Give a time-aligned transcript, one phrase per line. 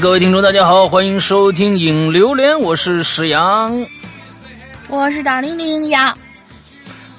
[0.00, 3.84] 各位听众，大家好，欢迎收听《影榴莲》，我是史阳，
[4.88, 6.16] 我是大玲玲呀。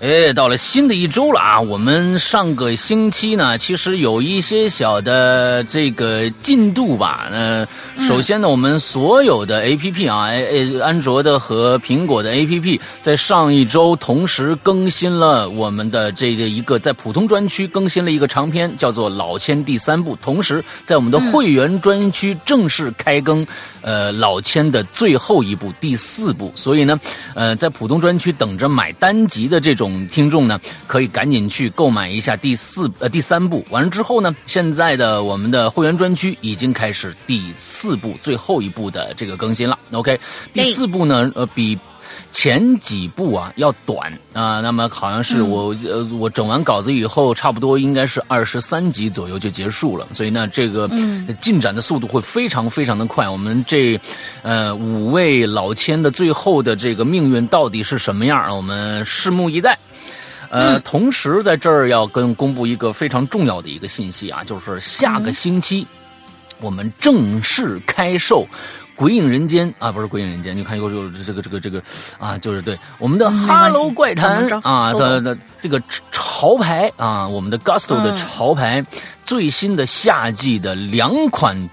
[0.02, 1.60] 哎，到了新的一周了啊！
[1.60, 7.28] 我们上个星期呢，其实有一些小的这个进度吧。
[7.34, 7.68] 呃，
[8.08, 20.18] 首先呢，我们所有的 A P P 啊，哎，安卓的和苹果的 A P P 在上一周同时更新了我们的这个一个在普通专区更新了一个长篇，叫做《老千》第三部。
[20.22, 23.46] 同时，在我们的会员专区正式开更，
[23.82, 26.54] 呃，《老千》的最后一部第四部。
[26.56, 26.98] 所以呢，
[27.36, 29.89] 呃，在普通专区等着买单集的这种。
[30.08, 33.64] 听众呢，可以赶紧去购买一下第四呃第三部。
[33.70, 39.78] 完了之后呢，现在的我们的会员专区已经开始第四部最后一部的这个更新了。
[39.92, 40.20] OK，
[40.54, 41.78] 第四部呢，呃，比
[42.32, 44.62] 前几部啊要短啊。
[44.62, 50.08] 那么好像是我呃我整完稿子以后，差不多应该是二十三集左右就结束了。
[50.14, 50.90] 所以呢，这个
[51.40, 53.28] 进展的速度会非常非常的快。
[53.28, 54.00] 我们这
[54.42, 58.56] 呃五位老千的最后的这个命运到底是什么样？
[58.56, 59.78] 我们拭目以待。
[60.52, 65.86] 呃，同时在这儿要跟公布一个非常重要的一个信息啊，就是下个星期
[66.60, 68.42] 我们正式开售
[69.00, 71.82] 《鬼影人间》啊，不是《鬼影人间》，你看又又这个这个这个
[72.18, 75.82] 啊，就是对我们的《哈喽怪谈》啊的的这个
[76.12, 78.86] 潮牌啊，我们的 Gusto 的潮牌
[79.24, 81.70] 最新的夏季的两款。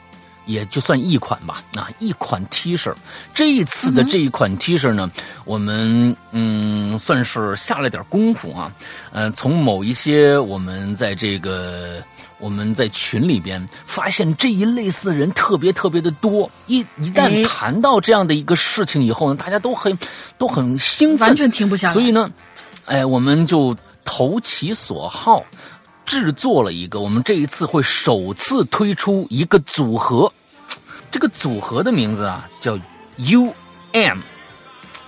[0.46, 2.94] 也就算一款吧，啊，一款 T 恤。
[3.34, 5.10] 这一次的这一款 T 恤呢，
[5.44, 8.70] 我们嗯算是下了点功夫啊，
[9.10, 12.00] 嗯，从某一些我们在这个
[12.38, 19.98] 我们在群里边发现这一类似的人特别特别的多，一一旦谈到这样的一个事情以后呢，大家都很
[20.38, 21.94] 都很兴奋，完全停不下来。
[21.94, 22.30] 所以呢，
[22.84, 25.44] 哎，我们就投其所好。
[26.04, 30.32] 制作了一个，我们这一次会首次推出一个组合，
[31.10, 32.78] 这个组合的名字啊叫
[33.16, 33.52] U
[33.90, 34.20] M，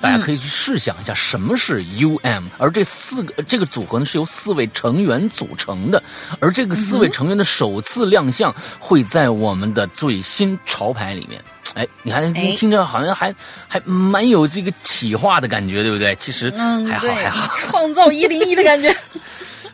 [0.00, 6.02] 大家可以去试想一下什么是 U M，而这四个这个组合呢是由四位成员组成的，
[6.40, 11.42] 而这个四位成员的首次亮相会在我们的最新潮牌里面。
[11.74, 13.34] 哎，你还，听着好像还
[13.68, 16.14] 还蛮有这个企划的感觉，对不对？
[16.16, 18.88] 其实还好还好， 创造一零一的感觉。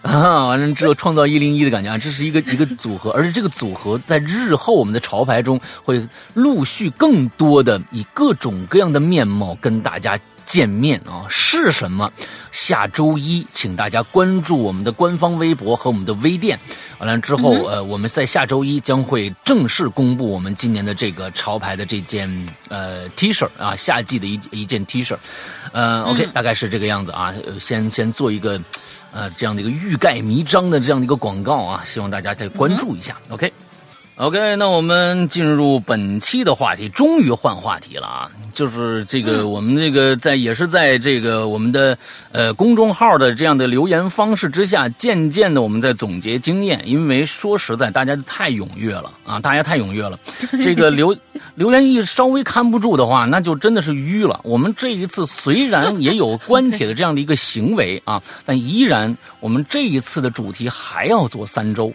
[0.05, 12.13] 啊，完了之后创造一零一的感觉啊，这是一个一个组合，而且这个组合在日后我们的潮牌中会陆续更多的以各种各样的面貌跟大家见面啊，是什么？
[12.53, 16.61] 下周一，请大家关注我们的官方微博和我们的微店。
[16.99, 22.29] 完了之后，呃，我们在下周一将会正式公布我们今年的这个潮牌的这件
[22.69, 25.17] 呃 T 恤啊，夏季的一一件 T 恤。
[25.73, 28.61] 呃，OK，大概是这个样子啊，先先做一个。
[29.15, 33.17] 呃，这样的一个欲盖弥彰的这样的一个广告啊，希望大家再关注一下。
[33.29, 33.53] OK
[34.17, 38.31] OK，OK，那我们进入本期的话题，终于换话题了啊！
[38.53, 41.99] 就是这个，我们这个在也是在这个我们的
[42.31, 46.81] 呃公众号的这样的留言方式之下，渐渐的我们在总结经验。
[46.85, 50.19] 因为说实在，大家太踊跃了啊， 大家太踊跃了，
[50.63, 51.17] 这个留。
[51.57, 54.41] 留言一稍微看不住的话，那就真的是淤了。
[54.43, 61.93] 我们这一次虽然也有关铁的这样的一个行为啊，但依然我们这一次的主题还要做三周，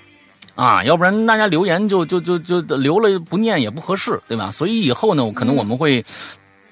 [0.60, 4.52] 啊，要不然大家留言就就就就留了不念也不合适，对吧？
[4.52, 6.04] 所以以后呢，可能我们会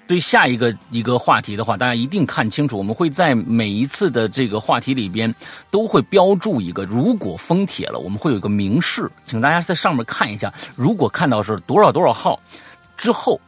[0.06, 5.34] 对下一个一个话题的话，大家一定看清楚，我们会在每一次的这个话题里边
[5.72, 12.38] 都会标注一个，如果封帖了，我们会有一个明示，请大家在上面看一下，如果看到是多少多少号。
[12.98, 13.40] 之后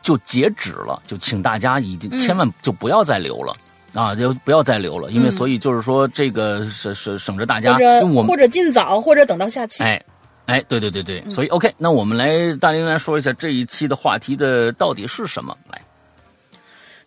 [0.00, 3.54] 就截止了，就请大家已经千万就不要再留了
[3.94, 9.82] 啊，就不要再留了，因为所以就是说这个省省省着大家，我们或者尽早，或者等到下期。
[9.82, 10.04] 哎
[10.46, 15.80] 哎，对对对对，所以 OK，那我们来大林来说一下这一期的话题的到底是什么来。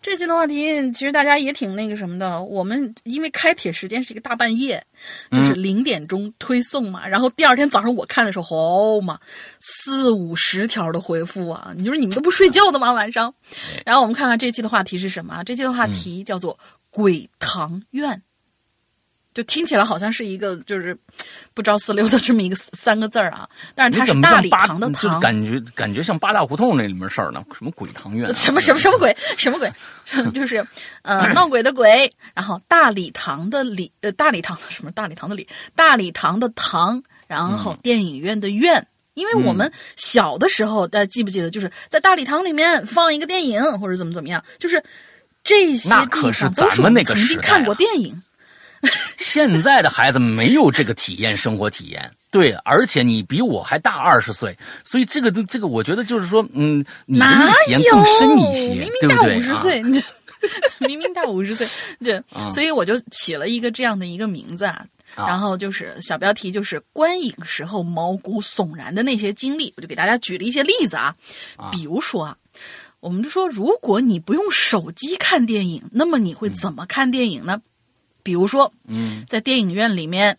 [0.00, 4.82] 这期的话题其实大家也挺那个什么的，我们因为开帖时间是一个大半夜，
[5.32, 9.18] 就是零点钟推送嘛，然后第二天早上我看的时候，哦嘛，
[9.60, 12.92] 四五十条的回复啊，你说你们都不睡觉的吗？
[12.92, 13.32] 晚上？
[13.84, 15.42] 然后我们看看这期的话题是什么？
[15.44, 16.56] 这期的话题叫做
[16.90, 18.22] “鬼堂院”。
[19.34, 20.98] 就听起来好像是一个就是
[21.54, 28.34] 不着四六的这么一个三个字儿啊，但是它是大礼堂的堂，就感觉感觉像八大胡同那里面事儿呢，什么鬼堂院？
[28.34, 29.16] 什么什么什么鬼？
[29.38, 29.72] 什么鬼？
[30.34, 30.66] 就是
[31.02, 35.46] 呃闹鬼的鬼，然后大礼堂的礼，呃大礼堂什么大礼堂的礼，
[35.76, 44.82] 大礼堂的堂，然后电影院的院，因为我们小的时候大家记不记得，就是在大礼堂里面放一个电影或者怎么怎么样，就是
[45.48, 48.22] 这些地方都是我们曾经看过电影。
[49.18, 52.10] 现在的孩子没有这个体验，生活体验。
[52.30, 57.26] 对，而且你比我还大二十岁，所以这个都这个，我觉得就是说，嗯，你的
[57.64, 59.38] 体验更深一些，明对不对？
[59.38, 59.82] 明大五十岁，
[60.86, 61.66] 明明大五十岁，
[62.02, 64.84] 就所以我就起了一个这样的一个名字啊。
[65.16, 71.12] 然后就是小标题，就是观影时候毛骨悚然的那些经历，我就给大家举了一些例子啊。
[71.72, 72.36] 比如说啊，
[73.00, 77.60] 我们就说，如果你不用手机看电影，那么你会怎么看电影呢？
[78.22, 80.38] 比如说，嗯，在电影院里面。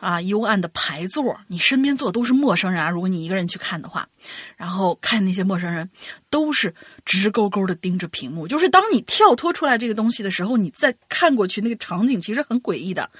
[0.00, 2.88] 啊，幽暗的排座，你身边坐都是陌生人啊。
[2.88, 4.08] 如果你一个人去看的话，
[4.56, 5.90] 然后看那些陌生人，
[6.30, 6.72] 都是
[7.04, 8.46] 直勾勾的盯着屏幕。
[8.46, 13.10] 就是当你跳脱出来这个东西的时候，你再看过去，那个场景其实很诡异的，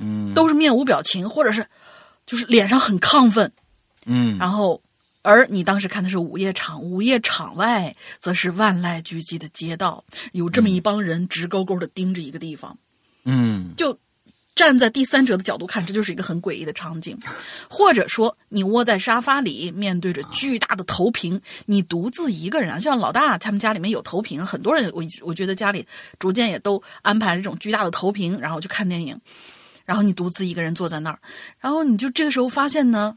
[0.00, 1.66] 嗯，都是面无表情，或者是
[2.24, 3.52] 就是脸上很亢奋，
[4.06, 4.38] 嗯。
[4.38, 4.80] 然后，
[5.22, 12.76] 而你当时看的是午夜场，午夜场外则是万籁俱寂的街道，有这么一帮人直勾勾的盯着一个地方，
[13.24, 13.98] 嗯，就。
[14.54, 17.18] 站在第三者的角度看，这就是一个很诡异的场景，
[17.70, 25.86] 或者说你窝在沙发里，面对着巨大的投屏，你独自一个人啊，像老大他们家里面有投屏，很多人我我觉得家里
[26.18, 29.18] 逐渐也都安排了这种巨大的投屏，然后去看电影，
[29.86, 31.18] 然后你独自一个人坐在那儿，
[31.58, 33.16] 然后你就这个时候发现呢，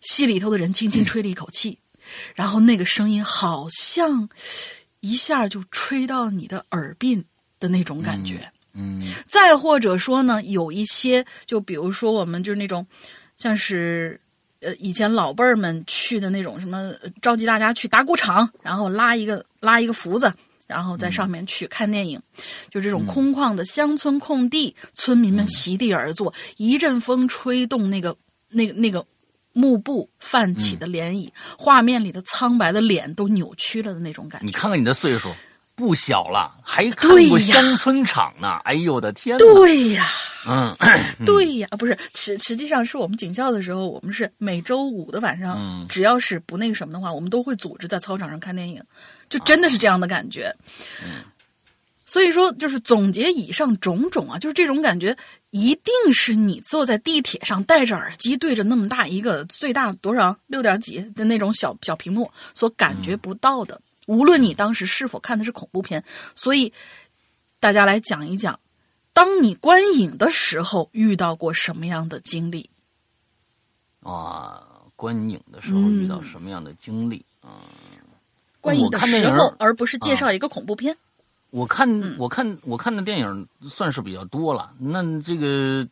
[0.00, 1.78] 戏里头的人轻轻吹了一口气，
[2.34, 4.28] 然后那个声音好像
[5.00, 7.22] 一下就吹到你的耳鬓
[7.60, 8.50] 的那种感觉。
[8.74, 12.86] 嗯，再或者说呢，有一些，就比如说我们就是那种，
[13.36, 14.20] 像是
[14.60, 20.32] 呃以前老辈儿们去的那种什么，召集大家去打鼓场，然后拉一个拉一个福子，
[20.68, 22.20] 然后在上面去看电影，
[22.70, 28.16] 就这种空旷的乡村空地，村民们席地而坐，一阵风吹动那个
[28.50, 29.04] 那个那个
[29.52, 34.46] 幕布泛起的涟漪，画面里的苍白的脸都扭曲了的那种感觉。
[34.46, 35.30] 你看看你的岁数。
[35.78, 38.56] 不小了，还看过乡村场呢！
[38.64, 39.38] 哎呦我的天！
[39.38, 40.08] 对呀，
[40.44, 40.76] 嗯，
[41.24, 48.82] 对呀，不是，实实际上是我们警校的时候，我们是每周五的晚上，只要是不那个什么的话，我们都会组织在操场上看电影，
[49.28, 50.52] 就真的是这样的感觉。
[52.08, 55.14] 所以说，就是总结以上种种啊，就是这种感觉，
[55.50, 63.78] 一定是你坐在地铁上，戴着耳机，对着那么大一个最大多少六点几的那种小小屏幕所感觉不到的。
[64.06, 66.02] 无论你当时是否看的是恐怖片，
[66.34, 66.72] 所以
[67.60, 68.58] 大家来讲一讲，
[69.12, 72.70] 当你观影的时候遇到过什么样的经历？
[74.02, 74.64] 啊，
[74.96, 77.22] 观影的时候遇到什么样的经历？
[77.42, 77.50] 嗯，
[78.62, 80.96] 观影的时候，而不是介绍一个恐怖片。
[81.50, 84.70] 我看，我看，我看的电影算是比较多了。
[84.78, 85.86] 那这个，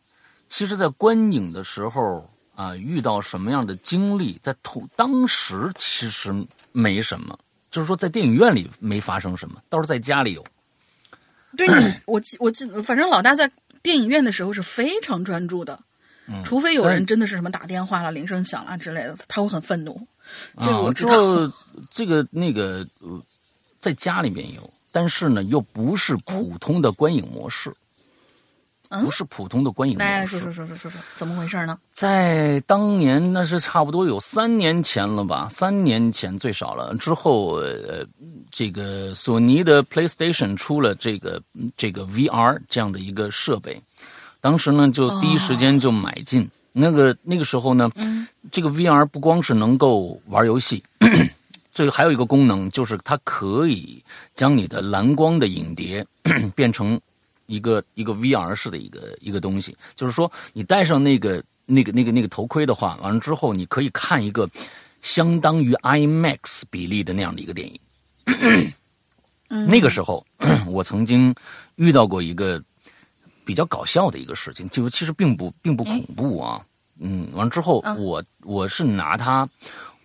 [0.47, 6.33] 其实，在观影的时候啊，遇到什么样的经历，在同当时其实
[6.71, 7.37] 没什么。
[7.69, 10.45] 就是说，在电影院里没发生什么，倒是在家里有。
[11.57, 13.49] 对你，我记我记，反正老大在
[13.81, 15.79] 电影院的时候是非常专注的，
[16.43, 19.99] 除非有人真的是什么打电话了、铃声响了之类的，他会很愤怒。
[20.61, 21.51] 这个我知道。
[21.89, 22.85] 这个那个，
[23.79, 27.71] 在家里面有，但是呢，又不是普通的观影模式。
[28.89, 29.95] 不是普通的观影。
[29.99, 31.77] 来说说说说说说，怎么回事呢？
[31.93, 35.47] 在当年，那是差不多有三年前了吧？
[35.51, 36.95] 三年前最少了。
[36.95, 38.03] 之后，呃，
[38.49, 41.39] 这个索尼的 PlayStation 出了这个
[41.75, 43.79] 这个 VR 这样的一个设备，
[44.41, 46.49] 当时呢就第一时间就买进。
[46.71, 47.87] 那个那个时候呢，
[48.51, 50.81] 这个 VR 不光是能够玩游戏，
[51.77, 54.03] 这个还有一个功能，就是它可以
[54.33, 56.03] 将你的蓝光的影碟
[56.55, 56.99] 变成。
[57.49, 64.45] 一个一个 VR 式的一个一个东西，就是说你戴上那个那个那个那个头盔的话，完了之后你可以看一个
[65.01, 68.73] 相当于 IMAX 比例的那样的一个电影。
[69.47, 70.25] 那个时候，
[70.67, 71.33] 我曾经
[71.77, 72.61] 遇到过一个
[73.45, 76.61] 比较搞笑的一个事情，就其实并不并不恐怖啊。
[76.99, 79.47] 嗯，完了之后，我我是拿它，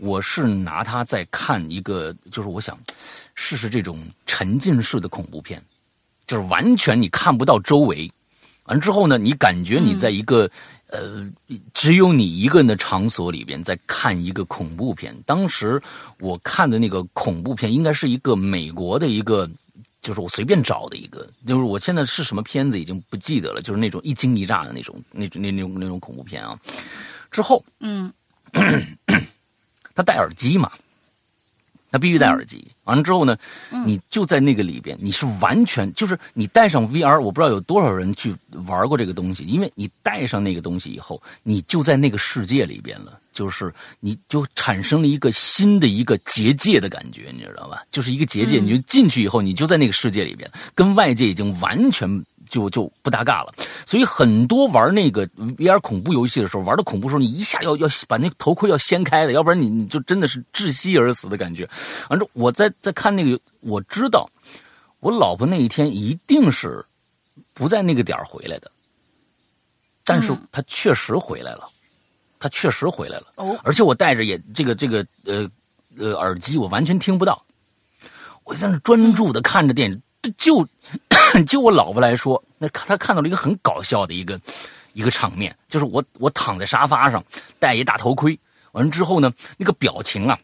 [0.02, 2.76] 我是拿它在看一个，就是我想
[3.36, 5.62] 试试这种沉浸式的恐怖片。
[6.26, 8.10] 就是完全你看不到周围，
[8.64, 10.50] 完之后呢，你感觉你在一个
[10.88, 11.24] 呃
[11.72, 15.14] 只有你一个人的场所里边在看一个恐怖片。
[15.24, 15.80] 当时
[16.18, 19.48] 我看的那个恐怖片应该是一个美国的一个，
[20.00, 26.58] 就是我随便找的一个，就是我现在是什么片子已经不记得了，就是那种一惊一乍的那种那那那种那种恐怖片啊。
[27.30, 28.12] 之后，嗯，
[29.94, 30.70] 他戴耳机嘛。
[31.90, 33.36] 他必须戴耳机，完了之后呢，
[33.84, 38.34] 你就在那个里边，你是完全就是你戴上 VR，我不知道有多少人去
[38.66, 43.70] 玩过这个东西，因为你戴上那个东西以后，你就在那个世界里边了，就是
[44.00, 47.82] 你就产生了一个新的一个结界的感觉，你知道吧？
[47.90, 52.08] 就是一个结界，你就进去以后，你就在那个世界里边，跟外界已经完全
[52.52, 53.52] 就就不搭嘎了。
[53.86, 61.66] 所以很多玩那个 VR 恐怖游戏的时候，玩的恐怖时候，你一下要要把那头盔要掀开的，要不然你你就真的是窒息而死的感觉。
[62.08, 64.28] 反正我在在看那个，我知道
[65.00, 66.84] 我老婆那一天一定是
[67.54, 68.70] 不在那个点儿回来的，
[70.04, 71.66] 但是她确实回来了，
[72.38, 73.26] 她确实回来了。
[73.36, 75.50] 哦，而且我戴着也这个这个呃
[75.96, 77.42] 呃耳机，我完全听不到。
[78.44, 80.02] 我在那专注的看着电影，
[80.36, 80.66] 就
[81.46, 84.40] 就我老婆来说，那她看到了一个很搞笑的一个
[84.92, 87.24] 一个场面，就是我我躺在沙发上，
[87.58, 88.38] 戴一大头盔，
[88.72, 90.38] 完了之后呢，那个表情啊，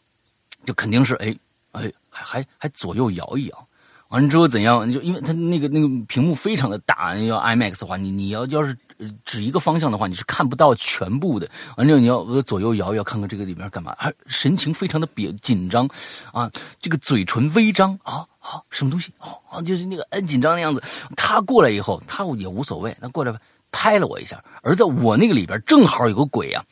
[0.65, 1.37] 就肯定是哎
[1.73, 3.67] 哎还还还左右摇一摇，
[4.09, 4.91] 完了之后怎样？
[4.91, 8.77] 就因为它那个那个屏幕非常的大，要 IMAX 的话，你你要要是
[9.25, 11.49] 指一个方向的话，你是看不到全部的。
[11.77, 13.95] 完了之后你要左右摇一摇，看看这个里面干嘛？
[13.99, 15.89] 还神情非常的别紧张
[16.33, 19.13] 啊，这个嘴唇微张啊啊，什么东西？
[19.19, 20.83] 哦啊，就是那个很紧张的样子。
[21.17, 23.35] 他过来以后，他也无所谓，他过来
[23.71, 26.65] 拍了我一下，而在我那个里边正好有个鬼啊。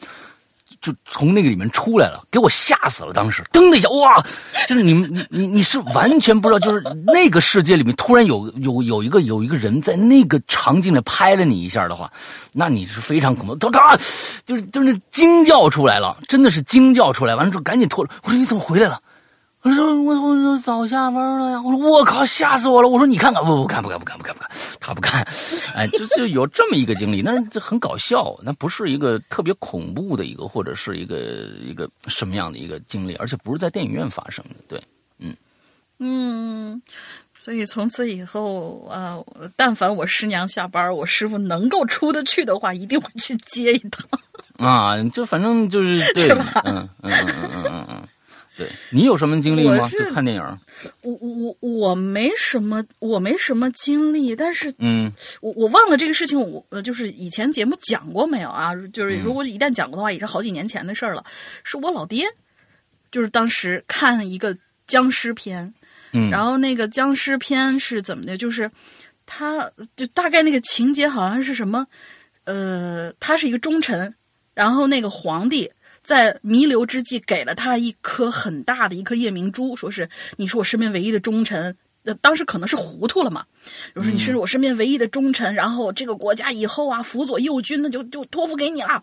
[0.78, 3.12] 就从那个里面出来了，给我吓死了！
[3.12, 4.22] 当时噔的一下，哇，
[4.68, 12.12] 就是你们，你你你是完全不知道，就是那个世界里面突然有有有一个有一个人在那个场景里拍了你一下的话，
[12.52, 13.96] 那你是非常恐怖，他
[14.44, 18.10] 就是就是惊叫出来了，真的是惊叫出来，完了之后赶紧脱了。
[18.22, 19.00] 我说你怎么回来了？
[19.66, 21.60] 我说我我我早下班了呀！
[21.60, 22.88] 我说我靠，吓死我了！
[22.88, 25.26] 我说你看看，不不看不看不看不看不看，他不看，
[25.74, 31.16] 哎，就就有这么一个经历，但是这很搞笑，那不是一个特别恐怖的一个，或者是一个
[31.60, 34.80] 一个什么样的一个经历，而且不是在电影院发生的，对，
[35.18, 35.34] 嗯
[35.98, 36.80] 嗯，
[37.36, 39.18] 所以从此以后啊，
[39.56, 44.06] 但凡我师娘下班，我师傅能够出得去的话，一定会去接一趟
[44.58, 46.62] 啊，就反正就是对，是吧？
[46.66, 48.08] 嗯嗯嗯嗯嗯嗯。
[48.56, 49.86] 对你有什么经历吗？
[49.88, 50.58] 就看电影。
[51.02, 58.74] 我我我没什么，我没什么经历，但是嗯，我我忘了这个事情，我呃就是以前节目讲过没有啊？
[58.94, 61.22] 就是如果一旦讲过的话，也是好几年前的事儿了。
[61.64, 62.26] 是我老爹，
[63.10, 65.74] 就是当时看一个僵尸片，
[66.12, 68.38] 嗯，然后那个僵尸片是怎么的？
[68.38, 68.70] 就是
[69.26, 71.86] 他就大概那个情节好像是什么，
[72.44, 74.14] 呃，他是一个忠臣，
[74.54, 75.70] 然后那个皇帝。
[76.06, 81.76] 在弥留之际，给了他一颗很大的一颗夜明珠，说是你是我身边唯一的忠臣。
[82.04, 83.44] 呃，当时可能是糊涂了嘛，
[83.92, 89.02] 就说你是我身边唯一的忠臣，然后这个国家以后啊辅佐右军，那就就托付给你了。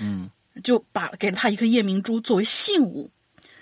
[0.00, 0.28] 嗯，
[0.64, 3.08] 就把给了他一颗夜明珠作为信物。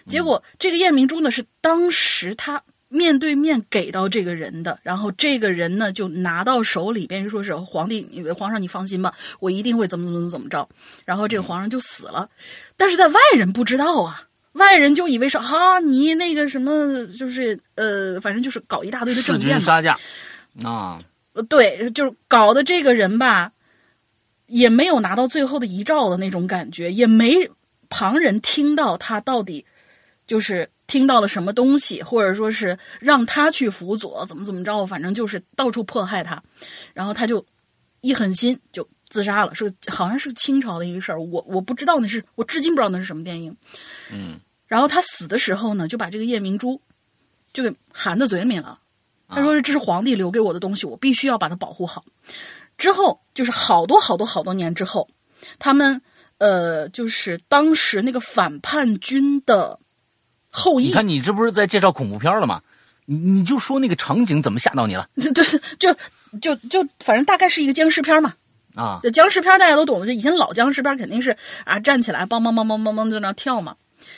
[0.06, 2.62] 结果这个夜明珠呢，是当时他。
[2.92, 10.68] 面对面给到这个人的，然后这个人呢就拿到手里边，说是皇帝，皇上你放心吧，我一定会怎么怎么怎么着。
[11.04, 12.28] 然后这个皇上就死了，
[12.76, 19.96] 但是在外人不知道啊，外人就以为是哈你那个什么，就是呃，反正就是搞一大堆的证件杀价
[20.64, 21.00] 啊，
[21.48, 23.52] 对，就是搞的这个人吧，
[24.46, 27.48] 也没有拿到最后的遗诏的那种感觉，也没
[27.88, 29.64] 旁人听到他到底
[30.26, 30.68] 就是。
[30.90, 36.42] 听到了什么东西，或者说是让他去辅佐，怎么怎么着，反正就是到处迫害他，
[36.92, 37.46] 然后他就
[38.00, 43.56] 一狠心就自杀了，是好像是清朝的一个事儿，我我不知道那是我至今不知道那是什么电影，
[44.12, 46.80] 嗯，然后他死的时候呢，就把这个夜明珠
[47.52, 48.76] 就给含在嘴里面了，
[49.28, 52.04] 他说这是皇帝留给我的东西，我必须要把它保护好。
[52.76, 55.08] 之后就是好多好多好多年之后，
[55.60, 56.02] 他们
[56.38, 59.78] 呃，就是当时那个反叛军的。
[60.50, 62.60] 后裔，你看你这不是在介绍恐怖片了吗？
[63.06, 65.08] 你你就说那个场景怎么吓到你了？
[65.16, 65.44] 对，
[65.78, 65.94] 就
[66.40, 68.34] 就就反正大概是一个僵尸片嘛。
[68.76, 73.74] 啊，僵尸片大家都懂的，就以前老僵尸片肯定是啊站起来梆梆梆梆梆梆在那跳嘛。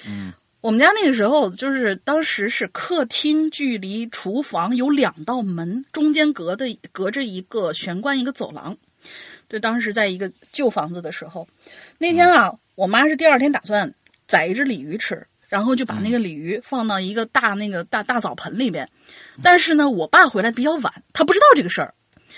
[0.07, 8.77] 嗯，我们家那个时候就是当时是客厅距离厨房有两道门，中间隔的隔着一个玄关一个走廊。
[9.49, 11.49] 就当时在一个旧房子的时候，
[11.97, 13.93] 那天啊，我妈是第二天打算
[14.27, 15.27] 宰一只鲤鱼吃。
[15.53, 18.89] 然后就把那个鲤鱼放到一个大那个大大澡盆里边，
[19.43, 21.93] 但是呢，我爸回来比较晚，他不知道这个事儿，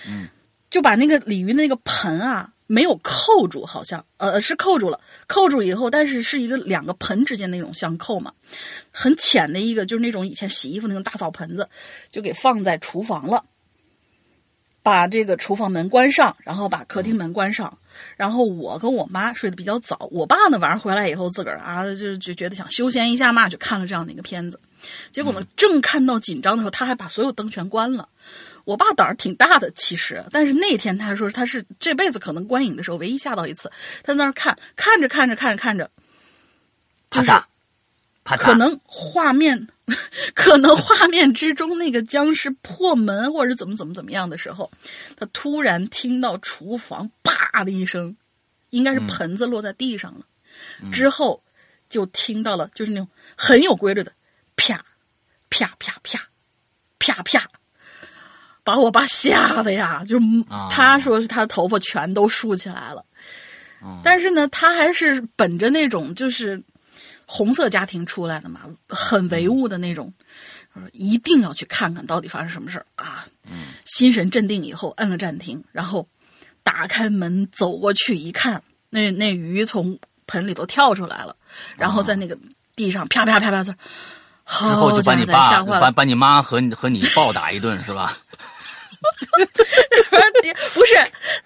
[0.08, 0.26] 嗯，
[0.68, 4.04] 就把那个鲤鱼那个盆啊没有扣住，好像。
[4.16, 8.32] 呃是扣住了，扣住以后，但是是一个两个盆之间那种相扣嘛，
[8.90, 11.68] 很浅的一个就是那种以前洗衣服那种大澡盆子，
[12.10, 13.44] 就给放在厨房了。
[14.84, 17.78] 把这个厨房门关上，然后把客厅门关上，
[18.18, 20.06] 然后我跟我妈睡得比较早。
[20.12, 24.60] 我爸呢晚上回来以后，自个儿啊就就觉得想休闲一下嘛，就看了这样的一个片子。
[25.10, 28.06] 结果呢，正看到紧张的时候，他还把所有灯全关了。
[28.66, 33.72] 我爸胆儿挺大的，其实，但是那天他说他是这辈子可能观影的时候唯一吓到一次。
[34.02, 35.90] 他在那儿看，看着看着看着看着，
[37.10, 37.32] 就是
[38.24, 39.68] 啪可能画面，
[40.34, 44.70] 可能画面之中那个僵尸破门或者怎么怎么怎么样的时候，
[45.16, 48.16] 他突然听到厨房啪的一声，
[48.70, 50.24] 应该是盆子落在地上了，
[50.90, 51.42] 之后
[51.90, 54.10] 就听到了就是那种很有规律的
[54.56, 54.82] 啪
[55.50, 56.18] 啪啪啪
[56.98, 57.46] 啪啪，
[58.62, 60.18] 把我爸吓得呀，就
[60.70, 63.04] 他说是他的头发全都竖起来了。
[64.02, 66.60] 但是呢，他还是本着那种就是
[67.26, 70.12] 红色家庭出来的嘛，很唯物的那种，
[70.72, 73.24] 说一定要去看看到底发生什么事儿啊。
[73.84, 76.06] 心神镇定以后，摁了暂停，然后
[76.62, 81.34] 打开门走过去一看，那那鱼从盆里头跳出来了，
[81.76, 82.36] 然后在那个
[82.76, 83.76] 地上啪啪啪啪的，
[84.46, 88.18] 之后就把你爸把把你妈和和你暴打一顿是吧？
[90.72, 90.94] 不是，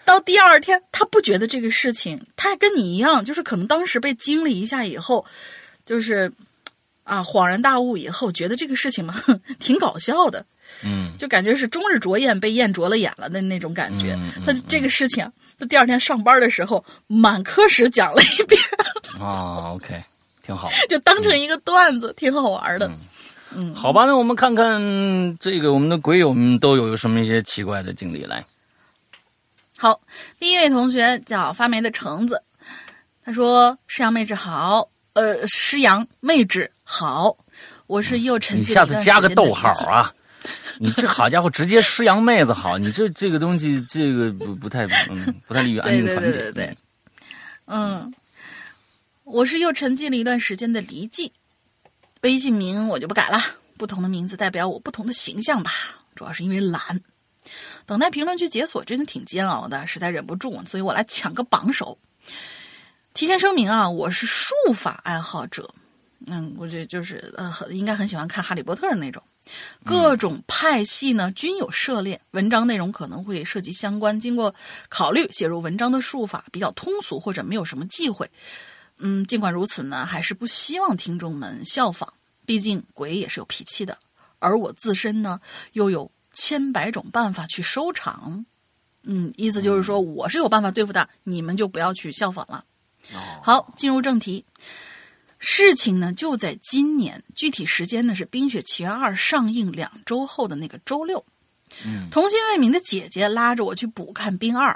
[0.05, 5.27] 到第二天他不觉得这个事情，他还跟你一样，就是可能当时被惊了一下以后，
[5.89, 6.31] 就是
[7.03, 9.15] 啊恍然大悟以后，觉得这个事情嘛
[9.59, 10.45] 挺搞笑的，
[10.85, 14.13] 嗯，就感觉是终日灼眼被焰灼了眼了的那种感觉。
[14.13, 15.27] 嗯嗯他这个事情，
[15.59, 18.61] 他第二天上班的时候满科室讲了一遍，
[19.19, 20.05] 啊，OK，
[20.43, 20.69] 挺好。
[20.91, 22.91] 就当成一个段子，挺好玩的。
[23.55, 24.79] 嗯，好吧，那我们看看
[25.39, 28.45] 这个我们的鬼友们都有什么一些奇怪的经历来。
[29.79, 29.99] 好，
[30.39, 32.43] 第一位同学叫发霉的橙子，
[33.25, 37.37] 他说：“师阳妹子好，呃，施阳妹子好，
[37.89, 40.15] 我是又沉你下次加个逗号啊！
[40.79, 46.39] 你这好家伙，直接施阳妹子好，你这这个东西，这个不不太嗯不太利于安定对对团结。
[46.39, 46.77] 对对对，
[47.65, 48.15] 嗯，
[49.25, 51.33] 我是又沉寂了一段时间的离记，
[52.21, 53.43] 微信名我就不改了，
[53.77, 55.73] 不同的名字代表我不同的形象吧，
[56.15, 56.81] 主要是因为懒。
[57.87, 61.99] 等待评论区解锁真的挺煎熬的，实在忍不住，所以我来抢个榜首。
[63.19, 65.69] 提前声明啊，我是术法爱好者，
[66.29, 69.21] 嗯，我觉得就是呃，很应该很喜欢看《哈利波特》的那种。
[69.85, 74.21] 各种派系呢均有涉猎，文章内容可能会涉及相关。
[74.21, 74.55] 经过
[74.89, 78.31] 考虑，写入文章的术法比较通俗或者没有什么忌讳。
[78.99, 82.13] 嗯，尽管如此呢，还是不希望听众们效仿，
[82.47, 83.99] 毕竟鬼也是有脾气的，
[84.39, 85.41] 而我自身呢
[85.73, 88.45] 又有千百种办法去收场。
[89.03, 92.65] 嗯，意思就是说我是有办法对付的，你们就不要去效仿了。
[93.43, 94.45] 好，进入正题。
[95.39, 101.25] 事情呢就在今年，具体时间呢是《冰雪奇缘二》上映两周后的那个周六。
[101.85, 104.73] 嗯，童心未泯的姐姐拉着我去补看《冰二》，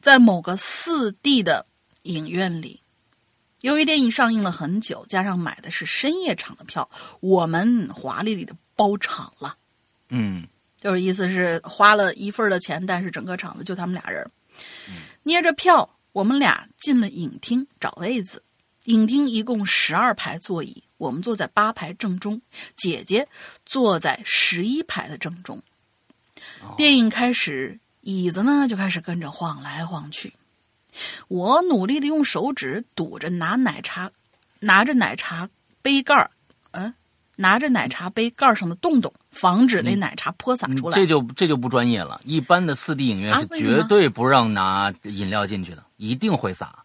[0.00, 1.64] 在某个四 D 的
[2.02, 2.80] 影院里。
[3.60, 9.56] 由于电影上映了很久，加上买的是深夜场的票，我们华丽丽的包场了。
[10.08, 10.44] 嗯
[10.80, 14.28] 就是意思是花了一份的钱，但是整个场子就他们俩人儿。
[15.22, 18.42] 捏着票，我们俩进了影厅找位子。
[18.84, 22.42] 影厅一共十二排座椅，我们坐在八排正中，
[22.74, 23.28] 姐姐
[23.64, 25.62] 坐在十一排的正中。
[26.76, 30.34] 电影开始，椅子呢就开始跟着晃来晃去。
[31.28, 34.10] 我努力的用手指堵着拿奶茶，
[34.58, 35.48] 拿着奶茶
[35.80, 36.28] 杯盖
[37.36, 40.94] 拿着奶茶杯盖上的洞洞，防止那奶茶泼洒出来。
[40.94, 42.20] 嗯这就这就不专业了。
[42.24, 46.84] 一般的四 D 影院是绝对不让拿饮料进去的，一定会洒，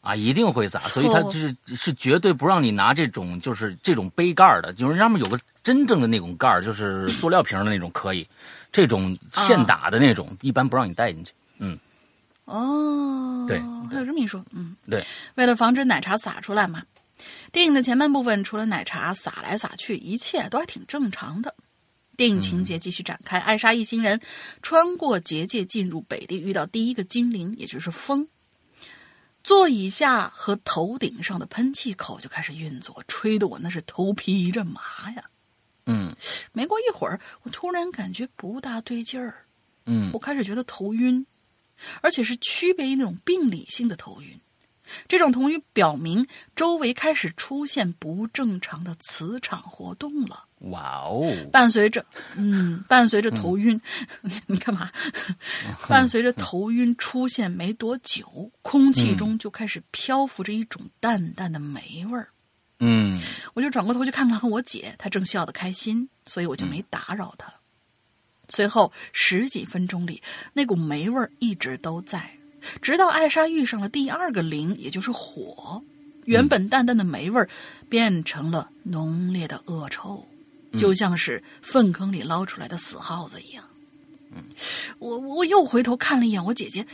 [0.00, 0.80] 啊，一定会洒。
[0.80, 8.26] 所以它哦就是是绝对不让你拿这种就是这种杯盖的，就是上面有个真正的那种盖儿，就是塑料瓶的那种可以，
[8.72, 11.32] 这种现打的那种、一般不让你带进去。
[11.58, 11.78] 嗯，
[12.46, 15.04] 哦，对还有这么一说，嗯，对，
[15.36, 16.82] 为了防止奶茶洒出来嘛，
[17.50, 21.54] 电影的前半部分除了奶茶洒来洒去，一切都还挺正常的。
[22.16, 24.20] 电影情节继续展开，艾莎一行人
[24.60, 28.28] 穿过结界进入北地，遇到第一个精灵，也就是风。
[29.42, 35.24] 座椅下和头顶上的喷气口就开始运作，吹得我那是头皮一阵麻呀。
[35.86, 36.14] 嗯
[36.52, 39.44] 没过一会儿，我突然感觉不大对劲儿，
[39.86, 41.26] 嗯我开始觉得头晕，
[42.02, 44.40] 而且是区别于那种病理性的头晕。
[45.08, 50.44] 这种同语表明周围开始出现不正常的磁场活动了。
[50.70, 52.04] 哇哦，伴随着，
[52.36, 53.80] 嗯，伴随着头晕，
[54.46, 54.90] 你干嘛？
[55.88, 62.28] 伴随着头晕出现没多久，空气中就开始漂浮着一种淡淡的霉味儿。
[62.84, 63.20] 嗯
[63.54, 67.52] 我就转过头去看看我姐，她正笑得开心，所以我就没打扰她。
[68.48, 72.38] 随后十几分钟里，那股霉味儿一直都在，
[72.80, 75.82] 直到艾莎遇上了第二个灵，也就是火。
[76.24, 77.48] 原本淡淡的霉味儿
[77.88, 80.24] 变成了浓烈的恶臭，
[80.78, 83.64] 就像是粪坑里捞出来的死耗子一样。
[85.00, 86.86] 我我又回头看了一眼我姐姐，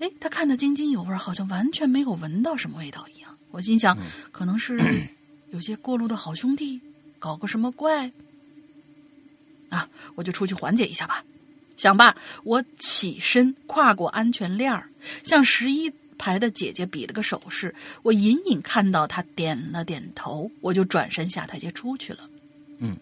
[0.00, 3.38] 哎，她看得津津有味，好像完全没有闻到什么味道一样。
[3.52, 3.96] 我心想，
[4.32, 5.08] 可能是
[5.52, 6.80] 有些过路的好兄弟
[7.18, 8.10] 搞个什么怪？
[9.68, 11.24] 啊，我就出去缓解一下吧。
[11.76, 14.88] 想罢，我起身跨过安全链儿，
[15.24, 17.74] 向十一排的姐姐比了个手势。
[18.02, 22.28] 我隐隐看到她点了点头，我就转身下台阶出去了。
[22.78, 22.96] 嗯，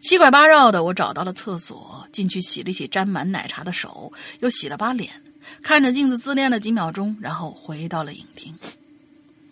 [0.00, 5.10] 七拐八绕的，我找到了厕所，进去洗了洗沾满奶茶的手，又洗了把脸，
[5.62, 8.54] 看着镜子自恋了几秒钟，然后回到了影厅。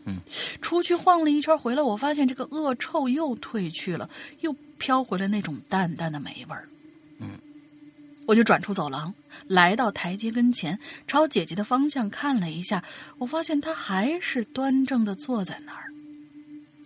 [0.06, 0.18] 嗯，
[0.62, 4.08] 出去晃了一圈，回来我发现这个恶臭又褪去了，
[4.40, 6.66] 又飘回了那种淡淡的霉味儿。
[8.30, 9.12] 嗯，我就转出走廊，
[9.48, 12.84] 来到台阶跟前，朝姐姐的方向看了一下，
[13.18, 15.90] 我发现她还是端正的坐在那儿。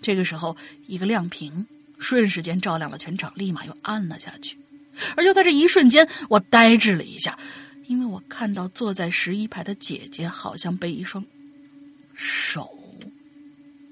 [0.01, 1.67] 这个时候，一个亮屏
[1.99, 4.57] 瞬时间照亮了全场，立马又暗了下去。
[5.17, 7.39] 而就在这一瞬间，我呆滞了一下，
[7.89, 11.23] 因为我看到坐在十一排的姐姐好像被一双
[12.15, 12.71] 手。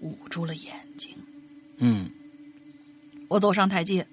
[0.00, 1.10] 捂住了眼睛。
[1.76, 2.10] 嗯，
[3.28, 4.06] 我走上台阶，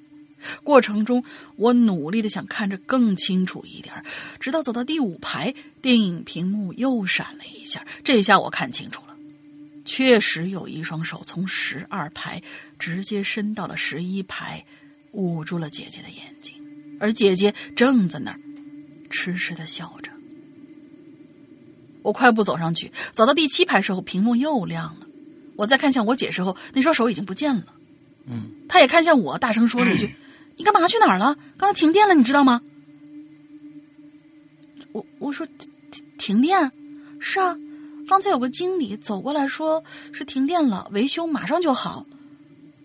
[0.64, 1.24] 过程中
[1.56, 4.04] 我努力的想看着更清楚一点，
[4.40, 9.16] 直到走到第五排，电影屏幕又闪了一下，这下我看清楚了，
[9.86, 12.42] 确实有一双手从十二排
[12.78, 14.66] 直接伸到了十一排，
[15.12, 16.54] 捂住了姐姐的眼睛，
[17.00, 18.40] 而姐姐正在那儿
[19.10, 20.12] 痴痴的笑着。
[22.02, 25.08] 我快步走上去，走到第七排时候，屏幕又亮了。
[25.58, 27.66] 我再看向我姐时候，那双手已经不见了。
[28.26, 30.16] 嗯，她也看向我，大声说了一句
[30.60, 31.36] ：“你干嘛去哪儿了？
[31.58, 32.62] 刚才停电了，你知道吗？”
[34.92, 36.72] 我我说：“停停停电？
[37.20, 37.58] 是啊，
[38.08, 42.06] 刚才有个经理走过来说是停电了，维修马上就好。”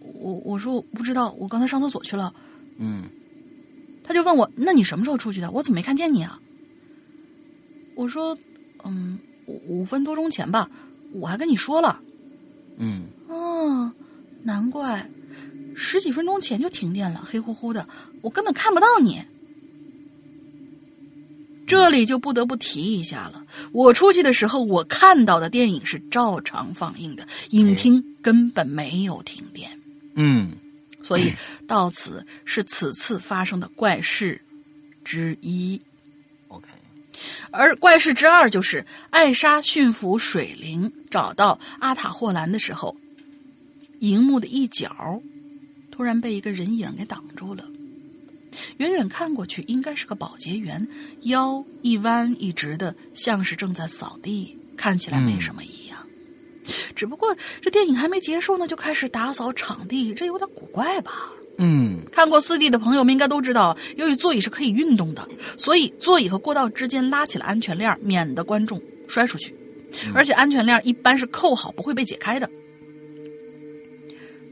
[0.00, 2.32] 我我说我不知道，我刚才上厕所去了。
[2.78, 3.04] 嗯，
[4.04, 5.50] 他就问我：“那你什么时候出去的？
[5.50, 6.40] 我怎么没看见你啊？”
[7.96, 8.38] 我说
[8.84, 10.70] ：“嗯，五五分多钟前吧，
[11.12, 12.00] 我还跟你说了。”
[12.76, 13.92] 嗯，哦，
[14.42, 15.08] 难怪，
[15.74, 17.86] 十几分钟前就停电了，黑乎乎的，
[18.22, 19.22] 我根本看不到你。
[21.66, 29.70] 这里就不得不提一下了，我出去的时候，我看到的电影是照常放映的，影厅根本没有停电。
[30.14, 30.52] 嗯，
[31.02, 31.32] 所以
[31.66, 34.40] 到此是此次发生的怪事
[35.02, 35.80] 之一。
[36.48, 36.68] OK，
[37.50, 42.94] 而怪事之二就是艾莎驯服水灵找到阿塔霍兰的时候，
[44.00, 45.18] 荧幕的一角
[45.94, 47.64] 突然被一个人影给挡住了。
[48.78, 50.88] 远远看过去，应该是个保洁员，
[51.22, 55.96] 腰一弯一直的，像是正在扫地，看起来没什么异样。
[56.96, 61.30] 只不过这电影还没结束呢，就开始打扫场地，这有点古怪吧？
[61.58, 69.54] 嗯看过四 D 的朋友们应该都知道，由于座椅是可以运动的，所以座椅和过道之间拉起了安全链，免得观众摔出去。
[70.12, 72.50] 而且安全链一般是扣好，不会被解开的。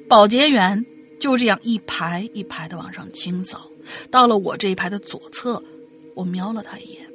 [0.08, 0.84] 保洁员
[1.22, 3.70] 就这样一排一排的往上清扫，
[4.10, 5.62] 到了我这一排的左侧，
[6.14, 7.06] 我瞄了他一眼，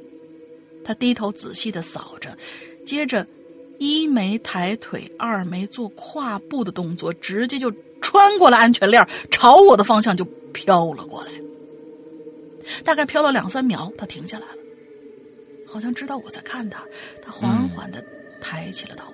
[0.81, 2.35] 他低头仔细的扫着，
[2.85, 3.27] 接着
[3.79, 11.31] 一没抬腿，二没做跨步的动作，直接就穿过了安全链，朝我的方向就飘了过来。
[12.85, 14.61] 大概飘了两三秒，他停下来了，
[15.67, 16.81] 好像知道我在看他，
[17.21, 18.01] 他缓缓的
[18.39, 19.11] 抬起了头。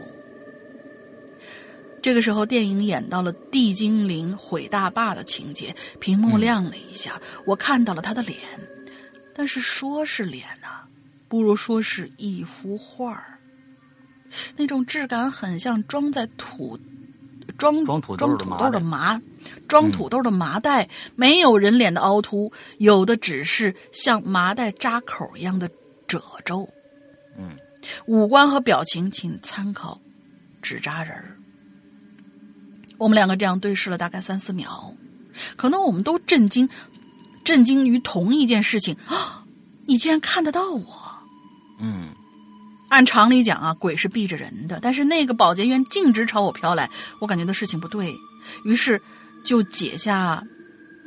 [2.04, 8.38] 这个时候，电影演到了地精灵毁大坝的情节，屏幕亮了一下，我看到了他的脸，
[9.34, 10.84] 但是说是脸呐、
[11.30, 13.40] 不如说是一幅画儿。
[14.58, 16.78] 那种质感很像装在土
[17.58, 19.22] 装装土豆装土豆的麻袋的麻
[19.70, 25.70] 装土豆的麻袋，没有人脸的凹凸，有的只是像麻袋扎口一样的
[26.06, 26.68] 褶皱。
[27.38, 27.56] 嗯，
[28.08, 29.98] 五官和表情请参考
[30.62, 31.33] 纸扎人儿。
[32.98, 34.96] 我们两个这样对视了大概三四秒，
[35.56, 36.70] 可能我们都震惊，
[37.44, 39.44] 震惊于同一件事情啊！
[39.86, 40.86] 你竟然看得到我！
[41.80, 42.14] 嗯
[42.90, 48.14] 按常理讲啊，鬼是避着人的，但是那个保洁员径直朝我飘来，我感觉到事情不对，
[48.64, 49.02] 于是
[49.44, 50.44] 就解下，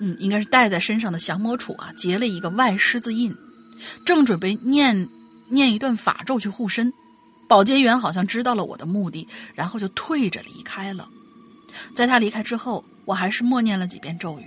[0.01, 3.35] 嗯，应该是戴在身上的降魔杵啊，结了一个外狮子印，
[4.05, 5.09] 正准备念
[5.49, 6.92] 念一段法咒去护身，
[7.49, 11.09] 保洁员好像知道了我的目的，然后就退着离开了。
[11.95, 14.45] 在他离开之后，我还是默念了几遍咒语，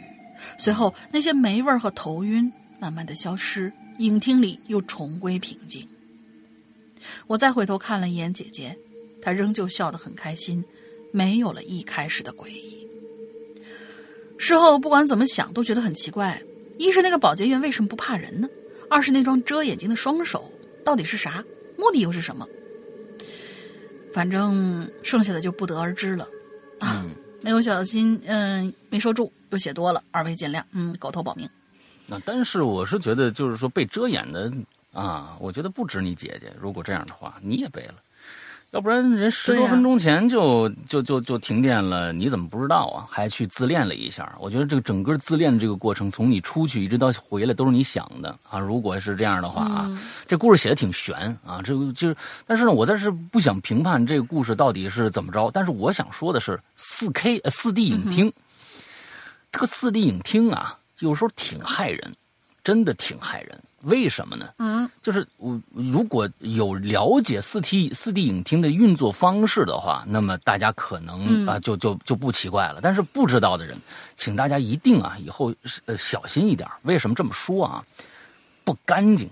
[0.58, 5.88] 随后那些霉味儿和头晕慢慢的消失，影厅里又重归平静。
[7.28, 8.78] 我再回头看了一眼姐姐，
[9.22, 10.64] 她仍旧笑得很开心，
[11.12, 12.88] 没有了一开始的诡异。
[14.38, 16.42] 事后不管怎么想，都觉得很奇怪：
[16.78, 18.50] 一是那个保洁员为什么不怕人呢？
[18.90, 20.52] 二是那双遮眼睛的双手
[20.84, 21.44] 到底是啥？
[21.78, 22.48] 目的又是什么？
[24.12, 26.28] 反正剩下的就不得而知了。
[26.80, 27.06] 啊，
[27.42, 30.62] 没有小心，嗯，没收住，又写多了，二位见谅。
[30.72, 31.50] 嗯，狗头保命。
[32.06, 34.52] 那但是我是觉得，就是说被遮掩的
[34.92, 36.52] 啊，我觉得不止你姐姐。
[36.60, 37.96] 如果这样的话，你也背了。
[38.72, 43.08] 要不然人十多分钟前就就就就停电了，你怎么不知道啊？
[43.10, 44.32] 还去自恋了一下。
[44.40, 48.60] 我觉得这个整个自恋的这个过程，从你出去一直到回来都是你想的啊。
[48.60, 51.64] 如果是这样的话啊，这故事写的挺悬啊。
[51.64, 55.50] 这个就是，但是呢，我在这不想评判这个故事到底是怎么着。
[55.52, 58.32] 但是我想说的是，四 K 呃四 D 影厅，
[59.52, 62.14] 这个四 D 影厅啊，有时候挺害人，
[62.64, 63.60] 真的挺害人。
[63.84, 64.50] 为什么呢？
[64.58, 72.80] 嗯，就是我如果有了解四 T 四 D 影厅的运作方式的话，那么大家可能啊就就就不奇怪了。
[72.82, 73.78] 但是不知道的人，
[74.16, 75.54] 请大家一定啊以后
[75.86, 76.68] 呃小心一点。
[76.82, 77.86] 为什么这么说啊？
[78.66, 79.30] 不干净，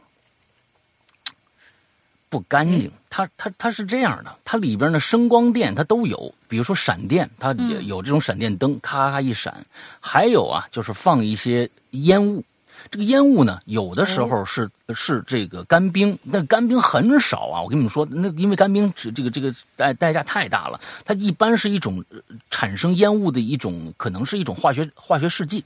[2.29, 2.91] 不干净。
[3.09, 9.65] 它它它是这样的，它里边的声光电它都有，比如说闪电，它有这种闪电灯，咔咔一闪。
[9.99, 12.43] 还有啊，就是放一些烟雾。
[12.89, 17.61] 这个烟雾呢，有的时候是是这个干冰，但干冰很少啊。
[17.61, 22.03] 我跟你们说，那因为干冰这这个这个代代价太大了，它一般是一种
[22.49, 25.63] 产生烟雾的一种，可能是一种化学化学试剂。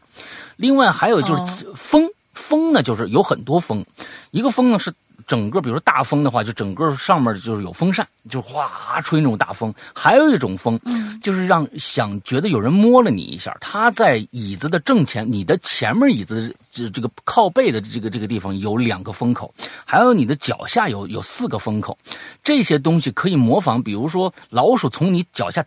[0.56, 3.86] 另外还有就是风，风呢就是有很多风，
[4.32, 4.94] 一个风呢是。
[5.28, 9.74] 整个，比如说大风的话，就整个上面就是有风扇，就哗吹那种大风。
[9.94, 10.80] 还有一种风，
[11.22, 13.56] 就是让想觉得有人摸了你一下。
[13.60, 19.54] 他在椅子的正前，你的前面椅子这这个靠背的这个这个地方有两个风口，
[19.86, 21.98] 还有你的脚下有有四个风口。
[22.44, 25.66] 这些东西可以模仿，比如说老鼠从你脚下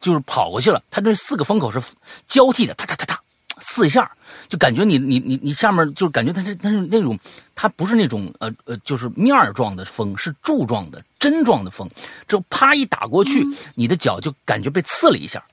[0.00, 1.80] 就是跑过去了，它这四个风口是
[2.28, 3.20] 交替的，哒哒哒哒
[3.58, 4.10] 四下。
[4.48, 7.18] 就感觉你你你你下面就是感觉它是它是那种，
[7.54, 11.88] 它不是那种呃呃就是面状的风，是柱状的针状的风，
[12.26, 15.44] 这啪一打过去，你的脚就感觉被刺了一下。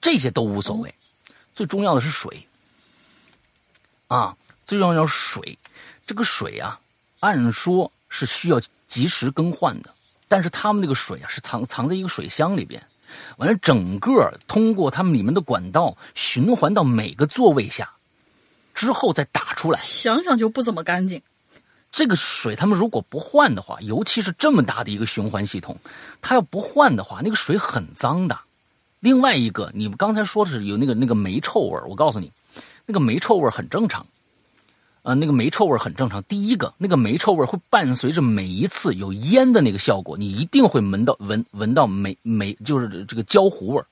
[0.00, 0.92] 这些都无所谓，
[1.54, 2.46] 最重要的是水
[4.08, 4.36] 啊，
[4.66, 5.58] 最重要是水。
[6.04, 6.80] 这个水啊，
[7.20, 9.94] 按说是需要及时更换的，
[10.26, 12.84] 但是他们那个水啊是藏藏在一个水箱里边。
[13.38, 17.90] 完了，整个通过他们里面的管道循环到每个座位下，
[18.74, 19.80] 之后再打出来。
[19.80, 21.20] 想想就不怎么干净。
[21.90, 25.78] 这个水他们如果不换的话，尤其是这么大的一个循环系统，
[26.22, 28.38] 它要不换的话，那个水很脏的。
[29.00, 32.32] 另外一个，你们刚才说的是有那个那个煤臭味我告诉你，
[32.86, 34.06] 那个煤臭味很正常。
[35.02, 36.22] 呃，那个煤臭味很正常。
[36.24, 43.82] 第一个，那个煤臭味会伴随着每一次有烟的那个效果，你一定会闻到闻闻到煤煤，就是这个焦糊味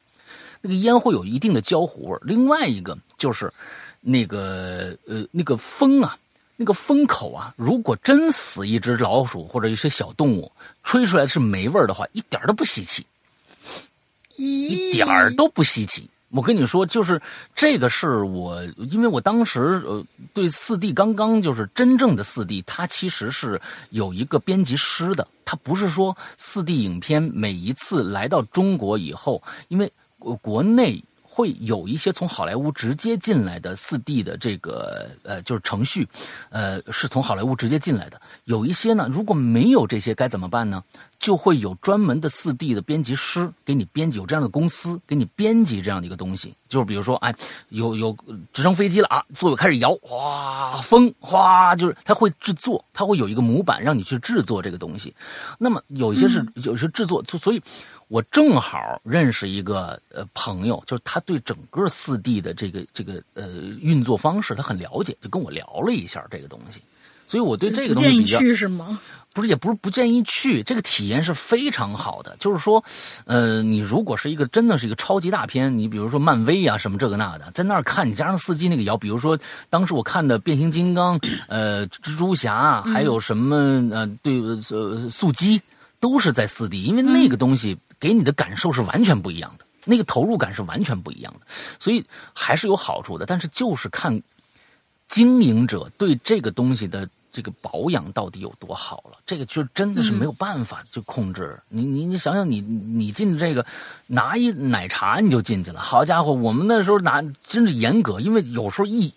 [0.61, 3.53] 那个烟会有一定的焦糊味另外一个就是，
[4.01, 6.17] 那个呃那个风啊，
[6.57, 10.53] 那个风口啊，如果真死一只老鼠或者一些小动物，
[10.85, 13.05] 吹出来是煤味的话，一点都不稀奇，
[14.37, 16.09] 一点儿都不稀奇。
[16.31, 17.21] 我跟你说，就是
[17.55, 29.93] 这个是我，因为我当时呃对四 D 刚刚就是真正的四 D，它其实是有一个编辑师的，它不是说四 D 影片每一次来到中国以后，因为
[30.41, 31.03] 国内。
[31.33, 36.07] 会有一些从好莱坞直接进来的四 D 的这个呃，就是程序，
[36.51, 38.21] 呃，是从好莱坞直接进来的。
[38.45, 40.83] 有一些呢，如果没有这些该怎么办呢？
[41.21, 46.53] 就会有专门的四 D 的编辑师给你编辑，有这样的公司给你编辑这样的一个东西。
[46.69, 47.33] 就是比如说，哎，
[47.69, 48.17] 有有
[48.53, 55.15] 直升飞机了啊，座位开始摇，哗，风哗，就是它会制作，它会有一个模板让你去制作这个东西。
[55.59, 57.63] 那么有一些是有些制作，就所以。
[58.11, 63.47] 我正好认识一个呃朋友，就是他对整个四 D 的这个这个呃
[63.81, 66.83] 运作方式他很了解，就跟我聊了一下这个东西，
[67.29, 68.99] 所以我对这个东西比较去是吗？
[69.33, 72.37] 不是，也不是不建议去，这个体验是非常好的。
[72.39, 72.83] 就是说，
[73.25, 79.39] 呃，你如果是一个真的是一个超级大片，你比如说漫威啊什么这个那的，在那儿看，你加上四 D 那个摇，比如说
[79.69, 83.57] 当时我看的变形金刚、 呃蜘蛛侠，还有什么
[83.91, 85.61] 呃对呃速激，
[86.01, 87.77] 都是在四 D，因为那个东西。
[88.01, 91.41] 给你的感受是完全不一样的，那个投入感是完全不一样的，
[91.79, 93.27] 所以还是有好处的。
[93.27, 94.23] 但是就是看
[95.07, 101.59] 经营者对这个东西的这个保养到底有多好了，这个就真的是没有办法就控制。
[101.69, 103.65] 你你你想想，你你进这个
[104.07, 109.13] 拿一奶茶你就进去了，好家伙，我们那时候拿真是严格，因为有时候一。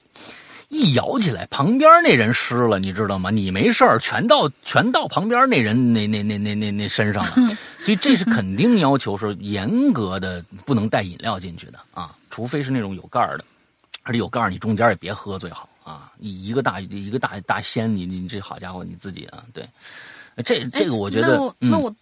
[0.70, 3.30] 一摇起来，旁边那人湿了，你知道吗？
[3.30, 7.32] 你没事儿，全到全到旁边那人那那那那那那身上了。
[7.80, 13.46] 所以这是肯定要求是严格的，不能带饮料进去的啊，除非是那种有盖儿的，
[14.02, 16.12] 而且有盖儿你中间也别喝最好啊。
[16.20, 19.68] 一一个大一个大大仙，你你这好家伙，你自己啊，对，
[20.46, 21.96] 这这个我觉得，那我那我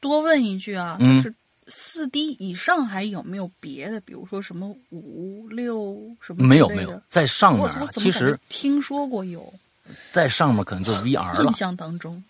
[0.00, 1.34] 多问一句啊，就是
[1.68, 4.00] 四 D 以上还有没有别的？
[4.00, 6.46] 比如说什么五六什么？
[6.46, 9.52] 没有没有，在上面啊，其实听说过有，
[10.10, 11.44] 在上面可能就 VR 了。
[11.44, 12.22] 印象当中，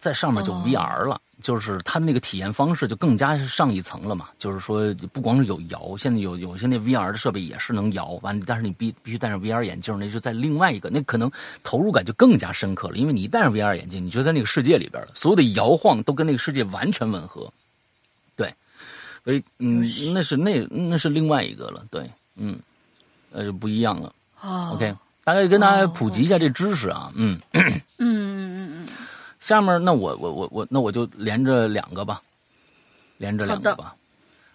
[0.00, 1.20] 在上面就 VR 了。
[1.42, 11.32] 就是它那个体验方式就更加上一层了嘛，就是说不光是有摇，现在有有些那 VR 的设备也是能摇，完但是你必必须戴上 VR 眼镜，那就在另外一个，那可能
[11.64, 17.50] 投入感就更加深刻了，因为你一戴上 VR 眼镜，你就在那个世界里边了，所有的摇晃都跟那个世界完全吻合，
[18.36, 18.54] 对，
[19.24, 19.82] 所以嗯，
[20.12, 22.58] 那是那那是另外一个了，对，嗯，
[23.30, 24.12] 那就不一样了。
[24.74, 28.79] OK，大概跟大家普及一下这知识啊，嗯嗯嗯嗯嗯。
[29.40, 32.22] 下面那我我我我那我就连着两个吧，
[33.18, 33.94] 连着两个吧。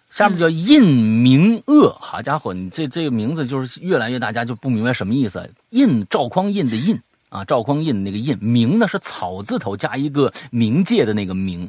[0.08, 5.50] 下面叫印明鄂，好家伙，你这这个名字就是越来越大家就不明白什么意思。
[5.70, 11.68] 印赵匡胤的印啊，赵匡胤那个印，明呢是草字头加一个冥界的那个冥，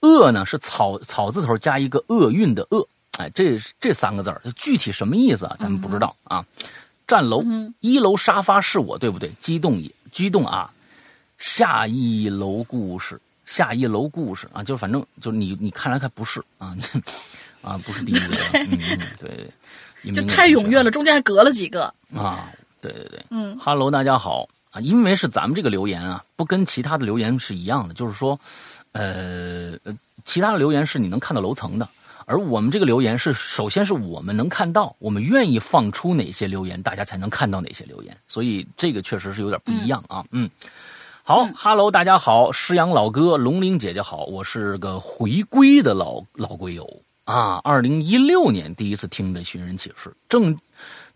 [0.00, 2.86] 鄂呢是草草字头加一个厄运的厄。
[3.18, 5.56] 哎，这这三个字儿具体什么意思啊？
[5.58, 6.46] 咱们不知道啊。
[7.06, 7.44] 站楼
[7.80, 9.30] 一楼沙发是我对不对？
[9.40, 10.72] 激动也激动啊。
[11.42, 16.76] 下一楼故事，下一楼故事啊，就是反正就是你你看来看不是啊，
[17.60, 18.78] 啊不是第一个，嗯
[19.18, 19.50] 对
[20.04, 21.92] 对，就太踊跃了，中间还隔了几个。
[22.14, 22.48] 啊，
[22.80, 23.58] 对对对，嗯。
[23.58, 28.38] 哈喽大家好啊，因为是咱们这个留言啊，不跟其他的留言是一样的，就是说，
[28.92, 29.76] 呃，
[30.24, 31.88] 其他的留言是你能看到楼层的，
[32.24, 40.48] 而我们这个留言是首先是我们能看到，我们愿意放出哪些留言，大家才能看到哪些留言，所以这个确实是有点不一样啊，嗯。
[41.24, 47.60] 好哈喽，大家好，诗阳老哥，龙玲姐姐好，我是个回归的老老龟友啊。
[47.62, 50.58] 二零一六年第一次听的《寻人启事》，正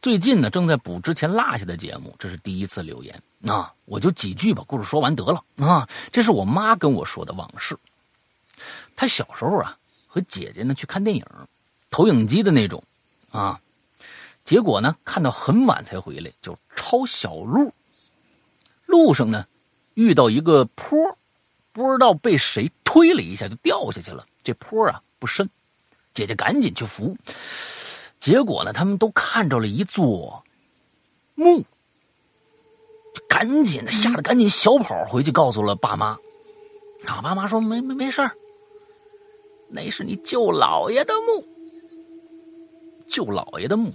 [0.00, 3.72] 最近呢正在补之前落下的节目，这是第一次留言啊。
[3.84, 5.88] 我就几句把故事说完得了啊。
[6.12, 7.76] 这是我妈跟我说的往事。
[8.94, 11.26] 她小时候啊和姐姐呢去看电影，
[11.90, 12.80] 投影机的那种
[13.32, 13.60] 啊，
[14.44, 17.74] 结果呢看到很晚才回来，就抄小路，
[18.86, 19.44] 路上呢。
[19.96, 21.16] 遇到一个坡，
[21.72, 24.26] 不知道被谁推了一下就掉下去了。
[24.44, 25.48] 这坡啊不深，
[26.12, 27.16] 姐姐赶紧去扶，
[28.18, 30.44] 结果呢，他们都看着了一座
[31.34, 31.62] 墓，
[33.14, 36.18] 就赶紧的吓得赶紧小跑回去告诉了爸妈。
[37.06, 38.30] 啊，爸妈说没没没事儿，
[39.68, 41.42] 那是你舅姥爷的墓，
[43.08, 43.90] 舅姥爷的墓，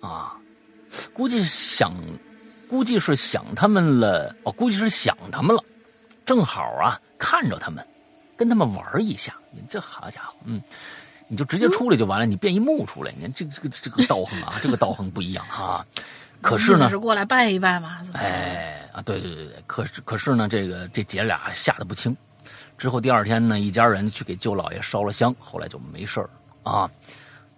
[0.00, 0.38] 啊，
[1.14, 1.94] 估计想。
[2.72, 5.62] 估计是想他们了，我估计是想他们了，
[6.24, 7.86] 正好啊，看着他们，
[8.34, 9.34] 跟他们玩一下。
[9.50, 10.58] 你这好家伙，嗯，
[11.28, 15.84] 你就直接出来就完了，你变一木出来，你看这个这个这个道行啊， 这个道行不一样哈。
[16.40, 18.00] 可是呢，是过来拜一拜嘛。
[18.14, 22.16] 哎啊，对对对对，可是可是呢，这个这姐俩吓得不轻。
[22.78, 26.30] 之后第二天呢，一家人去给舅姥爷烧了香，后来就没事儿
[26.62, 26.90] 啊。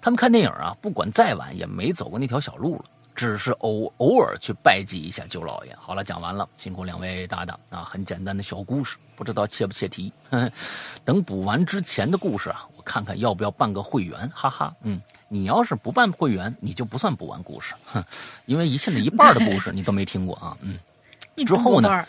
[0.02, 2.84] 他们看电影啊，不管再晚也没走过那条小路了。
[3.14, 5.76] 只是偶偶尔去拜祭一下舅老爷。
[5.78, 7.84] 好了，讲完了，辛苦两位搭档啊！
[7.84, 10.12] 很简单的小故事，不知道切不切题。
[11.04, 14.74] 等补完之前的故事啊，我看看要不要办个会员，哈哈。
[14.82, 18.04] 嗯，你要是不办会员，你就不算补完故事，哼，
[18.46, 20.56] 因为一现在一半的故事你都没听过啊。
[20.60, 20.78] 嗯，
[21.46, 22.04] 之后呢？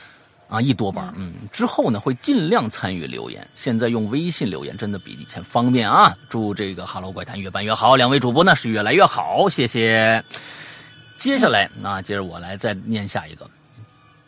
[0.47, 1.11] 啊，一多半。
[1.17, 3.47] 嗯，之后呢会尽量参与留言。
[3.55, 6.15] 现在用微信留言真的比以前方便啊！
[6.29, 10.23] 祝这个哈喽怪谈越办越好，两位主播呢是越来越好，谢谢。
[11.25, 13.49] 接下来，那接着我来再念下一个。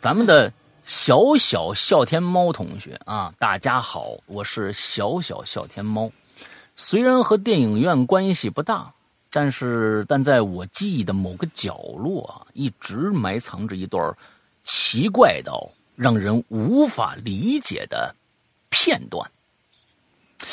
[0.00, 0.52] 咱们的
[0.84, 6.10] 小小笑天猫同学啊，大家好，我是小小笑天猫。
[6.74, 8.92] 虽然和电影院关系不大，
[9.30, 14.12] 但是但在我记忆的某个角落啊，一直埋藏着一段
[14.64, 18.12] 奇怪到让人无法理解的
[18.70, 19.30] 片段。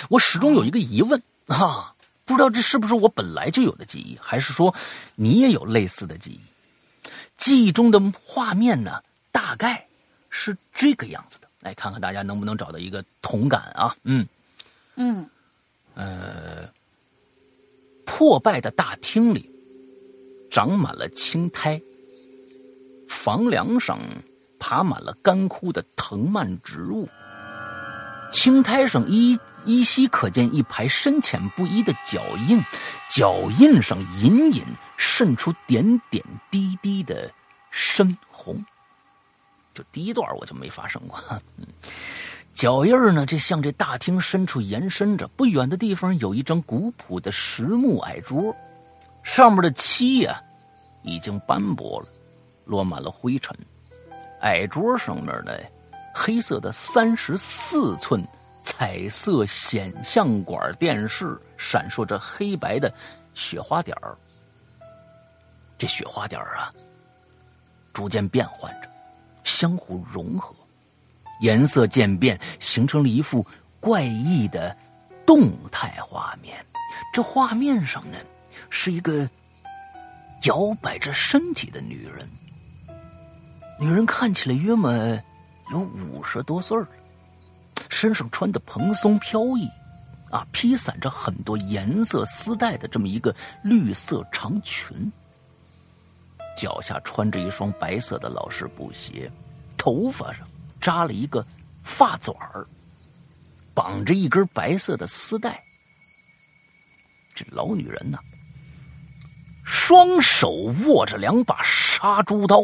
[0.09, 1.94] 我始终有一个疑问啊。
[2.25, 4.73] 不知道这是不是我本来就有的记忆，还是说
[5.15, 7.09] 你也有类似的记忆？
[7.37, 9.87] 记忆中的画面呢，大概
[10.29, 11.47] 是这个样子的。
[11.59, 13.95] 来看看大家能不能找到一个同感啊？
[14.03, 14.27] 嗯
[14.95, 15.27] 嗯
[15.95, 16.69] 呃，
[18.05, 19.49] 破败的大厅里
[20.49, 21.81] 长满了青苔，
[23.07, 23.99] 房梁上
[24.59, 27.07] 爬满了干枯的藤蔓植物，
[28.35, 29.39] 青苔上依。
[29.65, 32.63] 依稀可见一排深浅不一的脚印，
[33.09, 34.63] 脚印上隐隐
[34.95, 37.31] 渗出点点滴滴的
[37.71, 38.63] 深红。
[39.73, 41.19] 就第一段我就没发生过。
[41.57, 41.65] 嗯，
[42.53, 45.27] 脚印呢，这向这大厅深处延伸着。
[45.29, 48.55] 不远的地方有一张古朴的实木矮桌，
[49.23, 50.39] 上面的漆呀
[51.01, 52.07] 已经斑驳了，
[52.65, 53.57] 落满了灰尘。
[54.41, 55.59] 矮桌上面的
[56.15, 58.25] 黑色的三十四寸。
[58.67, 62.91] 彩色显像管电视闪烁着黑白的
[63.35, 64.17] 雪花点儿。
[65.77, 66.73] 这雪花点儿啊，
[67.93, 68.89] 逐渐变换着，
[69.43, 70.53] 相互融合，
[71.41, 73.45] 颜色渐变，形成了一幅
[73.79, 74.75] 怪异的
[75.27, 76.57] 动态画面。
[77.13, 78.17] 这画面上呢，
[78.71, 79.29] 是一个
[80.45, 82.27] 摇摆着身体的女人。
[83.79, 85.21] 女人看起来约么
[85.71, 86.87] 有五十多岁了，
[87.89, 89.67] 身上穿的蓬松飘逸，
[90.29, 95.11] 啊，披散着很多颜色丝带的这么一个绿色长裙。
[96.55, 99.29] 脚下穿着一双白色的老式布鞋，
[99.77, 100.47] 头发上
[100.79, 101.45] 扎了一个
[101.83, 102.65] 发卷儿，
[103.73, 105.61] 绑着一根白色的丝带。
[107.33, 108.17] 这老女人呢，
[109.65, 110.51] 双手
[110.85, 112.63] 握着两把杀猪刀。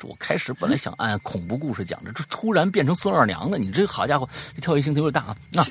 [0.00, 3.58] 这我开始本来想按恐怖故事讲的，这突然变成孙二娘了。
[3.58, 4.26] 你这好家伙，
[4.56, 5.36] 这跳跃性有点大啊！
[5.52, 5.64] 那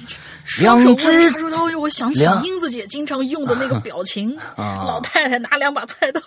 [0.61, 6.21] 两只杀猪刀，我想起英子姐经常用的那个表情， 老太太拿两把菜刀。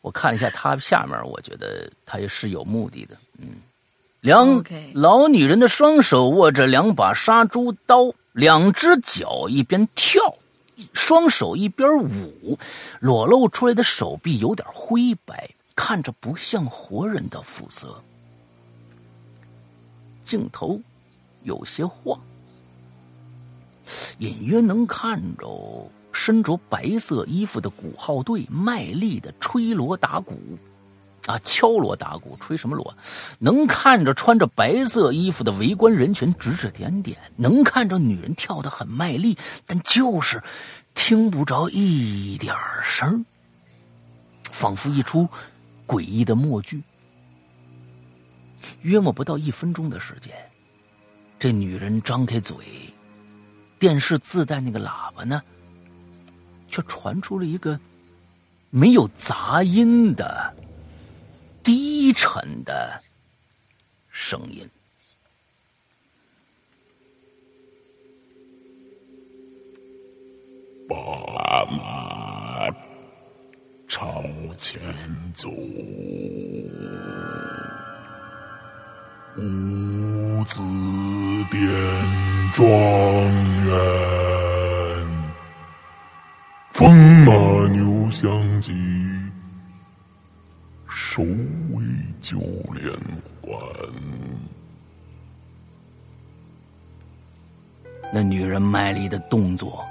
[0.00, 3.14] 我看了一下她下面，我觉得她也是有目的的。
[3.38, 3.48] 嗯，
[4.20, 10.20] 两老女人的双手握着两把杀猪刀，两只脚一边跳，
[10.94, 12.58] 双手一边舞，
[12.98, 15.50] 裸露出来的手臂有点灰白，
[15.82, 18.02] 看着不像活人的肤色。
[20.22, 20.78] 镜头
[21.42, 22.20] 有些晃，
[24.18, 25.90] 隐约能看着。
[26.12, 30.38] 身着白色衣服的鼓号队卖力的吹锣打鼓，
[31.24, 32.94] 啊，敲锣打鼓，吹什么锣？
[33.38, 40.42] 能看着穿着白色衣服的围观人群指指点点，能看着女人跳得很卖力，但就是
[40.94, 42.54] 听不着一点
[42.84, 43.24] 声
[44.50, 45.28] 仿佛一出
[45.90, 46.80] 诡异的默剧。
[48.82, 50.32] 约莫不到一分钟的时间，
[51.36, 52.54] 这女人张开嘴，
[53.76, 55.42] 电视自带那个喇叭呢。
[56.68, 57.76] 却传出了一个
[58.70, 60.54] 没有杂音的
[61.64, 63.02] 低沉的
[64.08, 64.64] 声音。
[70.88, 72.39] 爸妈
[73.90, 74.22] 朝
[74.56, 74.80] 前
[75.34, 75.48] 走，
[79.36, 80.60] 五子
[81.50, 81.60] 点
[82.54, 82.64] 状
[83.66, 83.74] 元。
[86.72, 87.32] 风马
[87.72, 88.72] 牛相及，
[90.88, 91.84] 首尾
[92.20, 92.38] 九
[92.72, 92.94] 连
[93.42, 93.58] 环。
[98.14, 99.84] 那女人卖力的动作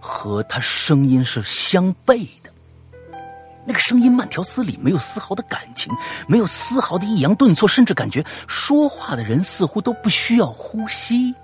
[0.00, 2.50] 和她声音是相悖的。
[3.68, 5.92] 那个声音慢条斯理，没有丝毫的感情，
[6.26, 11.34] 没有丝毫的抑扬顿挫，甚至感觉说话的人似乎都不需要呼吸。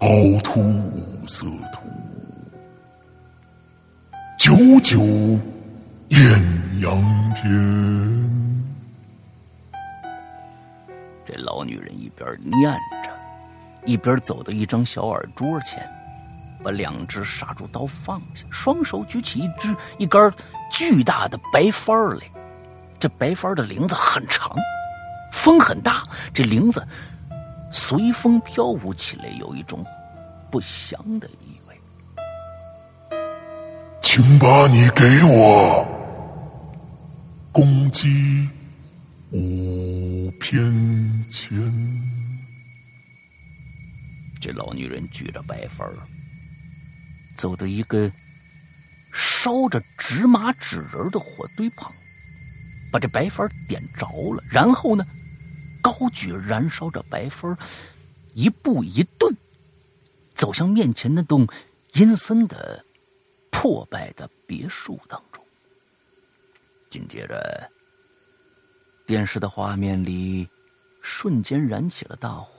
[0.00, 0.08] 凹
[0.42, 1.80] 凸五色图。
[4.38, 5.00] 九九
[6.08, 6.20] 艳
[6.82, 8.30] 阳天。
[11.24, 12.70] 这老女人一边念
[13.02, 13.10] 着，
[13.86, 15.82] 一边走到一张小耳桌前，
[16.64, 20.32] 把两只杀猪刀放下，双手举起一只一根
[20.72, 22.22] 巨大的白幡儿来。
[22.98, 24.56] 这白幡的铃子很长，
[25.30, 26.02] 风很大，
[26.32, 26.84] 这铃子
[27.70, 29.84] 随风飘舞起来，有一种
[30.50, 31.78] 不祥的意味。
[34.00, 35.86] 请把你给我，
[37.52, 38.48] 公鸡
[39.32, 41.50] 五偏钱。
[44.40, 45.94] 这老女人举着白幡儿，
[47.36, 48.10] 走到一个
[49.12, 51.92] 烧着纸马纸人的火堆旁，
[52.92, 55.06] 把这白幡点着了，然后呢，
[55.82, 57.56] 高举燃烧着白幡
[58.34, 59.36] 一步一顿，
[60.34, 61.46] 走向面前那栋
[61.92, 62.84] 阴森的。
[63.56, 65.42] 破败的别墅当中，
[66.90, 67.70] 紧接着，
[69.06, 70.46] 电视的画面里
[71.00, 72.52] 瞬间燃起了大火，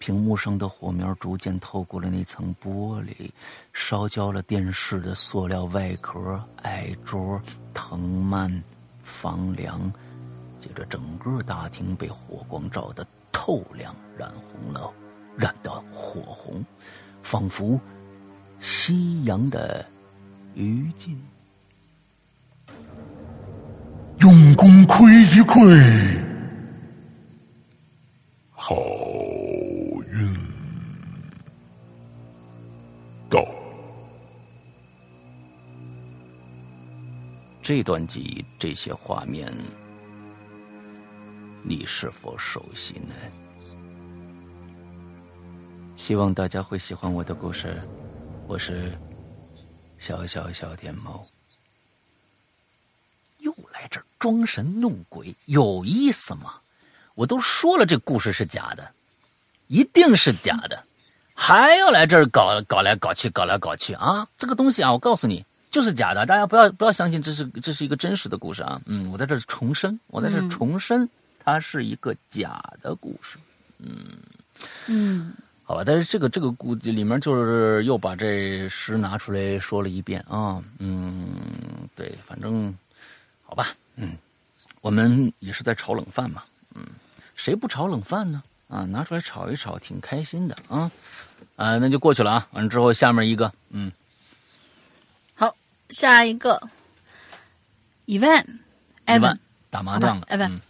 [0.00, 3.30] 屏幕上的火苗逐渐透过了那层玻璃，
[3.74, 7.38] 烧焦了电视的塑料外壳、矮桌、
[7.74, 8.50] 藤蔓、
[9.04, 9.78] 房梁，
[10.58, 14.90] 接着整个大厅被火光照得透亮，染红了，
[15.36, 16.64] 染得火红，
[17.22, 17.78] 仿佛。
[18.58, 19.84] 夕阳的
[20.54, 21.14] 余烬，
[24.20, 26.20] 用功亏一篑，
[28.50, 28.74] 好
[30.10, 30.34] 运
[33.28, 33.46] 到。
[37.62, 39.54] 这段记忆，这些画面，
[41.62, 43.14] 你是否熟悉呢？
[45.96, 47.76] 希望大家会喜欢我的故事。
[48.48, 48.98] 我是
[49.98, 51.24] 小小小天猫，
[53.38, 56.60] 又来这儿装神弄鬼，有意思吗？
[57.14, 58.92] 我都说了，这故事是假的，
[59.70, 60.82] 一定是假的，
[61.32, 64.26] 还要来这儿搞搞来搞去，搞来搞去啊！
[64.36, 68.80] 这个东西啊，我告诉你，就是假的，大家不要不要相信，这是这是一个真实的故事啊！
[68.86, 71.08] 嗯，我在这儿重申，我在这儿重申，
[71.44, 73.38] 它是一个假的故事。
[74.88, 81.28] 嗯，好吧，但是这个这个故里面就是又把这诗拿出来说了一遍啊，嗯，
[81.94, 82.76] 对，反正
[83.44, 84.18] 好吧，嗯，
[84.80, 86.42] 我们也是在炒冷饭嘛，
[86.74, 86.84] 嗯，
[87.36, 88.42] 谁不炒冷饭呢？
[88.70, 90.90] 啊，拿出来炒一炒，挺开心的啊，
[91.56, 93.90] 啊，那就过去了啊，完了之后下面一个，嗯，
[95.34, 95.54] 好，
[95.88, 96.58] 下一个
[98.06, 99.38] 一 Evan，
[99.70, 100.48] 打麻将，Evan。
[100.48, 100.60] 嗯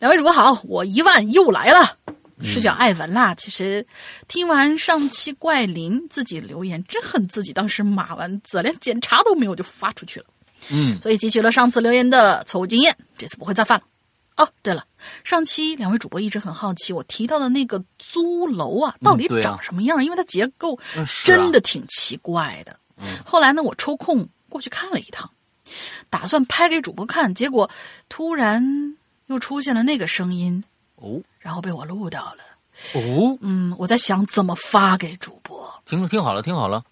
[0.00, 1.96] 两位主播好，我一万又来了，
[2.40, 3.34] 是叫艾文啦。
[3.34, 3.84] 其实
[4.28, 10.26] 听完上期怪林自己留言，真恨自己当时码完字连检查都没有就发出去了，
[10.68, 11.00] 嗯。
[11.02, 13.84] 所以汲取了上次留言的错误经验，这次不会再犯了。
[14.38, 14.84] 哦，对了，
[15.24, 20.02] 上期两位主播一直很好奇我提到的那个租楼啊，到底长什么样？
[20.02, 20.78] 因为它结构
[21.24, 22.78] 真的挺奇怪的。
[23.24, 25.28] 后来呢，我抽空过去看了一趟，
[26.08, 27.68] 打算拍给主播看，结果
[28.08, 30.62] 突然又出现了那个声音，
[30.96, 32.44] 哦然后被我录到了。
[32.94, 35.82] 哦，嗯，我在想怎么发给主播。
[35.84, 36.84] 听听好了，听好了，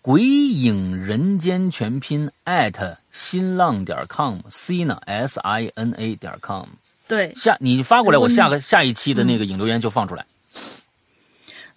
[0.00, 6.66] 鬼影人间全拼艾特新浪点 com，Sina S I N A 点 com。
[7.08, 10.26] 对，下你发过来，我下个下一期的那个引留言就放出来。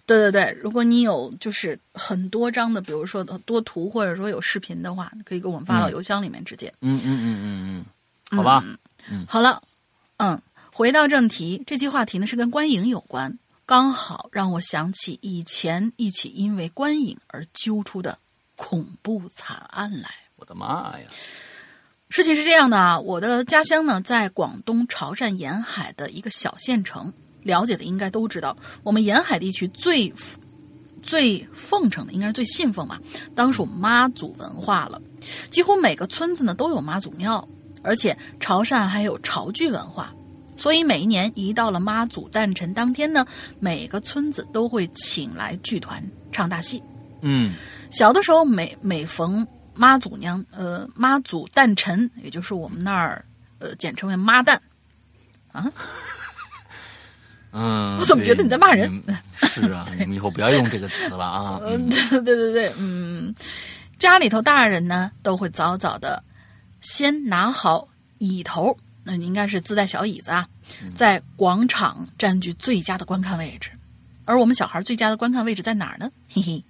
[0.06, 6.66] 对对对，如果你有就是很多张的，比如说多图或者说有视频的话，可以给我们发到邮箱里面直接。
[6.80, 7.84] 嗯嗯嗯嗯
[8.32, 8.64] 嗯，好吧，
[9.28, 9.62] 好了，
[10.16, 10.40] 嗯，
[10.72, 18.18] 回到正题，这期话题呢是跟观影有关，刚好让我想起以前一起因为观影而揪出的
[18.56, 20.10] 恐怖惨案来。
[20.34, 21.06] 我的妈呀！
[22.10, 27.10] 事情是这样的啊，我的家乡呢在广东潮汕沿海的一个小县城，
[27.44, 30.12] 了解的应该都知道，我们沿海地区最
[31.00, 33.00] 最奉承的应该是最信奉吧，
[33.36, 35.00] 当属妈祖文化了。
[35.50, 37.48] 几乎每个村子呢都有妈祖庙，
[37.80, 40.12] 而且潮汕还有潮剧文化，
[40.56, 43.24] 所以每一年一到了妈祖诞辰当天呢，
[43.60, 46.02] 每个村子都会请来剧团
[46.32, 46.82] 唱大戏。
[47.22, 47.54] 嗯
[47.90, 49.46] 小的时候每每逢
[49.80, 53.24] 妈祖娘呃妈祖诞辰，也就是我们那儿
[53.60, 54.60] 呃简称为妈诞，
[57.50, 59.02] 嗯，我怎么觉得你在骂人
[59.40, 61.58] 是啊， 你们以后不要用这个词了啊。
[61.62, 63.34] 呃，嗯对对对对，嗯，
[63.98, 66.22] 家里头大人呢都会早早的
[66.82, 70.46] 先拿好椅头，那你应该是自带小椅子啊，
[70.94, 73.70] 在广场占据最佳的观看位置。
[74.26, 76.10] 而我们小孩最佳的观看位置在哪儿呢？
[76.28, 76.62] 嘿嘿，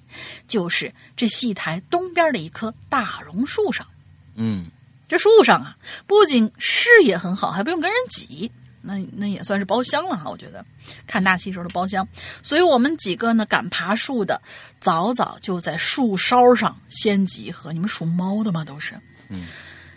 [0.49, 3.87] 就是这戏台东边的一棵大榕树上。
[4.35, 4.67] 嗯
[5.09, 10.31] 这树上啊，不仅视野很好，还不用跟人挤，那那也算是包厢了哈。
[10.31, 10.65] 我觉得
[11.05, 12.07] 看大戏时候的包厢，
[12.43, 14.41] 所以我们几个呢敢爬树的，
[14.81, 17.73] 早早就在树梢上先集合。
[17.73, 18.65] 你们属猫的吗？
[18.65, 18.95] 都是。
[19.29, 19.47] 嗯，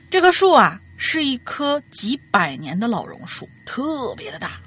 [0.09, 4.59] 这棵树啊是一棵几百年的老榕树，特别的大。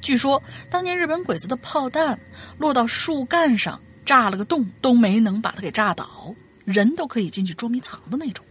[0.00, 2.18] 据说当年日本鬼子的炮弹
[2.58, 6.34] 落到树干上，炸了个洞，都没能把它给炸倒，
[6.64, 8.42] 人都可以进去捉迷藏的那种。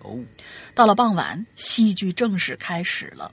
[0.00, 0.18] 哦，
[0.74, 3.32] 到了傍晚，戏剧正式开始了。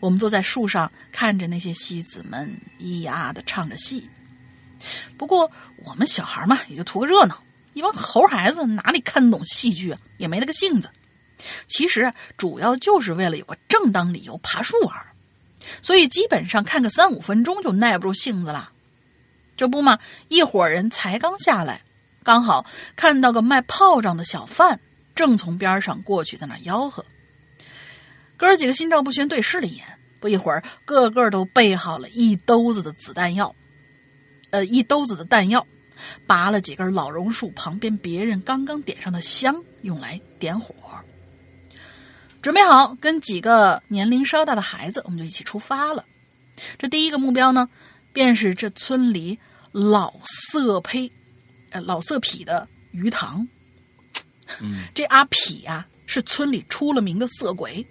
[0.00, 4.10] 我们坐在树上，看着那些戏子们咿呀的唱着戏。
[5.16, 5.48] 不过
[5.84, 7.40] 我们小孩嘛，也就图个热闹，
[7.74, 10.00] 一帮猴孩子哪里看得懂戏剧啊？
[10.18, 10.90] 也没那个性子。
[11.68, 14.96] 其实啊主要就是为了有个正当理由爬树玩，
[15.82, 18.72] 所以基本上看个三五分钟就耐不住性子了。
[19.62, 19.96] 这不嘛，
[20.26, 21.82] 一伙人才刚下来，
[22.24, 24.80] 刚好看到个卖炮仗的小贩
[25.14, 27.06] 正从边上过去，在那吆喝。
[28.36, 29.86] 哥几个心照不宣，对视了一眼，
[30.18, 33.54] 不一会儿，个个都备好了一兜子的子弹药，
[34.50, 35.64] 呃，一兜子的弹药，
[36.26, 40.74] 拔了几根老榕树旁边别人刚刚点上的香，用来点火。
[42.40, 46.04] 准备好，跟几个年龄稍大的孩子，我们就一起出发了。
[46.78, 47.68] 这第一个目标呢，
[48.12, 49.38] 便是这村里
[49.72, 51.10] 老色胚，
[51.70, 53.46] 呃，老色痞的鱼塘。
[54.60, 57.84] 嗯， 这阿痞呀、是村里出了名的色鬼。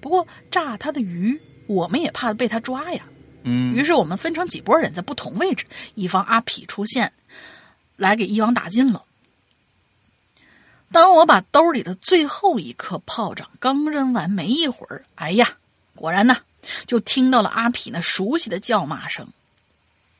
[0.00, 3.04] 不过炸他的鱼，我们也怕被他抓呀。
[3.42, 7.10] 嗯于是我们分成几拨人，在不同位置，以防阿痞出现，
[7.96, 9.02] 来给一网打尽了。
[10.92, 15.48] 当我把兜里的最后一颗炮仗刚扔完没一会儿，哎呀，
[15.94, 16.36] 果然呢，
[16.86, 19.26] 就听到了阿痞那熟悉的叫骂声。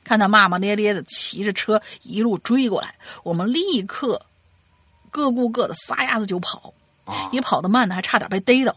[0.04, 4.20] 看他骂骂咧咧的骑着车一路追过来，我们立刻
[5.10, 6.74] 各顾各的，撒丫子就跑。
[7.32, 8.76] 也跑得慢的，还差点被逮到。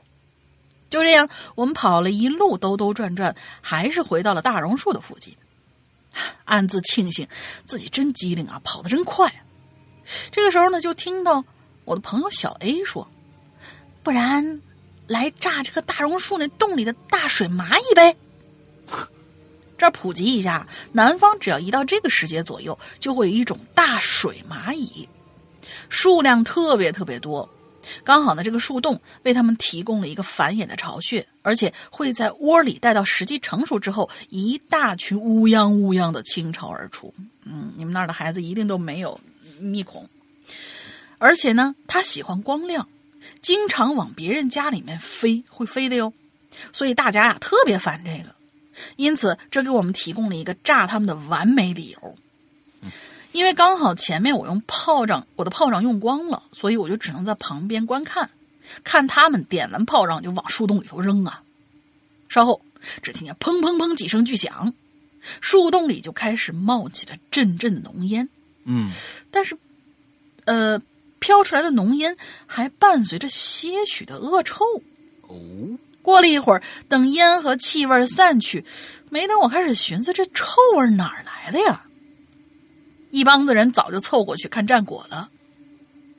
[0.90, 5.36] 就这样，我们跑了一路兜兜转转，还是回到了大榕树的附近。
[6.46, 7.28] 暗自庆幸
[7.64, 9.32] 自己真机灵啊，跑得真快。
[10.32, 11.46] 这个时候呢，就听到
[11.86, 13.08] 我的朋友小 A 说
[14.02, 14.62] ：“不然
[15.06, 18.16] 来炸这个大榕树那洞里的大水蚂蚁呗。”
[19.84, 25.10] 这儿普及一下，南方只要一到这个时节左右，就会有一种大水蚂蚁，
[25.90, 27.50] 数量特别特别多。
[28.02, 37.14] 刚好呢，这个树洞为他们提供了一个繁衍的巢穴，而且会在窝里待到时机成熟之后，一大群乌泱乌泱的倾巢而出。
[37.44, 39.20] 嗯，你们那儿的孩子一定都没有
[39.60, 40.08] 密孔，
[41.18, 42.88] 而且呢，它喜欢光亮，
[43.42, 46.14] 经常往别人家里面飞，会飞的哟。
[46.72, 48.34] 所以大家呀特别烦这个，
[48.96, 52.18] 因此这给我们提供了一个炸他们的完美理由。
[53.32, 58.30] 因为刚好前面我用炮仗，我的炮仗用光了，所以我就只能在旁边观看，
[58.84, 61.42] 看他们点完炮仗就往树洞里头扔啊。
[62.30, 62.62] 稍后，
[63.02, 64.74] 只听见砰砰砰几声巨响，
[65.42, 68.30] 树洞里就开始冒起了阵阵浓烟。
[68.66, 68.92] 嗯，
[69.32, 69.58] 但是，
[70.46, 70.80] 呃，
[71.20, 72.16] 飘出来的浓烟
[72.46, 74.64] 还伴随着些许的恶臭。
[75.28, 75.36] 哦，
[76.04, 78.64] 过了一会儿，等烟和气味散去，
[79.10, 81.86] 没等我开始寻思这臭味哪儿来的呀？
[83.10, 85.30] 一帮子人早就凑过去看战果了，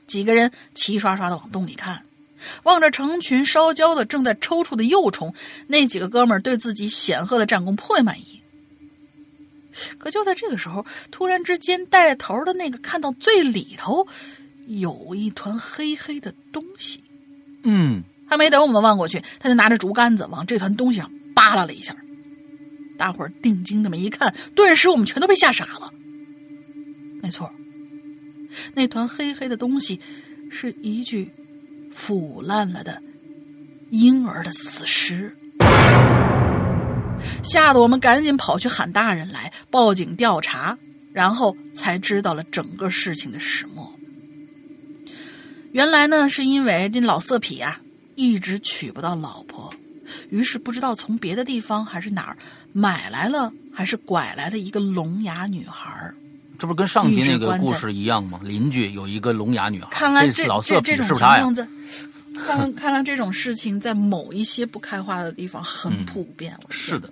[0.07, 2.03] 几个人齐刷刷的往洞里看，
[2.63, 5.33] 望着成群烧焦的、正在抽搐的幼虫，
[5.67, 8.41] 那几个哥们儿对自己显赫的战功颇为满意。
[9.97, 14.07] 可就在这个时候，突然之间，带头的那个看到最里头
[14.67, 17.03] 有一团黑黑的东西，
[17.63, 21.95] 嗯，还没等我们望过去，他就拿着竹竿子往这团东西上扒拉了一下。
[22.97, 25.91] 大伙儿定睛那么一看，顿时我们全都被吓傻了。
[27.21, 27.51] 没错，
[28.73, 29.99] 那团黑黑的东西
[30.49, 31.29] 是一具
[31.91, 33.01] 腐烂了的
[33.89, 35.35] 婴儿的死尸，
[37.43, 40.77] 吓得我们赶紧跑去喊大人来报警调查，
[41.11, 43.93] 然后才知道了整个事情的始末。
[45.71, 47.81] 原来呢，是因为这老色痞啊
[48.15, 49.73] 一直娶不到老婆，
[50.29, 52.37] 于是不知道从别的地方还是哪儿
[52.73, 56.11] 买来了，还是拐来了一个聋哑女孩
[56.57, 58.39] 这不是跟上集那个故事一样吗？
[58.41, 61.53] 邻居有一个聋哑女孩，看来这老色这种痞是不是他呀情况？
[61.53, 61.67] 在，
[62.45, 66.57] 看来 看来这种事情在某一些不开花的地方很普遍。
[66.63, 67.09] 我是的，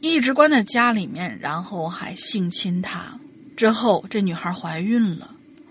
[0.00, 3.18] 一直关在家里面，然后还性侵她。
[3.56, 5.30] 之后这女孩怀孕了，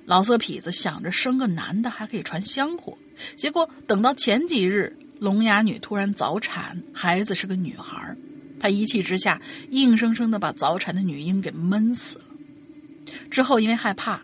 [0.10, 2.97] 老色痞子想着生个男的还可以传香火，
[3.36, 8.16] 结果等到前几日，聋哑女突然早产，孩子是个女孩，
[8.60, 9.39] 他一气之下
[9.70, 12.24] 硬生生的把早产的女婴给闷死了。
[13.30, 14.20] 之后因为害怕，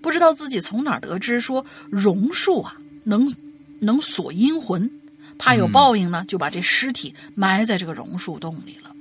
[0.00, 3.34] 不知道自己从哪儿得知说榕树啊能
[3.80, 4.88] 能锁阴魂，
[5.36, 8.94] 怕有报应呢，就把这尸体埋在这个榕树洞里了。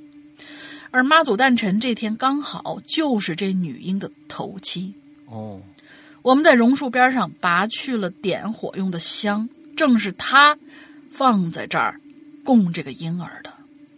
[0.90, 4.96] 而妈祖诞辰这天刚好就是这女婴的头七，
[5.28, 5.62] 哦，
[6.24, 10.58] 我们在榕树边上拔去了点火用的香，正是它
[11.12, 12.00] 放在这儿
[12.44, 13.54] 供这个婴儿的。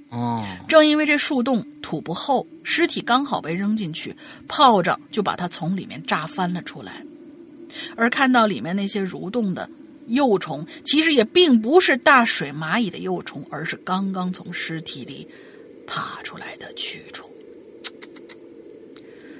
[0.09, 4.15] 哦，正因为这树洞土不厚，尸体刚好被扔进去，
[4.47, 7.03] 炮仗就把它从里面炸翻了出来。
[7.95, 9.69] 而看到里面那些蠕动的
[10.07, 15.27] 幼虫，其实也并不是大水蚂蚁的幼虫，而是刚刚从尸体里
[15.85, 17.29] 爬出来的蛆虫。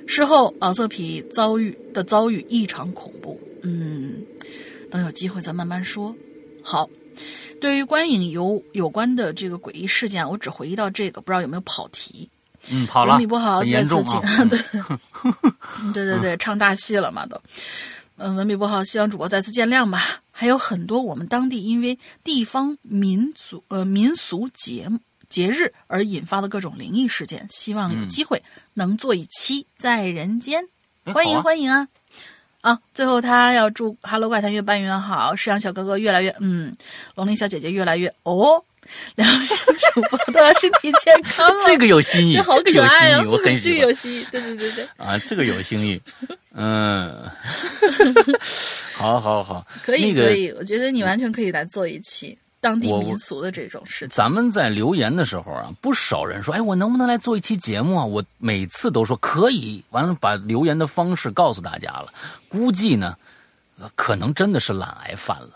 [0.08, 3.40] 事后，老色皮遭遇的遭遇异常恐怖。
[3.64, 4.16] 嗯，
[4.92, 6.16] 等有机会再慢慢说。
[6.62, 6.90] 好，
[7.60, 12.30] 对于观影有有关的这个诡异事件，我只回忆到这个，不知道有没有跑题。
[12.70, 14.22] 嗯，好了，文笔不好，很再次请。
[14.50, 14.60] 对
[15.94, 17.40] 对对对，唱大戏了嘛都。
[18.18, 20.22] 嗯，文笔不好，希望主播再次见谅吧。
[20.32, 25.00] 还有很多我们当地因为地方民族呃民俗节目
[25.36, 28.42] 节日而引发的各种灵异事件，希望有嗯机会
[28.74, 30.66] 能做一期在人间，
[31.04, 31.86] 哎欢迎欢迎啊！
[32.62, 36.74] 啊，最后他要祝 Hello 怪谈越办越好，石阳小哥哥越来越嗯，
[37.16, 38.64] 龙鳞小姐姐越来越哦，
[39.16, 39.48] 两位
[39.94, 41.54] 主播都要身体健康哦。
[41.68, 46.02] 这个有新意，这好可爱哦，新意，我很这个喜欢有新意，对对对对，啊，这个有新意。
[46.54, 47.30] 嗯，
[48.94, 54.10] 好 好好，可以那个可以，我觉得你完全可以来做一期当地民俗的这种事情。
[54.10, 62.12] 咱们在留言的时候啊，不少人说：“哎，我能不能来做一期节目啊？”我每次都说可以，完了把留言的方式告诉大家了。
[62.50, 63.16] 估计呢，
[63.80, 65.50] 呃可能真的是懒癌犯了，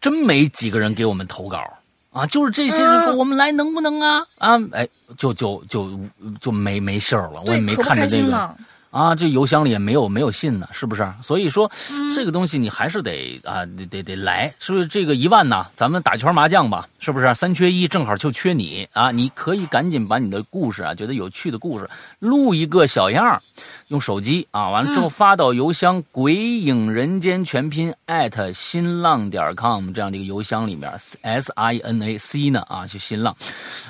[0.00, 1.62] 真没几个人给我们投稿。
[2.10, 4.88] 啊，就是这些人说我们来能不能啊啊，哎，
[5.18, 6.00] 就就就
[6.40, 8.56] 就没没信儿了，我也没看着这个。
[8.90, 11.08] 啊，这邮箱里也没有没有信呢，是不是？
[11.22, 11.70] 所以说，
[12.14, 14.86] 这个东西你还是得啊，得得得来，是不是？
[14.86, 17.32] 这个一万呢，咱们打圈麻将吧，是不是？
[17.34, 19.12] 三缺一，正好就缺你啊！
[19.12, 21.88] 你可以赶紧把你的故事啊，觉得有趣的故事
[22.18, 23.40] 录一个小样
[23.88, 30.90] 用手机啊，完了之后发到邮箱“鬼影人间”全拼艾特新浪点 com 这样的一个邮箱里面
[31.22, 33.36] ，S I N A C 呢啊，就新浪，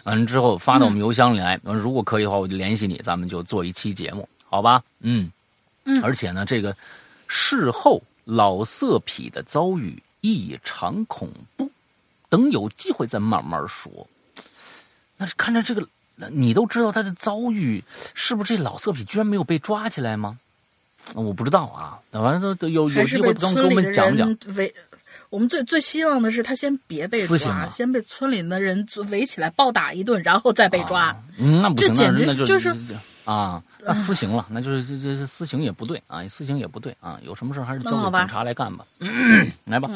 [0.05, 4.29] 完了之后发到我们邮箱里来，如果可以的话，我就联系你，咱们就做一期节目。
[4.51, 5.31] 好吧，嗯，
[5.85, 6.77] 嗯，而且呢，这个
[7.29, 11.71] 事后老色痞的遭遇异常恐怖，
[12.29, 14.09] 等有机会再慢慢说。
[15.17, 15.87] 那是看着这个，
[16.31, 20.37] 你都知道他的遭遇，是不是这老色痞居然没有被抓起来吗？
[21.15, 24.37] 我不知道啊，那反正都都有有机会能给我们讲讲。
[24.57, 24.75] 围，
[25.29, 31.17] 我们最最希望的是他先别被抓，先被村里的人围起来暴打一顿，然后再被抓。
[31.39, 32.75] 嗯，那不行，这简直就是。
[33.31, 38.85] 啊，那私刑了，那就是这这这私刑也不对啊，私刑也不对啊，有什么事还是交给警察来干吧。
[39.67, 39.89] 来吧，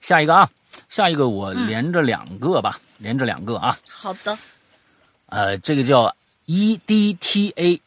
[0.00, 0.50] 下一个啊，
[0.88, 3.78] 下一个我连着两个吧，连着两个啊。
[3.88, 4.36] 好的。
[5.26, 6.12] 呃，这个叫
[6.46, 7.80] E D T A，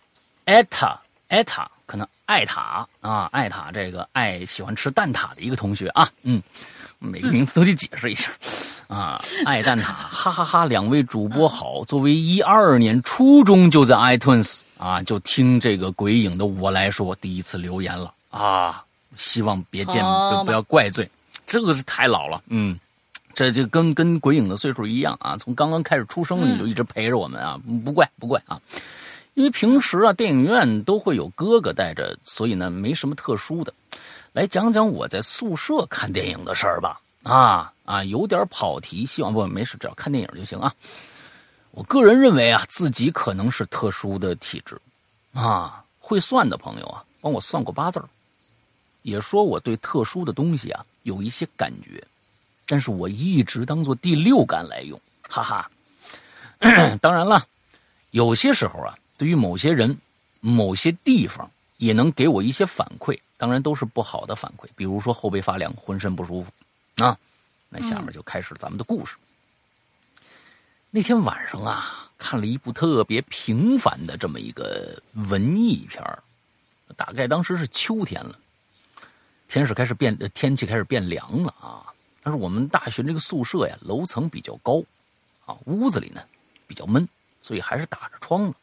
[0.45, 0.97] 艾塔
[1.27, 6.41] 艾塔，可能艾塔啊，艾塔这个爱喜欢吃蛋挞的一个同学啊，嗯，
[7.03, 8.31] 每个名字都得解释一下。
[8.87, 10.65] 啊，爱蛋挞，哈哈哈！
[10.65, 11.83] 两位主播好。
[11.85, 18.83] 作为一二年初中就在 iTunes 啊，就听这个鬼影的我来说，第一次留言了啊。
[19.17, 20.03] 希望别见
[20.45, 21.09] 不要怪罪，
[21.45, 22.41] 这个是太老了。
[22.47, 22.77] 嗯，
[23.33, 25.35] 这就跟跟鬼影的岁数一样啊。
[25.37, 28.59] 从刚刚开始出生你就一直陪着我们啊，不怪不怪啊。
[29.33, 33.73] 因为平时啊，电影院都会有哥哥带着，所以呢，没什么特殊的。
[34.33, 36.99] 来讲讲我在宿舍看电影的事儿吧。
[37.21, 40.73] 啊啊，有点跑题，希望不没事，只要看电影就行啊。
[41.71, 44.79] 我个人认为啊，自己可能是特殊的体质
[45.33, 45.83] 啊。
[45.99, 48.03] 会算的朋友啊，帮我算过八字
[49.03, 52.03] 也说我对特殊的东西啊有一些感觉，
[52.65, 55.69] 但是我一直当做第六感来用，哈哈。
[57.01, 57.45] 当然了，
[58.11, 59.97] 有些时候啊，对于某些人、
[60.39, 66.49] 某些地方，也能给我一些反馈，当然都是不好的反馈，比如说后背发凉、浑身不舒服。
[67.03, 67.19] 啊，
[67.67, 69.17] 那下面就开始咱们的故事。
[70.89, 74.97] 那天晚上啊，看了一部特别平凡的这么一个
[75.29, 76.01] 文艺片
[76.95, 78.39] 大概当时是秋天了，
[79.49, 81.91] 天是开始变，天气开始变凉了啊。
[82.21, 84.81] 但是我们大学这个宿舍呀，楼层比较高，
[85.45, 86.21] 啊，屋子里呢
[86.65, 87.05] 比较闷，
[87.41, 88.55] 所以还是打着窗子。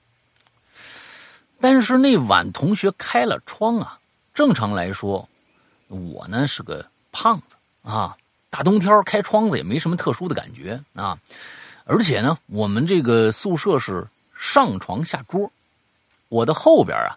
[1.60, 3.99] 但是那晚同学开了窗啊，
[4.40, 5.28] 正常来说，
[5.88, 8.16] 我呢是个胖子啊。
[8.48, 11.20] 大冬天开窗子也没什么特殊的感觉啊，
[11.84, 15.52] 而且呢，我们这个宿舍是上床下桌，
[16.30, 17.12] 我的后边啊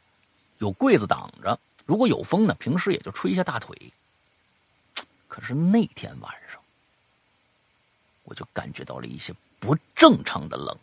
[0.57, 3.73] 有柜子挡着，如果有风呢，平时也就吹一下大腿。
[5.29, 6.59] 可是那天晚上，
[8.25, 10.77] 我就感觉到了一些不正常的冷，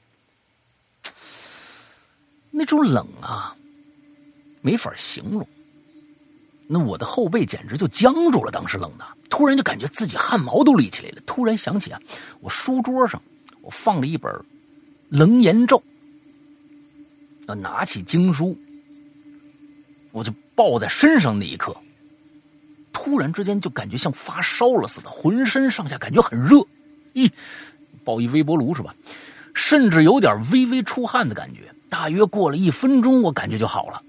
[2.50, 3.54] 那种冷啊，
[4.62, 5.46] 没法形容。
[6.72, 9.04] 那我的后背简直就僵住了，当时冷的。
[9.28, 11.22] 突然就感觉自己汗毛都立起来了。
[11.26, 12.00] 突然想起啊，
[12.40, 13.20] 我书桌上
[13.60, 14.32] 我放了一本
[15.08, 15.82] 《楞严咒》，
[17.56, 18.56] 拿起经书，
[20.12, 21.76] 我就抱在身上那一刻，
[22.92, 26.64] 突然之间就感觉像发烧了似的，浑身上下感觉很热。
[27.14, 27.28] 咦，
[28.04, 28.94] 抱一微波炉是吧？
[29.54, 31.74] 甚至有点微微出汗的感觉。
[31.88, 34.00] 大约过了一分钟，我感觉就好了。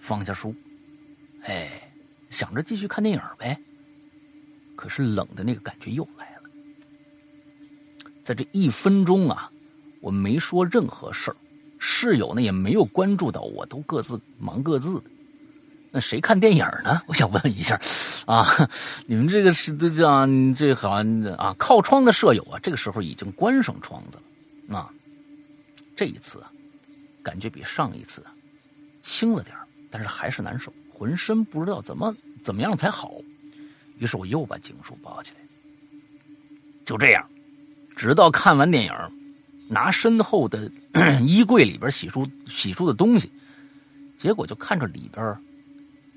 [0.00, 0.54] 放下书，
[1.44, 1.70] 哎，
[2.30, 3.58] 想着继续看电影呗。
[4.76, 6.50] 可是冷的那个感觉又来了，
[8.24, 9.50] 在这一分钟啊，
[10.00, 11.36] 我没说任何事儿，
[11.78, 15.04] 室友呢也没有关注到我，都各自忙各自的。
[15.92, 17.02] 那谁看电影呢？
[17.06, 17.78] 我想问一下，
[18.26, 18.46] 啊，
[19.06, 20.26] 你们这个是这叫
[20.56, 24.18] 这好像啊，靠窗的舍友啊，这个时候已经关上窗子
[24.68, 24.78] 了。
[24.78, 24.90] 啊，
[25.94, 26.50] 这一次啊，
[27.22, 28.34] 感觉比上一次啊
[29.00, 29.54] 轻了点
[29.90, 33.14] 但是还是难受，浑身不知道怎么怎么样才好。
[33.98, 35.36] 于是我又把警书抱起来，
[36.84, 37.28] 就这样，
[37.96, 38.92] 直到看完电影，
[39.68, 40.70] 拿身后的
[41.24, 43.30] 衣柜里边洗漱洗漱的东西，
[44.18, 45.36] 结果就看着里边，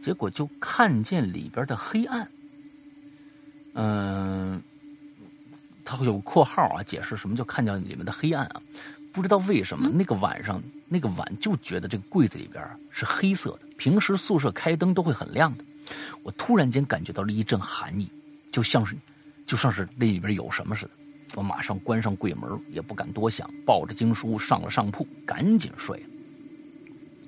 [0.02, 2.28] 结果就看见里边的黑暗。
[3.74, 4.62] 嗯，
[5.84, 8.62] 他会有括号啊，解释什么叫看见里面的黑暗啊？
[9.14, 15.64] 不知道为什么那个晚上那个晚就觉得这个柜子里边是黑色的，平时宿舍开灯都会很亮的。
[16.24, 18.08] 我突然间感觉到了一阵寒意，
[18.52, 18.96] 就像是，
[19.46, 20.92] 就像是那里边有什么似的。
[21.36, 26.06] 我马上关上柜门，也不敢多想，抱着经书上了上铺，赶紧睡了。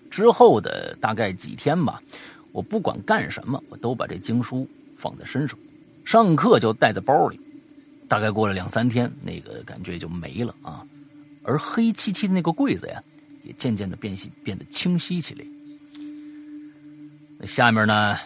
[0.09, 2.01] 之后的大概几天吧，
[2.51, 4.67] 我不管干什么，我都把这经书
[4.97, 5.59] 放在身上，
[6.05, 7.39] 上课就带在包里。
[8.07, 10.81] 大概过了两三天，那个感觉就没了啊，
[11.43, 13.03] 而黑漆漆的那个柜子呀，
[13.43, 15.45] 也渐渐的变细，变得清晰起来。
[17.45, 18.17] 下面呢，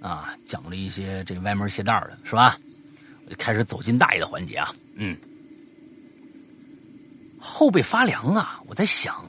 [0.00, 2.58] 啊，讲了一些这歪门邪道的，是吧？
[3.24, 5.16] 我就开始走进大爷的环节啊，嗯，
[7.38, 9.24] 后背发凉啊，我在想，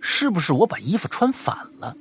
[0.00, 1.96] 是不是我把衣服穿反了？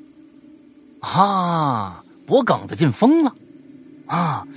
[1.02, 3.36] 啊，脖梗子进风了，
[4.06, 4.48] 啊。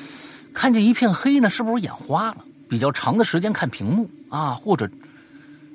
[0.53, 2.45] 看见一片黑呢，是不是眼花了？
[2.69, 4.91] 比较长的时间看屏幕啊，或者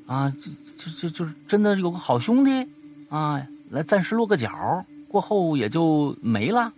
[0.06, 2.70] 啊，就就就就是真的有个好兄弟
[3.10, 6.72] 啊，来暂时落个脚，过后也就没了。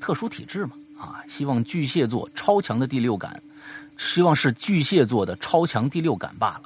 [0.00, 3.42] 特殊体质嘛啊，希望巨蟹座超强的第六感，
[3.96, 6.62] 希望是巨蟹座的超强第六感罢了。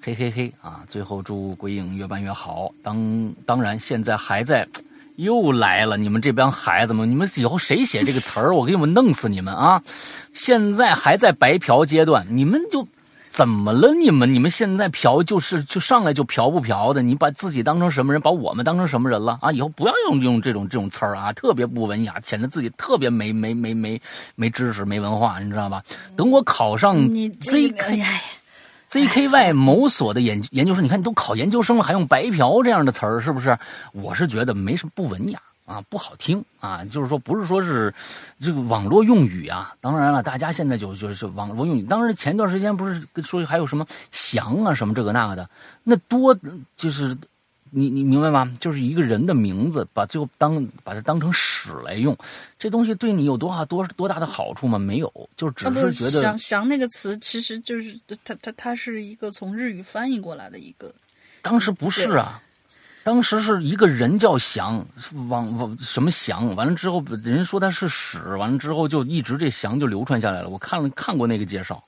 [0.00, 0.84] 嘿嘿嘿啊！
[0.88, 2.72] 最后祝鬼影越办越好。
[2.82, 4.66] 当当然，现在还在。
[5.16, 5.96] 又来了！
[5.96, 9.82] 你们这帮孩子们，你们以后谁写这个词儿，我给你们弄死你们啊！
[10.32, 12.86] 现在还在白嫖阶段，你们就
[13.38, 13.94] 怎么了？
[13.94, 17.00] 你们你们现在嫖就是就上来就嫖不嫖的？
[17.00, 18.20] 你把自己当成什么人？
[18.20, 19.52] 把我们当成什么人了啊？
[19.52, 24.02] 以后不要用用这种这种词儿啊，特别不文雅，显得自己特别没没没没
[24.34, 25.80] 没知识、没文化，你知道吧？
[26.16, 28.04] 等我考上 ZK。
[28.90, 33.56] ZKY 某所的研研究生，你看你都考研究生了，还用“白嫖”这样的词儿，是不是？
[33.92, 35.38] 我是觉得没什么不文雅
[35.68, 36.84] 啊，不好听啊。
[36.86, 37.94] 就是说，不是说是
[38.40, 39.72] 这个网络用语啊。
[39.80, 41.82] 当然了，大家现在就就是网络用语。
[41.82, 45.48] 当然，前段时间不是说还有什么“翔”啊，什么这个那个的，
[45.84, 46.36] 那多
[46.76, 47.16] 就是。
[47.70, 48.50] 你你明白吗？
[48.58, 52.16] 就是一个人的名字，把最后当把它当成屎来用，
[52.58, 54.78] 这东西对你有多好多多大的好处吗？
[54.78, 57.94] 没有，就只是觉得“翔翔”那个词其实就是
[58.24, 60.90] 它它它是一个从日语翻译过来的一个。
[61.42, 62.40] 当时不是啊，
[63.08, 64.84] 当时是一个人叫翔，
[65.30, 70.48] 往往什么翔，完了之后人说他是屎，完了之后就一直这翔就流传下来了。
[70.50, 71.82] 我看了看过那个介绍，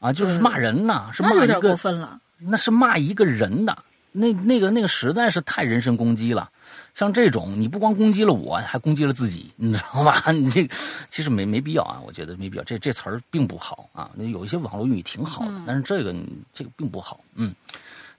[0.00, 3.76] 啊，就是骂人呐，是骂一个过分了，那是骂一个人的。
[4.10, 6.48] 那那个那个实在是太人身攻击了，
[6.94, 10.24] 像这种你不光攻击了我，还攻击了自己，你知道吧？
[10.32, 10.66] 你这
[11.10, 12.64] 其实没没必要啊，我觉得没必要。
[12.64, 16.14] 这这词儿并不好啊，那有一些网络用语挺好的，但是这个
[16.54, 17.20] 这个并不好。
[17.34, 17.54] 嗯，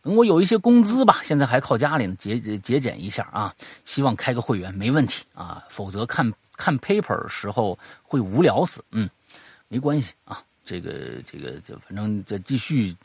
[0.04, 3.54] 我有一些工资吧，现在还靠家里呢，节节俭一下啊。
[3.86, 8.84] 希望开个会员没问题啊，否则看看 paper 时候会无聊死。
[8.92, 9.10] 嗯，
[9.70, 10.92] 没关系啊，这个
[11.26, 12.96] 这个就反正这继续。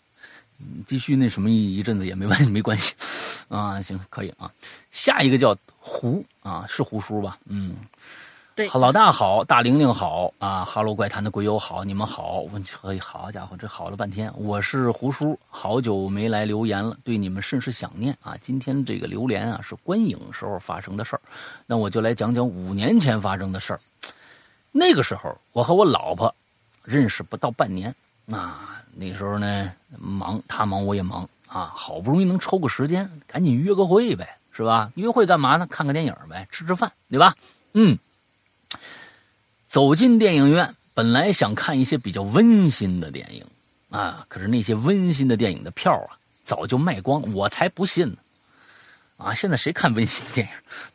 [0.85, 2.93] 继续那什么一一阵子也没问， 没关系，
[3.47, 4.51] 啊，行，可以啊。
[4.91, 7.39] 下一个叫胡啊，是胡叔吧？
[7.47, 7.77] 嗯，
[8.59, 18.37] 对，老大好，大玲玲好啊，哈喽怪谈的鬼友好，你们好，我哎，好家伙，这好了半天，我是胡叔，好久没来留言了，对你们甚是想念啊。
[18.41, 21.23] 今天这个榴莲啊，是观影时候发生的事儿，
[21.69, 23.81] 那我就来讲讲五年前发生的事儿。
[24.73, 26.35] 那个时候，我和我老婆
[26.83, 27.95] 认识不到半年，
[28.25, 28.53] 那。
[28.93, 34.91] 那时候呢，忙他忙我也忙啊，好不容易能抽个时间，赶紧约个会呗，是吧？
[34.97, 35.65] 约会干嘛呢？
[35.71, 37.37] 看个电影呗，吃吃饭，对吧？
[37.75, 37.97] 嗯。
[39.69, 43.45] 走进电影院，本来想看一些比较温馨的电影
[43.91, 48.17] 啊，可是那些温馨的电影的票啊，早就卖光，我才不信呢。
[49.19, 50.53] 啊，现在谁看温馨电影？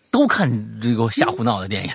[0.09, 0.49] 都看
[0.81, 1.93] 这个瞎胡闹的电影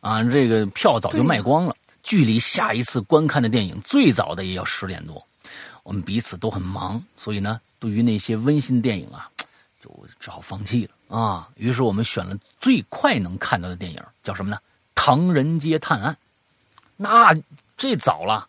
[0.00, 1.74] 啊，这个票早就卖光了。
[2.04, 5.20] 距离下一次观看的电影最早的也要十点多。
[5.82, 9.28] 我们彼此都很忙，所以呢，对于那些温馨电影啊，
[9.82, 11.48] 就只好放弃了啊。
[11.56, 14.56] 于是我们选了最快能看到的电影，叫什么呢？
[14.94, 16.12] 《唐人街探案》。
[16.96, 17.36] 那
[17.76, 18.48] 这早了，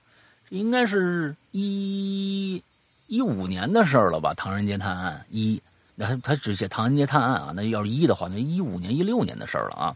[0.49, 2.61] 应该是一
[3.07, 4.31] 一五年的事儿了吧？
[4.35, 5.61] 《唐人街探案》一，
[5.95, 7.53] 那他只写《唐人街探案》啊。
[7.55, 9.95] 那要是一的话，那一五年、一六年的事儿了啊。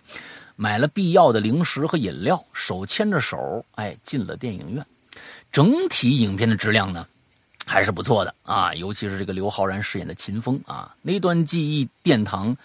[0.56, 4.84] 买了必要的零食和饮料，手牵着手，哎，进了电影院。
[5.52, 7.06] 整体影片的质量呢？
[7.64, 12.56] 还是不错的啊，尤其是这个刘昊然饰演的秦风啊，那段记忆殿堂，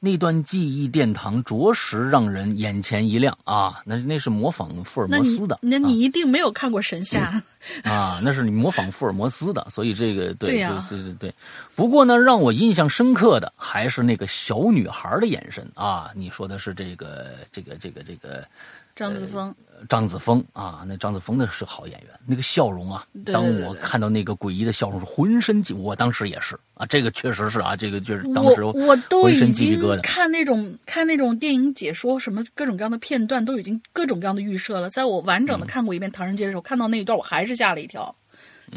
[0.00, 3.82] 那段记忆殿堂着实让人眼前一亮啊。
[3.84, 7.42] 那那是模仿福尔摩斯的，那你一定没有看过《神侠》
[7.90, 8.20] 啊？
[8.22, 11.34] 那是你模仿福尔摩斯的，所以这个 对对对对。
[11.74, 16.10] 不过呢，让我印象深刻的还是那个小女孩的眼神啊。
[16.14, 18.46] 你说的是这个这个这个这个
[18.94, 19.54] 张子枫，
[19.88, 29.78] 张子枫啊，那张子枫那是好演员，那个笑容啊，当我看到那个诡异的笑容，是浑身鸡，我当时也是啊，这个确实是啊，这个就是当时我我都已经。
[30.02, 34.88] 看那种看那种电影解说，什么各种各样的片段，都已经各种各样的预设了。
[34.90, 38.14] 在我完嗯整的看过一遍《唐人街》的时候，看到那一段，我还是吓了一跳，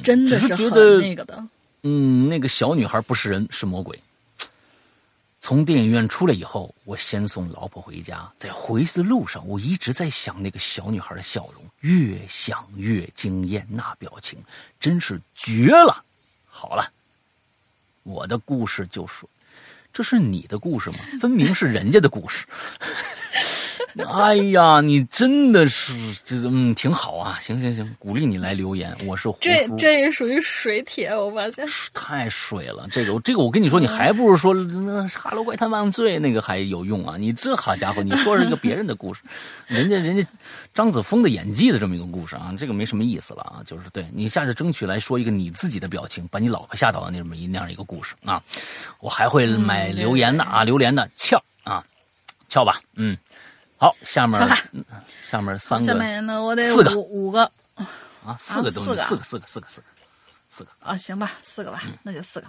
[0.04, 1.43] 真的是很那个的。
[1.84, 3.97] 嗯，那个小女孩不是人，是魔鬼。
[5.44, 14.38] 从电影院出来以后，我先送老婆回家，在回去的路上，我一直在想那个小女孩的笑容，越想越惊艳，那表情
[14.80, 16.06] 真是绝了。
[16.48, 16.94] 好了，
[18.04, 19.28] 我的故事就说，
[19.92, 20.98] 这是你的故事吗？
[21.20, 22.46] 分明是人家的故事。
[24.12, 25.94] 哎呀，你真的是
[26.26, 31.66] 这嗯挺好啊，行行行，鼓励你来留言，我是胡这这也属于水帖，我发现。
[31.94, 37.16] 太水了，这个这个我跟你说，你还不如说那《哈喽怪谈万岁》那个还有用啊！
[37.18, 39.22] 你这好家伙，你说是一个别人的故事，
[39.68, 40.26] 人家人家
[40.74, 43.62] 张子枫的演技的这么一个故事啊，这个没什么意思了啊。
[43.66, 48.42] 就是对你下次争取来说一个你自己的表情，把你老婆吓到的那么一那样一个故事啊，
[49.00, 51.84] 我还会买对留言的啊，榴莲的翘啊，
[52.50, 53.18] 翘吧，嗯，
[53.82, 54.40] 好，下面
[55.26, 56.96] 下面三个下面呢，我得四个。
[56.96, 57.52] 五五个。
[58.24, 59.06] 啊，四个东西，四个啊。
[59.08, 59.88] 四个四个四个
[60.50, 60.70] 四个。
[60.82, 62.48] 啊，行吧，四个吧，那就四个。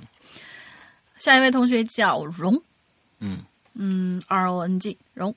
[1.19, 2.63] 下一位同学叫荣，
[3.21, 3.43] 嗯。
[3.73, 5.35] 嗯，R O N G 荣，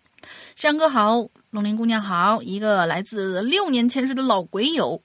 [0.58, 5.02] 山哥好，龙鳞姑娘好，一个来自六年潜水的老鬼友。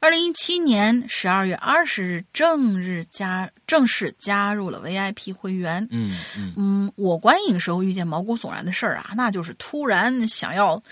[0.00, 5.86] 二零一七年十二月二十日正日加正式加入了 VIP 会员。
[5.90, 10.82] 嗯嗯嗯，我观影时候遇见毛骨悚然的事儿啊，那就是突然想要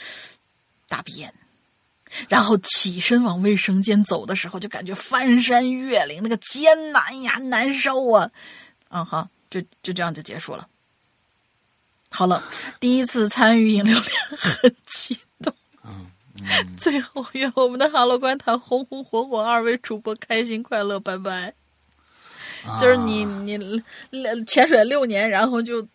[0.89, 1.32] 大便，
[2.28, 8.30] 然后起身往卫生间走的时候，就感觉翻山越岭，那个艰难呀，难受啊。
[8.91, 10.68] 嗯，好，就就这样就结束了。
[12.11, 12.45] 好了，
[12.78, 15.24] 第一次参与引流连，很激动。
[16.77, 21.53] 最后愿我们的哈喽观谈红红火火，二位主播开心快乐，拜拜。
[22.79, 25.87] 就是你啊你潜水六年，然后就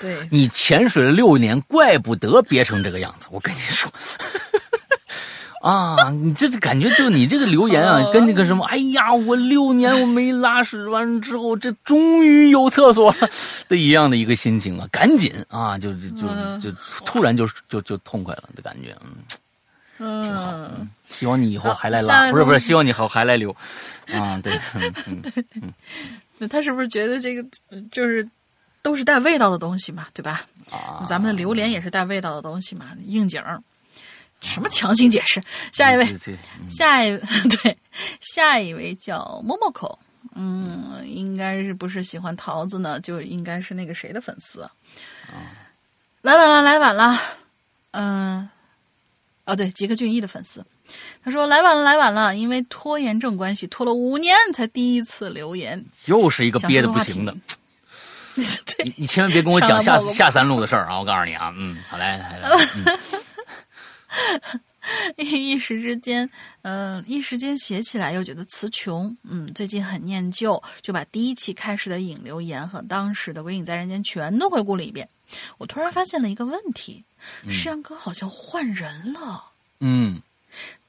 [0.00, 0.26] 对。
[0.30, 3.26] 你潜水了六年，怪不得憋成这个样子。
[3.30, 3.92] 我跟你说，
[5.60, 13.28] 啊，你这这感觉就你这个留言啊，跟那个什么，哎呀，我六年我没拉屎，完之后这终于有厕所了
[13.68, 16.58] 的一样的一个心情啊，赶紧啊，就就就嗯。
[16.58, 16.72] 就
[17.04, 19.10] 突然就就就痛快了的感觉，嗯，
[19.98, 20.70] 挺好。
[21.08, 23.50] 希望你以后还来拉，不是不是，希望你以后还来留，
[24.12, 25.22] 啊，对，嗯
[25.62, 25.72] 嗯
[26.38, 28.26] 那他是不是觉得这个呃就是
[28.80, 30.46] 都是带味道的东西嘛，对吧？
[30.70, 33.60] 啊，咱们的榴莲也是带味道的东西嘛，应景儿。
[34.40, 35.42] 什么强行解释？
[35.72, 36.06] 下一位，
[36.70, 37.10] 下一
[37.62, 37.76] 对，
[38.20, 39.98] 下一位叫 Momoko，
[40.36, 43.00] 嗯，应该是不是喜欢桃子呢？
[43.00, 44.60] 就应该是那个谁的粉丝。
[46.22, 47.18] 来晚了，来晚了，嗯、
[49.48, 50.62] 啊，对，吉克隽逸的粉丝。
[51.24, 55.82] 他说来晚了，来晚了，因为拖延症关系，拖了五年才第一次留言。
[56.04, 57.34] 又是一个憋的不行的。
[58.36, 60.98] 对 你，你千万别跟我 讲下下三路的事儿啊！
[60.98, 62.50] 我告诉你啊，嗯，好来来来，
[64.46, 64.60] 嗯
[65.16, 66.28] 一时之间，
[66.62, 75.08] 嗯、一时间写起来又觉得词穷，嗯，最近很念旧，就把第一期开始的引流言和当时的《鬼影在人间》全都回顾了一遍。
[75.58, 77.04] 我突然发现了一个问题，
[77.50, 79.44] 世阳哥好像换人了。
[79.80, 80.20] 嗯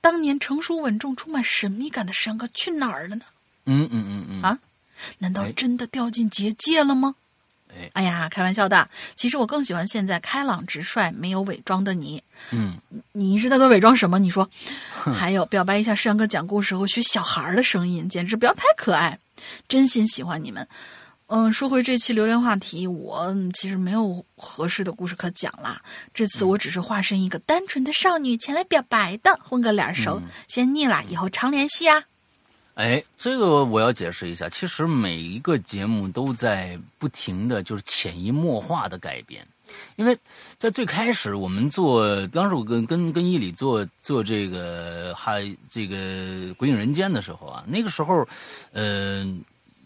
[0.01, 3.25] 当年成熟稳重、充满神秘感的世阳哥去哪儿了呢？
[3.65, 4.57] 嗯嗯嗯嗯啊
[5.19, 7.15] 难道哎真的掉进结界了吗？
[7.71, 8.89] 哎哎呀，开玩笑的。
[9.15, 12.23] 其实我更喜欢现在开朗直率、没有伪装的你。
[12.51, 12.79] 嗯，
[13.11, 14.17] 你一直在做伪装什么？
[14.17, 14.49] 你说，
[15.15, 19.19] 还有表白一下山哥讲故事和学小孩儿的声音，简直不要太可爱，
[19.67, 20.67] 真心喜欢你们。
[21.32, 25.80] 嗯，说回这期榴莲话题，我嗯其实没有合适的故事可讲啦。
[26.11, 32.03] 这次我只是化身一个单纯的少女前来表白的，混个脸熟，先腻了，以后常联系啊。
[32.73, 39.45] 哎，这个我要解释一下，其实每一个节目都在不停的就是潜移默化的改变。
[39.97, 40.17] 因为
[40.57, 45.95] 在最开始我们做，当时我跟跟跟伊里做做这个还这个
[46.55, 48.27] 《鬼影人间》的时候啊，那个时候，
[48.71, 49.43] 嗯、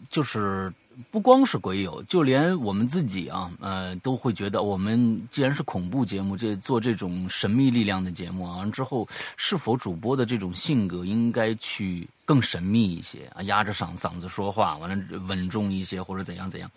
[0.08, 0.72] 就是
[1.10, 16.70] 不光是鬼友，就连我们自己啊，呃，都会觉得我们既然是恐怖节目，这做这种神秘力量的节目啊，之后是否主播的这种性格应该去更神秘一些啊，压着嗓嗓子说话，完了稳重一些或者怎样怎样，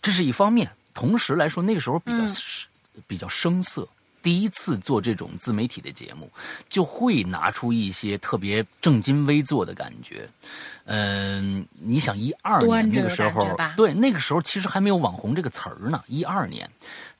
[0.00, 0.70] 这是一方面。
[0.94, 2.30] 同时来说，那个时候比较、嗯
[3.06, 3.86] 比较生涩。
[4.26, 6.28] 第一次做这种自媒体的节目，
[6.68, 10.28] 就会拿出一些特别正襟危坐的感觉。
[10.86, 16.02] 嗯，你想一二年那个时候对那个时候其实还没有网红这个词儿呢。
[16.08, 16.68] 一二年，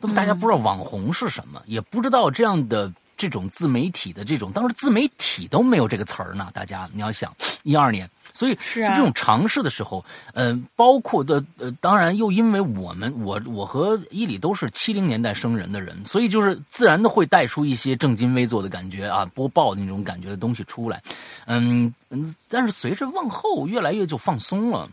[0.00, 6.50] 那么大家不知道网红是什么，也不知道这样的这种自媒体的这种，当时自媒体都没有这个词儿呢。
[6.52, 7.32] 大家你要想，
[7.62, 21.02] 一二年，所以就这种尝试的时候，嗯、包括的呃，当然又因为我们我我和伊里都是七零年代生人的人，所以就是自然的会带出一些正襟危坐的感觉啊，播报那种感觉的东西出来，
[21.46, 24.88] 嗯嗯，但是随着往后越来越就放松了。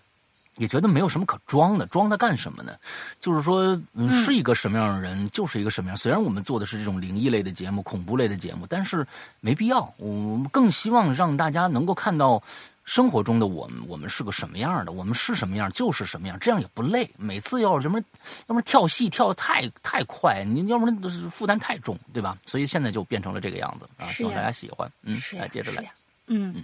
[0.57, 2.73] 也觉得没有什么可装的，装它干什么呢？
[3.19, 5.97] 就是说，嗯，是一个什么样的人，就是一个什么样。
[5.97, 9.03] 虽然我们做的是这种灵异类的节目、恐怖类的节目，但是
[9.39, 9.91] 没必要。
[9.97, 12.43] 我们更希望让大家能够看到
[12.85, 17.09] 生活中的我们，我们是个什么样的，我们是什么样就是什么样，这样也不累。
[17.17, 22.37] 每次要是什么，要不然跳戏跳的太太快，你要不然就是负担太重，对吧？
[22.45, 24.91] 所以现在就变成了这个样子啊，是希望大家喜欢。
[25.03, 25.91] 嗯，是来接着来。
[26.27, 26.63] 嗯，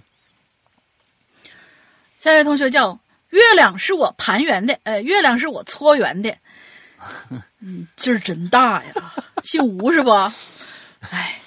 [2.19, 2.99] 下一位同学叫
[3.29, 6.37] 月亮是我盘圆的，呃，月亮是我搓圆的。
[7.61, 8.93] 嗯，劲儿真大呀！
[9.41, 10.11] 姓吴是不？
[11.11, 11.38] 哎，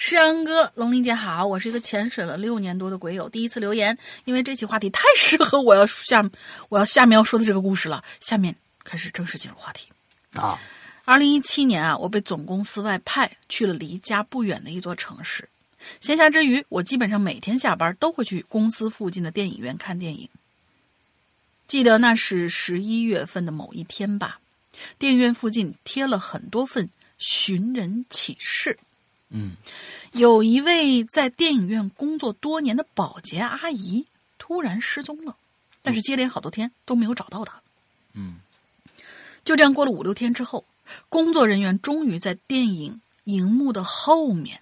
[0.00, 6.24] 诗阳哥，龙鳞姐好，我是一个潜水了六年多的鬼友，第一次留言，因为这期话题太适合我要下
[6.68, 8.02] 我要下面要说的这个故事了。
[8.20, 9.88] 下面开始正式进入话题。
[10.34, 10.56] 啊，
[11.04, 15.48] 二零一七年啊，我被总公司外派去了离家不远的一座城市。
[15.98, 20.28] 闲暇之余，我基本上每天下班都会去公司附近的电影院看电影。
[21.66, 24.38] 记得那是十一月份的某一天吧，
[24.96, 26.88] 电影院附近贴了很多份
[27.18, 28.78] 寻人启事。
[29.30, 29.56] 嗯。
[30.12, 34.06] 有一位在电影院工作多年的保洁阿姨
[34.38, 35.36] 突然失踪了，
[35.82, 37.60] 但是接连好多天都没有找到她。
[38.14, 38.36] 嗯。
[39.44, 40.64] 就这样过了五六天之后，
[41.08, 44.60] 工作人员终于在电影荧幕的后面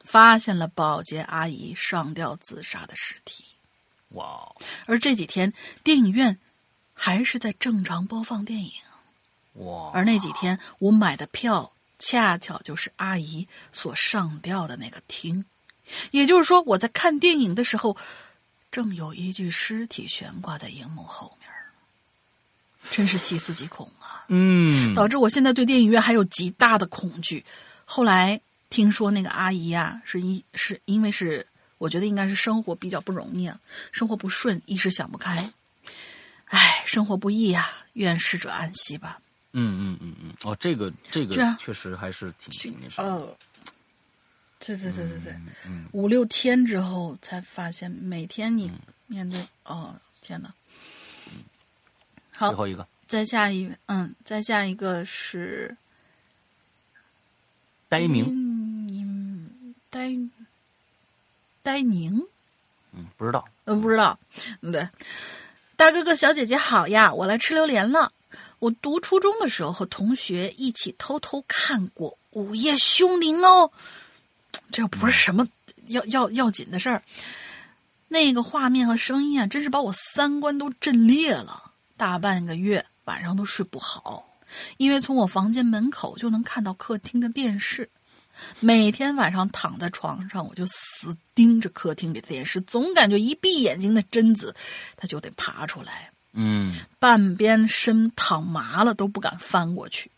[0.00, 3.44] 发现了保洁阿姨上吊自杀的尸体。
[4.10, 4.56] 哇哦。
[4.86, 5.52] 而这几天，
[5.82, 6.38] 电影院
[6.94, 8.72] 还是在正常播放电影，
[9.54, 15.44] 哇，而那几天我买的票恰巧就是阿姨所上吊的那个厅。
[16.10, 17.96] 也就是说，我在看电影的时候，
[18.70, 21.50] 正有一具尸体悬挂在荧幕后面，
[22.90, 24.24] 真是细思极恐啊！
[24.28, 27.44] 嗯导致我现在对电影院还有极大的恐惧。
[27.84, 28.40] 后来
[28.70, 33.60] 听说那个阿姨啊，是因是因为是，我觉得应该是生活比较不容易啊，
[33.92, 35.52] 生活不顺，一时想不开。
[36.46, 39.20] 唉，生活不易呀、愿逝者安息吧。
[39.56, 43.08] 嗯嗯嗯嗯，哦，这个这个确实还是挺挺那什么。
[43.08, 43.14] 的。
[43.24, 43.36] 呃，
[44.58, 45.32] 对对对对对，
[45.66, 48.70] 嗯五六天之后才发现，每天你
[49.06, 50.52] 面对，哦，天哪！
[52.32, 52.86] 好最，后一个。
[53.06, 55.76] 再下一位，嗯，再下一个是
[57.88, 58.24] 呆明，
[58.90, 60.10] 嗯，呆
[61.62, 62.20] 呆宁，
[62.92, 63.46] 嗯，不知道。
[63.66, 64.18] 嗯，不知道，
[64.62, 64.88] 嗯，对，
[65.76, 68.10] 大哥哥小姐姐好呀，我来吃榴莲了。
[68.58, 73.70] 我读初中的时候和同学一起偷偷看过《午夜凶铃》哦，
[74.70, 75.46] 这又不是什么
[75.88, 77.02] 要要要紧的事儿。
[78.08, 81.72] 那个画面和声音啊，真是把我三观都震裂了。
[81.96, 84.26] 大半个月晚上都睡不好，
[84.78, 87.88] 因为从我房间门口就能看到客厅的电视。
[88.58, 94.54] 每天晚上躺在床上，我就死盯着客厅里的电视，总感觉一闭眼睛，那贞子
[94.96, 96.10] 她就得爬出来。
[96.34, 100.10] 嗯半边身躺麻了都不敢翻过去，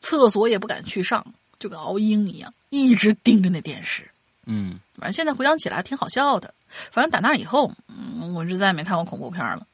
[0.00, 1.24] 厕所也不敢去上，
[1.58, 4.10] 就跟熬鹰一样，一直盯着那电视。
[4.46, 6.52] 嗯反正现在回想起来挺好笑的。
[6.90, 9.64] 反正打那以后，嗯，我是再也没看过恐怖片了。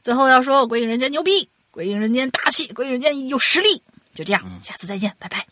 [0.00, 1.32] 最后要说《鬼影人间》牛逼，
[1.72, 3.82] 《鬼影人间》大气，《鬼影人间》有实力。
[4.14, 5.44] 就这样，下次再见，拜拜。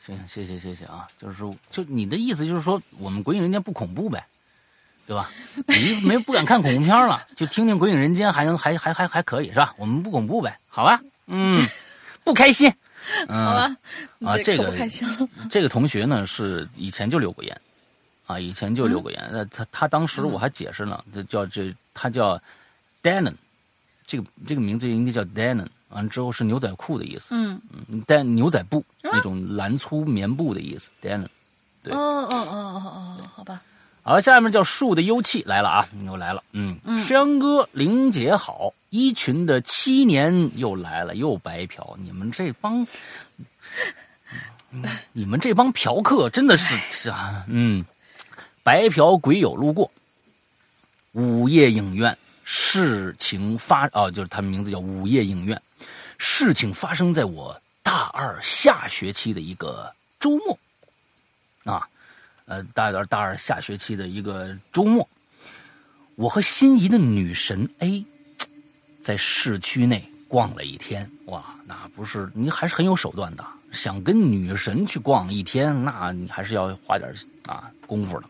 [0.00, 4.24] 行，谢谢谢谢啊，就是说，就你的意思就是说，我们《鬼影人间》不恐怖呗，
[5.10, 5.28] 对吧？
[5.66, 9.74] 你没不敢看恐怖片了，就听听《鬼影人间》还能还还还还可以是吧？
[9.76, 11.02] 我们不恐怖呗，好吧？
[11.26, 11.66] 嗯，
[12.22, 12.72] 不开心。
[13.26, 13.76] 嗯、好吧，
[14.24, 14.72] 啊，这个。
[15.50, 17.60] 这个同学呢是以前就留过言，
[18.24, 19.20] 啊，以前就留过言。
[19.32, 22.40] 呃，他他当时我还解释呢，这叫这他叫
[23.02, 23.34] Danon，
[24.06, 31.26] 这个这个名字应该叫 Danon，完了之后是牛仔裤的意思，嗯，嗯，但牛仔布那种蓝粗棉布的意思，Danon。
[31.82, 33.60] 对哦哦哦哦哦，好吧。
[34.02, 42.86] 好，下面叫树的幽气来了啊，又来了，嗯，山哥玲姐好，一群的七年又来了，又白嫖，你们这帮，
[44.70, 44.82] 嗯
[45.12, 47.84] 你们这帮嫖客真的是是啊，嗯，
[48.62, 49.90] 白嫖鬼友路过，
[51.12, 55.60] 午夜影院事情发啊，就是他们名字叫午夜影院，
[56.16, 60.58] 事情发生在我大二下学期的一个周末，
[61.64, 61.86] 啊。
[62.50, 65.08] 呃，大二大二下学期的一个周末，
[66.16, 68.04] 我和心仪的女神 A
[69.00, 71.08] 在市区内逛了一天。
[71.26, 73.46] 哇，那不是你还是很有手段的。
[73.70, 77.08] 想跟女神去逛一天，那你还是要花点
[77.46, 78.28] 啊功夫的。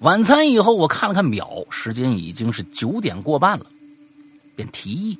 [0.00, 3.64] 晚餐以后，我看了看表，时间已经是九点过半了，
[4.54, 5.18] 便提议：“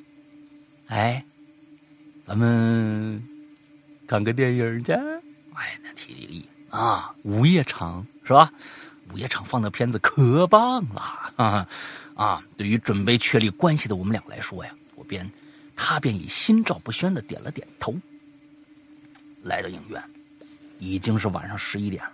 [0.85, 1.25] 哎，
[2.27, 3.19] 咱们
[4.05, 4.91] 看个电影去。”
[5.57, 8.51] 哎，那提议啊，午夜场是吧？
[9.13, 11.01] 午夜场放的片子可棒了
[11.35, 11.67] 啊！
[12.15, 15.29] 啊，对于准备确立关系的我们俩来说呀，我便
[15.75, 17.93] 他便以心照不宣的点了点头。
[19.43, 20.03] 来到影院，
[20.79, 22.11] 已经是晚上十一点了。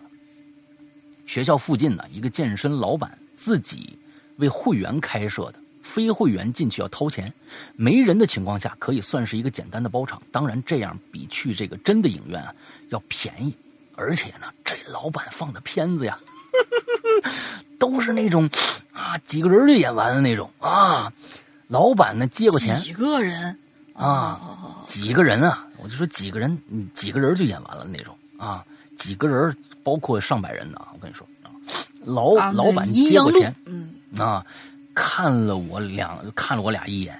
[1.26, 3.98] 学校附近呢，一个健身老板自己
[4.36, 7.34] 为会员开设的，非会员进去要掏钱。
[7.78, 10.22] 没人的情况下，可以算是一个简单的包场。
[10.30, 12.46] 当然，这样比去这个真的影院
[12.90, 13.56] 要便宜。
[13.96, 16.18] 而且呢，这老板放的片子呀，
[17.80, 18.50] 都是那种
[18.94, 21.12] 啊几个人就演完的那种啊。
[21.68, 23.58] 老板呢接过钱，几个人
[23.94, 24.40] 啊，
[24.86, 26.58] 几个人啊，我就说几个人，
[26.94, 28.66] 几个人就演完了那种啊，
[28.98, 30.86] 几个人包括上百人呢。
[30.94, 31.48] 我跟你说啊，
[32.04, 34.46] 老老板接过钱，嗯啊，
[34.94, 37.18] 看了我两看了我俩一眼，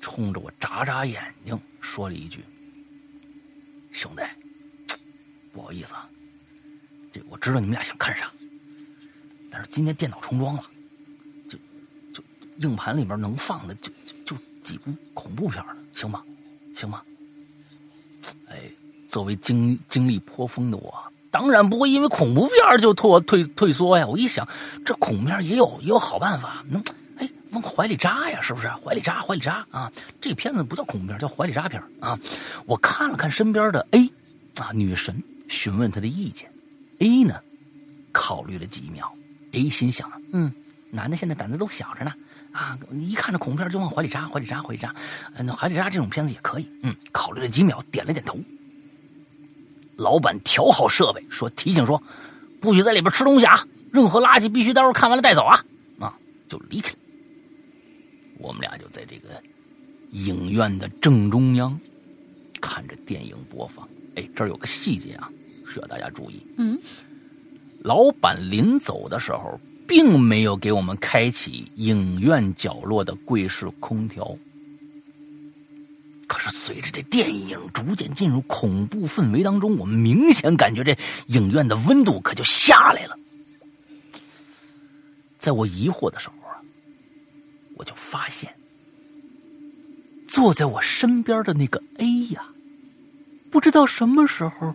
[0.00, 2.42] 冲着我眨眨眼睛，说了一句
[3.92, 4.22] ：“兄弟，
[5.54, 6.08] 不好意思啊，
[7.12, 8.30] 这我知道你们俩想看啥，
[9.50, 10.64] 但是今天电脑重装了，
[11.48, 11.56] 就
[12.12, 12.22] 就
[12.58, 16.22] 硬盘里面能放的就就就几部恐怖片了，行吗？
[16.76, 17.02] 行吗？
[18.48, 18.62] 哎，
[19.08, 20.92] 作为经经历颇丰的我。”
[21.30, 24.06] 当然不会因为恐怖片就退退退缩呀！
[24.06, 24.48] 我一想，
[24.84, 26.80] 这恐怖片也有也有好办法，能
[27.16, 28.68] 哎往怀里扎呀，是不是？
[28.68, 29.90] 怀里扎，怀里扎啊！
[30.20, 32.16] 这片子不叫恐怖片，叫怀里扎片啊！
[32.66, 34.08] 我看了看身边的 A
[34.60, 36.50] 啊女神，询问他的意见。
[36.98, 37.40] A 呢，
[38.12, 39.12] 考虑了几秒
[39.52, 40.52] ，A 心想，嗯，
[40.90, 42.12] 男的现在胆子都小着呢
[42.52, 44.94] 啊，一看着恐怖片就往怀里扎，怀里扎，怀里扎，
[45.34, 46.70] 嗯，怀里扎这种片子也可以。
[46.82, 48.38] 嗯，考虑了几秒，点了点头。
[49.96, 52.02] 老板调好设备，说提醒说，
[52.60, 53.66] 不许在里边吃东西啊！
[53.92, 55.64] 任何垃圾必须待会儿看完了带走啊！
[56.00, 56.16] 啊，
[56.48, 56.98] 就离开了。
[58.38, 59.40] 我们俩就在这个
[60.10, 61.78] 影院的正中央
[62.60, 63.88] 看着电影播放。
[64.16, 65.28] 哎，这儿有个细节啊，
[65.72, 66.40] 需要大家注意。
[66.56, 66.78] 嗯，
[67.82, 74.36] 老板临走的时候，并没有给我们开启影院角落的柜式空调。
[76.26, 80.96] 可是随着这电影逐渐进入恐怖氛围当中，我们明显感觉这
[81.26, 83.18] 影院的温度可就下来了。
[85.38, 86.56] 在我疑惑的时候啊，
[87.76, 88.54] 我就发现
[90.26, 92.48] 坐在我身边的那个 A 呀，
[93.54, 94.74] 不知道什么时候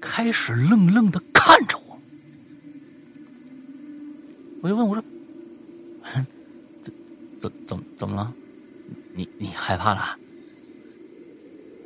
[0.00, 1.96] 开始愣愣的看着我。
[4.60, 5.04] 我就问我说
[6.82, 6.92] ：“怎
[7.40, 8.34] 怎怎怎么了？”
[9.14, 10.18] 你你害怕了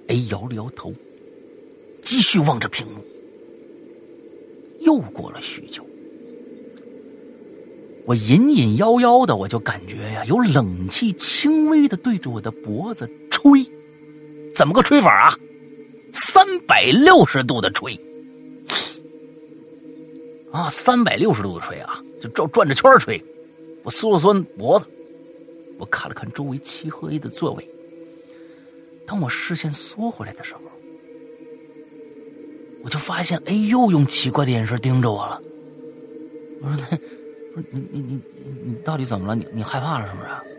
[0.08, 0.94] 哎摇了摇头，
[2.00, 3.04] 继续望着屏幕。
[4.80, 5.86] 又过了许久，
[8.06, 13.70] 我隐隐约约的，我就感觉呀，有冷气轻微的对着我的脖子吹。
[14.56, 15.36] 怎么个吹法啊？
[16.14, 17.94] 三百六十度的吹
[20.50, 20.70] 啊！
[20.70, 23.22] 三百六十度的吹啊，就转转着圈吹。
[23.82, 24.86] 我缩了缩脖子。
[25.78, 27.68] 我看了看周围漆黑的座位，
[29.06, 30.60] 当我视线缩回来的时候，
[32.82, 35.38] 我就发现 A 又用奇怪的眼神盯着我了。
[36.62, 36.96] 我说：“那，
[37.54, 38.20] 不 是你你你
[38.64, 39.36] 你到底怎么了？
[39.36, 40.55] 你你害怕了是不是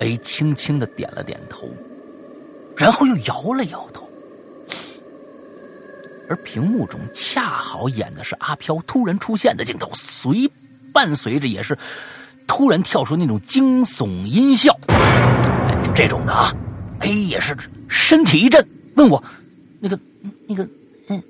[0.00, 1.68] ？”A 轻轻的点了点头，
[2.76, 4.08] 然后又摇了摇头，
[6.28, 10.50] 而屏幕中恰好演的是阿飘突然出现的镜头，随
[10.92, 11.76] 伴随着也是。
[12.46, 16.54] 突然跳出那种惊悚音效，哎，就这种的啊
[17.00, 17.56] ！A 也是
[17.88, 18.62] 身体一震，
[18.96, 19.24] 问我
[19.80, 19.98] ：“那个、
[20.46, 20.68] 那个，
[21.08, 21.22] 嗯，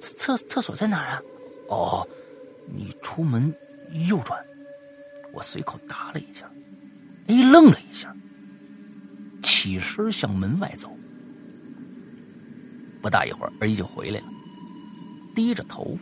[0.00, 1.22] 厕厕所在哪儿啊？”
[1.68, 2.08] 哦，
[2.66, 3.54] 你出门
[4.08, 4.42] 右转。
[5.34, 6.50] 我随口答了一下
[7.26, 8.14] ，A 愣了一下，
[9.42, 10.90] 起身向门外走。
[13.00, 14.26] 不大一会儿，A 就回来了，
[15.34, 15.98] 低着头，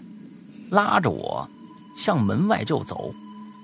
[0.71, 1.49] 拉着我
[1.97, 3.15] 向门外就走。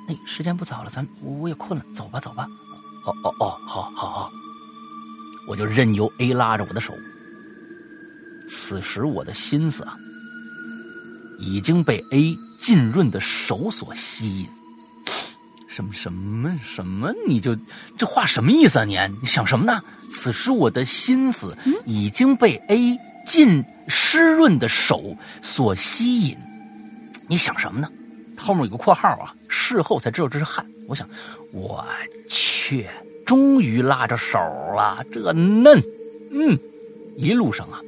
[0.09, 2.49] 哎，时间不早了，咱我也困了，走吧，走吧。
[3.05, 4.33] 哦哦哦，好，好，好。
[5.49, 6.95] 我就任由 A 拉着我的手。
[8.49, 9.97] 此时我的心思啊，
[11.39, 14.49] 已经被 A 浸润的手所吸引。
[15.77, 17.13] 什么什么什么？
[17.29, 17.55] 你就
[17.99, 18.85] 这话什么意思啊？
[18.87, 19.83] 你你想什么呢？
[20.09, 21.55] 此时我的心思
[21.85, 26.35] 已经被 A 浸湿润的手所吸引。
[27.29, 27.91] 你想什么呢？
[28.39, 30.65] 后面有个括号啊，事后才知道这是汗。
[30.89, 31.07] 我想，
[31.53, 31.85] 我
[32.27, 32.89] 去，
[33.27, 34.39] 终于拉着手
[34.75, 35.79] 了，这嫩
[36.31, 36.59] 嗯，
[37.19, 37.83] 一路上啊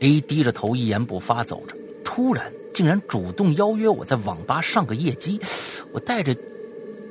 [0.00, 1.74] ，A 低着头一言不发走着，
[2.04, 5.40] 突然竟然主动邀约我在网吧上个夜机。
[5.92, 6.36] 我带着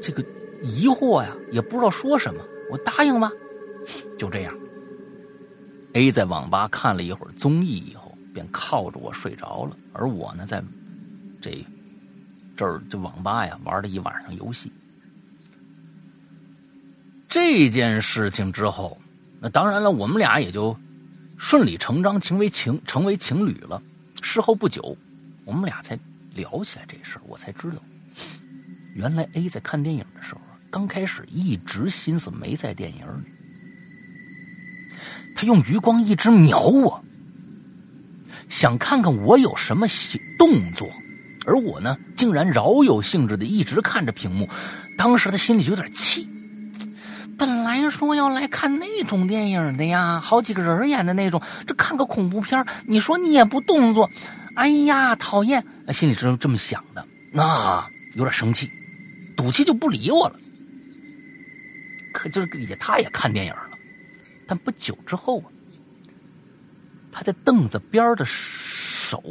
[0.01, 0.23] 这个
[0.61, 3.31] 疑惑呀，也不知道说什么，我答应吧。
[4.17, 4.55] 就这样
[5.93, 10.63] ，A 在网吧看了一会儿综艺以后，便靠着我睡着了，而我呢，在
[11.41, 11.65] 这
[12.55, 14.71] 这儿这网吧呀玩了一晚上游戏。
[17.27, 18.99] 这件事情之后，
[19.39, 20.75] 那当然了，我们俩也就
[21.37, 23.81] 顺理成章成为情成为情侣了。
[24.21, 24.97] 事后不久，
[25.45, 25.97] 我们俩才
[26.35, 27.77] 聊起来这事儿，我才知道，
[28.99, 33.23] 原来 A 在看电影的时候，刚开始一直心思没在电影里，
[35.33, 37.01] 他用余光一直瞄我，
[38.49, 39.87] 想看看我有什么
[40.37, 40.89] 动作，
[41.45, 44.49] 而我呢，竟然饶有兴致的一直看着屏幕。
[44.97, 46.27] 当时他心里有点气。
[47.37, 54.09] 本来说要来看那种电影的呀，好几个人演的那种，这看个恐怖片你说你也不动作，
[54.55, 55.65] 哎呀，讨厌！
[55.93, 57.81] 心里是这么想的，那
[58.15, 58.69] 有点生气，
[59.39, 60.37] 赌气就不理我了。
[62.11, 63.69] 可就是也，他也看电影了，
[64.45, 65.47] 但不久之后啊，
[67.09, 69.23] 他在凳子边的手，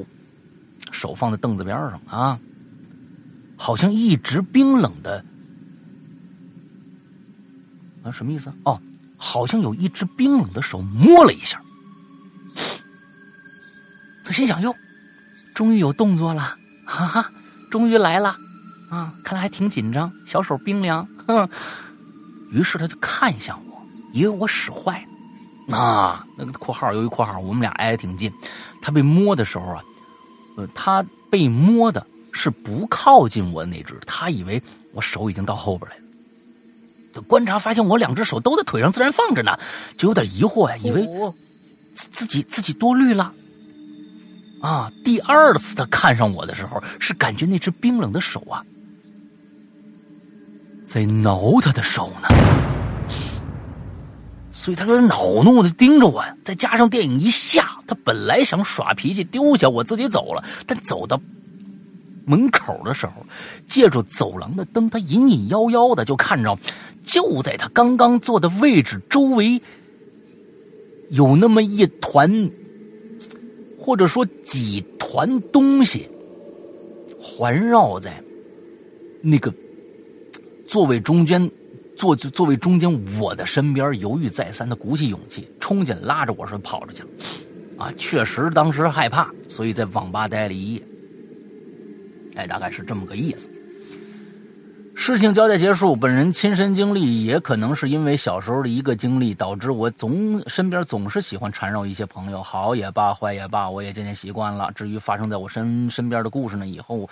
[0.90, 2.40] 手放在凳子边上啊，
[3.58, 5.22] 好像一直冰冷的。
[8.02, 8.50] 啊，什么意思？
[8.64, 8.80] 哦，
[9.18, 11.60] 好像有一只冰冷的手摸了一下。
[14.24, 14.74] 他心想：哟，
[15.54, 16.56] 终于有动作了，
[16.86, 17.30] 哈哈，
[17.70, 18.38] 终于来了
[18.90, 19.12] 啊！
[19.22, 21.06] 看来还挺紧张，小手冰凉。
[21.26, 21.48] 哼。
[22.50, 23.82] 于是他就看向我，
[24.12, 25.06] 以为我使坏。
[25.70, 28.32] 啊，那个括号由于括号，我们俩挨得挺近。
[28.80, 29.82] 他被摸的时候啊，
[30.56, 34.62] 呃，他被摸的是不靠近我的那只，他以为
[34.94, 37.22] 我手已经到后边来了。
[37.26, 39.58] 观察发现我两只手都在腿上自然放着呢，
[39.98, 41.06] 就有点疑惑呀，以为
[41.92, 43.32] 自自己自己多虑了。
[44.62, 48.64] 啊，第二次他看上我的时候，是感觉那只冰冷的手啊，
[50.88, 52.28] 在挠他的手呢，
[54.50, 56.24] 所以他就恼怒的盯着我。
[56.42, 61.20] 再加上电影一下，他本来想耍脾气丢下我自己走了，但走到。
[62.24, 63.12] 门口的时候，
[63.66, 66.58] 借助走廊的灯，他隐隐约约的就看着，
[67.04, 69.60] 就在他刚刚坐的位置周围，
[71.10, 72.50] 有那么一团，
[73.78, 76.08] 或者说几团东西，
[77.20, 78.22] 环绕在
[79.22, 79.52] 那个
[80.68, 81.50] 座位中间，
[81.96, 87.02] 坐座位中间我的身边，犹豫再三的鼓起勇气冲进，拉着我说跑着去。
[87.78, 90.82] 啊，确实当时害怕，所以在网吧待了一夜。
[92.34, 93.48] 哎，大概是这么个意思。
[94.94, 104.70] 事情交代结束，本人亲身经历，也可能是因为小时候的一个经历，导致我总身边总是喜欢缠绕一些朋友，好也罢，坏也罢，我也渐渐习惯了。
[104.74, 107.08] 至于发生在我身身边的故事呢，以后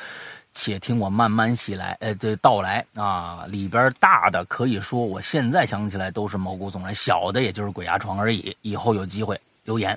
[0.58, 3.44] 且听我慢慢细来，呃，的到来啊。
[3.46, 8.56] 里边大的可以说，我现在想起来都是毛骨悚然；小的也就是鬼压床而已。
[8.62, 9.96] 以后有机会留言。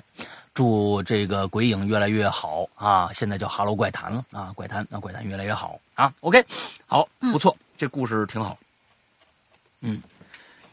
[0.52, 3.08] 祝这个鬼影越来越好啊！
[3.14, 6.12] 现在叫哈喽怪谈了啊，怪谈啊，怪谈越来越好啊。
[6.20, 6.44] OK，
[6.86, 8.58] 好，不错，这故事挺好。
[9.80, 10.02] 嗯，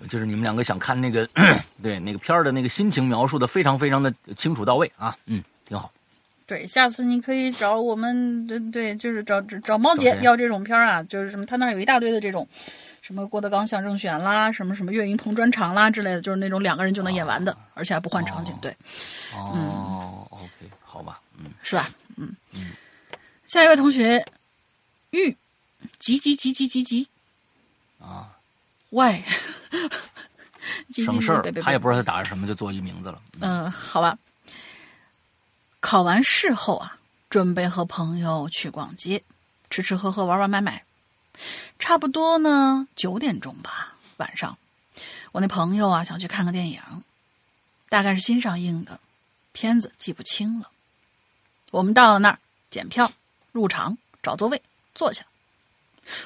[0.10, 1.30] 就是你们两个想看那个
[1.82, 5.16] 对那个片儿的那个心情描述的非常非常的清楚到位啊。
[5.28, 5.90] 嗯，挺好。
[6.48, 12.48] 对，下次你可以找我们，对对，就是找找猫姐要这种片儿啊，就是什么，他那有一大堆的这种。
[13.02, 18.54] 什么郭德纲相声选啦，什么什么岳云鹏专场啦之类的，就是那种两个人就能演完的，而且还不换场景。
[18.62, 18.76] 对，
[19.34, 20.50] 哦，OK，
[20.84, 21.90] 好吧，嗯，是吧？
[22.18, 22.72] 嗯嗯。
[23.48, 24.26] 下一位同学，
[25.12, 25.34] 玉，
[26.00, 27.08] 急急急急急急，
[28.02, 28.28] 啊，
[28.90, 29.24] 喂，
[30.92, 33.22] 省事儿，他也不知道他打什么，就做一名字了。
[33.40, 34.18] 嗯，好吧。
[35.90, 36.98] 考完试后啊，
[37.30, 39.24] 准备和朋友去逛街，
[39.70, 40.84] 吃吃喝喝，玩玩买买。
[41.80, 44.58] 差不多呢，九点钟吧，晚上，
[45.32, 46.82] 我那朋友啊想去看个电影，
[47.88, 49.00] 大概是新上映的
[49.54, 50.70] 片子，记不清了。
[51.72, 52.40] 我们到了那儿
[52.70, 53.14] 检票、
[53.54, 54.62] 入场、找座位
[54.94, 55.24] 坐下，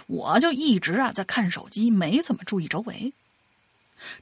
[0.07, 3.13] 我就一直啊在看手机，没怎么注意周围，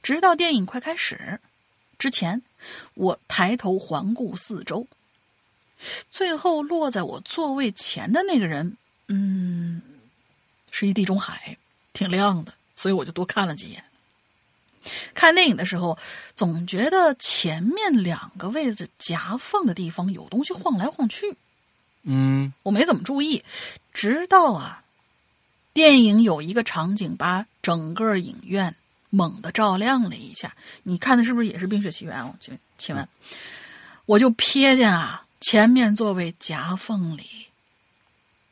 [0.02, 1.40] 直到电影快开始
[1.98, 2.42] 之前，
[2.92, 4.86] 我抬头环顾四周，
[6.10, 8.76] 最后落在我座位前的那个人，
[9.08, 9.82] 嗯。
[10.72, 11.58] 是一地中海，
[11.92, 13.84] 挺亮的，所以我就多看了几眼。
[15.12, 15.98] 看电影的时候，
[16.36, 21.36] 总觉得前面两个位置夹缝的地方有东西晃来晃去。
[22.04, 23.44] 嗯，我没怎么注意，
[23.92, 24.84] 直到啊，
[25.72, 28.74] 电影有一个场景把整个影院
[29.10, 30.54] 猛地照亮了一下。
[30.84, 32.22] 你看的是不是也是《冰雪奇缘》？
[32.26, 33.06] 我就请问，
[34.06, 37.24] 我就瞥见啊，前面座位夹缝里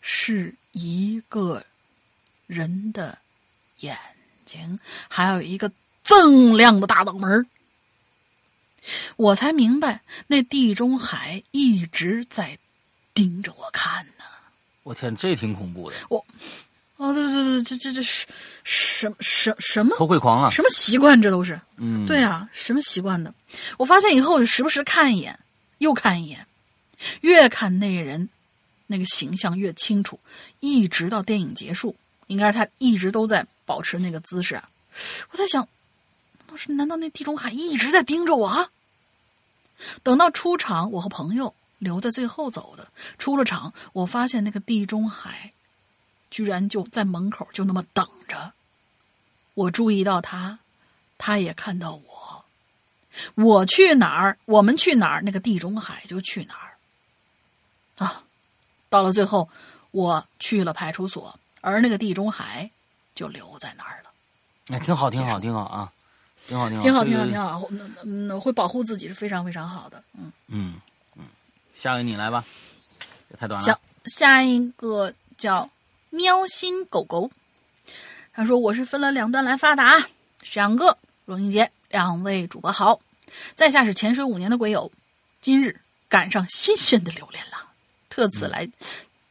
[0.01, 1.65] 是一个
[2.47, 3.19] 人的
[3.81, 3.97] 眼
[4.47, 4.79] 睛，
[5.09, 5.71] 还有一个
[6.05, 7.47] 锃亮的大脑门儿
[9.17, 12.59] 我才明白，那地中海一直在
[13.13, 14.25] 盯着我看呢。
[14.83, 18.27] 我天，这挺恐怖的，哦，对对对，这这这是
[18.65, 20.49] 什什什么偷窥狂啊！
[20.51, 21.21] 什么习惯？
[21.21, 23.33] 这都是嗯，对啊，什么习惯的？
[23.77, 25.39] 我发现以后，我就时不时看一眼，
[25.79, 26.47] 又看一眼，
[27.21, 28.29] 越看那人
[28.87, 30.19] 那个形象越清楚，
[30.61, 31.97] 一直到电影结束，
[32.27, 34.69] 应该是他一直都在保持那个姿势啊。
[35.31, 35.63] 我在想，
[36.39, 38.71] 难道是难道那地中海一直在盯着我啊？
[40.03, 42.89] 等到出场，我和朋友留在最后走的。
[43.19, 45.53] 出了场，我发现那个地中海
[46.31, 48.53] 居然就在门口，就那么等着。
[49.55, 50.59] 我注意到他，
[51.17, 52.45] 他也看到我。
[53.35, 56.68] 我去哪儿，我们去哪儿，那个地中海就去哪儿。
[57.99, 58.23] 啊，
[58.89, 59.49] 到了最后，
[59.91, 62.71] 我去了派出所，而那个地中海
[63.15, 64.11] 就留在那儿了。
[64.69, 65.93] 哎，挺好，挺好，挺好啊，
[66.47, 67.67] 挺好，挺好，挺好，挺好，挺好。
[67.71, 70.03] 嗯嗯，会保护自己是非常非常好的。
[70.15, 70.33] 嗯。
[70.49, 70.75] 嗯
[71.17, 71.25] 嗯，
[71.77, 72.45] 下个你来吧，
[73.31, 73.79] 这太短了下。
[74.05, 75.69] 下一个叫
[76.11, 77.31] 喵星狗狗，
[78.33, 80.09] 他说我是分了两段来发的啊。
[80.55, 83.01] 两个荣英杰，两位主播好。
[83.55, 84.91] 在下是潜水五年的鬼友，
[85.43, 87.68] 今日赶上新鲜的榴莲了，
[88.19, 88.69] 特此来，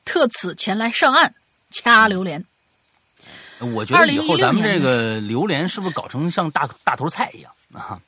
[0.05, 1.35] 特此前来上岸
[1.71, 2.45] 掐榴莲。
[3.59, 7.99] 我觉得以后咱们这个榴莲是不是搞成像大大头菜一样啊？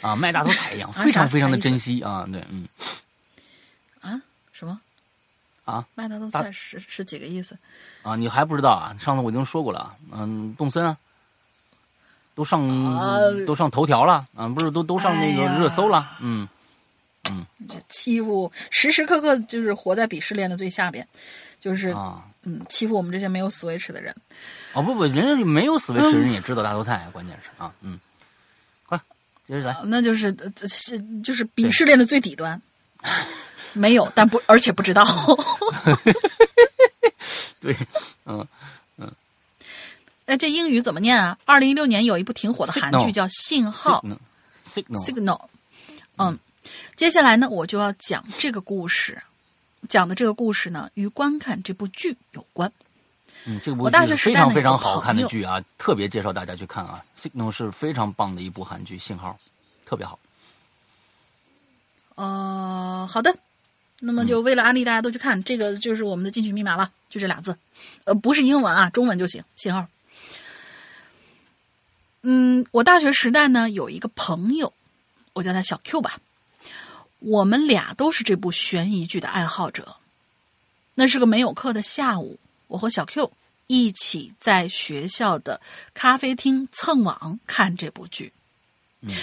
[0.00, 2.26] 啊，卖大头菜一样，啊非常非常的珍惜啊！
[2.32, 2.66] 对，嗯
[4.00, 4.18] 啊？
[4.52, 4.80] 什么？
[5.66, 7.54] 啊卖大头菜是是几个意思？
[8.00, 8.96] 啊，你还不知道啊？
[8.98, 10.96] 上次我已经说过了啊，嗯，动森啊，
[12.34, 12.66] 都上、
[12.96, 16.48] 啊都上头条了啊，不是都都上那个热搜了，嗯
[17.68, 21.06] 这欺负时时刻刻就是活在鄙视链的最下边，
[21.60, 22.22] 就是、啊。
[22.48, 24.14] 嗯欺负我们这些没有 Switch 的人。
[24.72, 27.98] 哦不不，人家没有 Switch，人也知道大头菜，关键是啊，嗯，
[28.86, 28.96] 快
[29.44, 32.62] 接着来，啊那就是呃这是就是鄙视链的最底端，
[33.74, 35.04] 没有，但不而且不知道。
[37.58, 37.76] 对，
[38.26, 38.46] 嗯，
[40.26, 41.36] 哎，这英语怎么念啊？
[41.46, 44.00] 二零一六年有一部挺火的韩剧 Signal 叫《信号》
[44.64, 45.40] signal signal，（Signal）。
[46.18, 46.38] 嗯，
[46.96, 49.22] 接下来呢，我就要讲这个故事。
[49.88, 52.72] 讲的这个故事呢，与观看这部剧有关。
[53.44, 57.04] 嗯，这部我大剧是非学时代呢常非常好看的剧啊，特别介绍大家去看啊。
[57.16, 59.38] Signal 是非常棒的一部韩剧，信号
[59.84, 60.18] 特别好。
[62.16, 63.36] 呃，好的，
[64.00, 67.56] 那么就为了安利大家都去看，这个就是我们的进群密码了，就这俩字，
[68.04, 69.44] 呃，不是英文啊，中文就行。
[69.54, 69.86] 信号。
[72.22, 74.72] 嗯，我大学时代呢有一个朋友，
[75.34, 76.18] 我叫他小 Q 吧，
[77.26, 79.96] 我们俩都是这部悬疑剧的爱好者。
[80.94, 82.38] 那是个没有课的下午，
[82.68, 83.32] 我和小 Q
[83.66, 85.60] 一起在学校的
[85.92, 88.32] 咖啡厅蹭网看这部剧。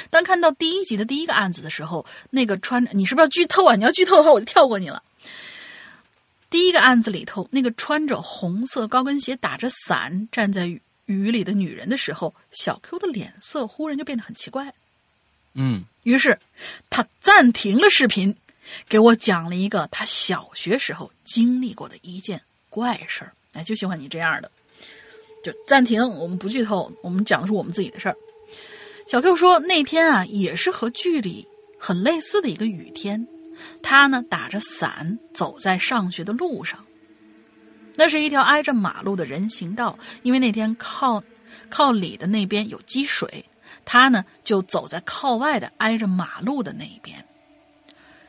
[0.10, 3.76] 当看到第一集的第一个案子的时候，那个穿你是不是要剧透啊？
[3.76, 5.02] 你要剧透的话，我就跳过你了。
[6.50, 14.74] 第一个案子里头，那个穿着红色高跟鞋、打着伞站在雨雨里的女人的时候，小 Q 的脸色忽然就变得很奇怪。
[15.54, 16.38] 嗯于是
[16.90, 18.36] 他暂停了视频，
[18.90, 23.34] 给我讲了一个他小学时候经历过的一件怪事儿。
[23.54, 24.52] 哎，就喜欢你这样的，
[25.44, 28.16] 就暂停，我们不剧透，我们讲的是我们自己的事儿。
[29.06, 31.48] 小 Q 说那天啊，也是和剧里
[31.78, 33.28] 很类似的一个雨天，
[33.82, 36.84] 他呢打着伞走在上学的路上。
[37.96, 41.24] 那是一条挨着马路的人行道，因为那天靠
[41.70, 43.46] 靠里的那边有积水，
[43.86, 47.26] 他呢就走在靠外的挨着马路的那一边。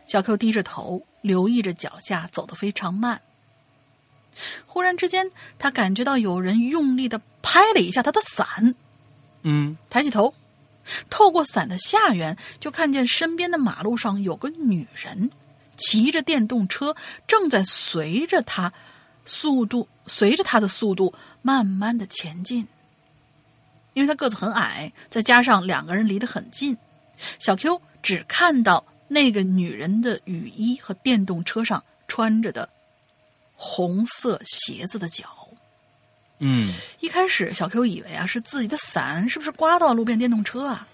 [0.07, 3.23] 小 Q 低着头，留意着脚下，走得非常慢。
[4.67, 8.75] 忽然之间，他感觉到有人用力的拍了一下他的伞，
[9.43, 10.35] 嗯抬起头，
[11.09, 15.31] 透过伞的下缘，就看见身边的马路上有个女人，
[15.77, 16.95] 骑着电动车，
[17.27, 18.73] 正在随着他
[19.25, 22.67] 速度，随着他的速度慢慢的前进。
[23.95, 26.77] 因为他个子很矮，再加上两个人离得很近，
[27.39, 32.69] 小 Q 只看到那个女人的雨衣和电动车上穿着的
[33.55, 35.49] 红色鞋子的脚。
[36.41, 40.87] 嗯一开始，小 Q 以为啊是自己的伞是不是刮到路边电动车啊？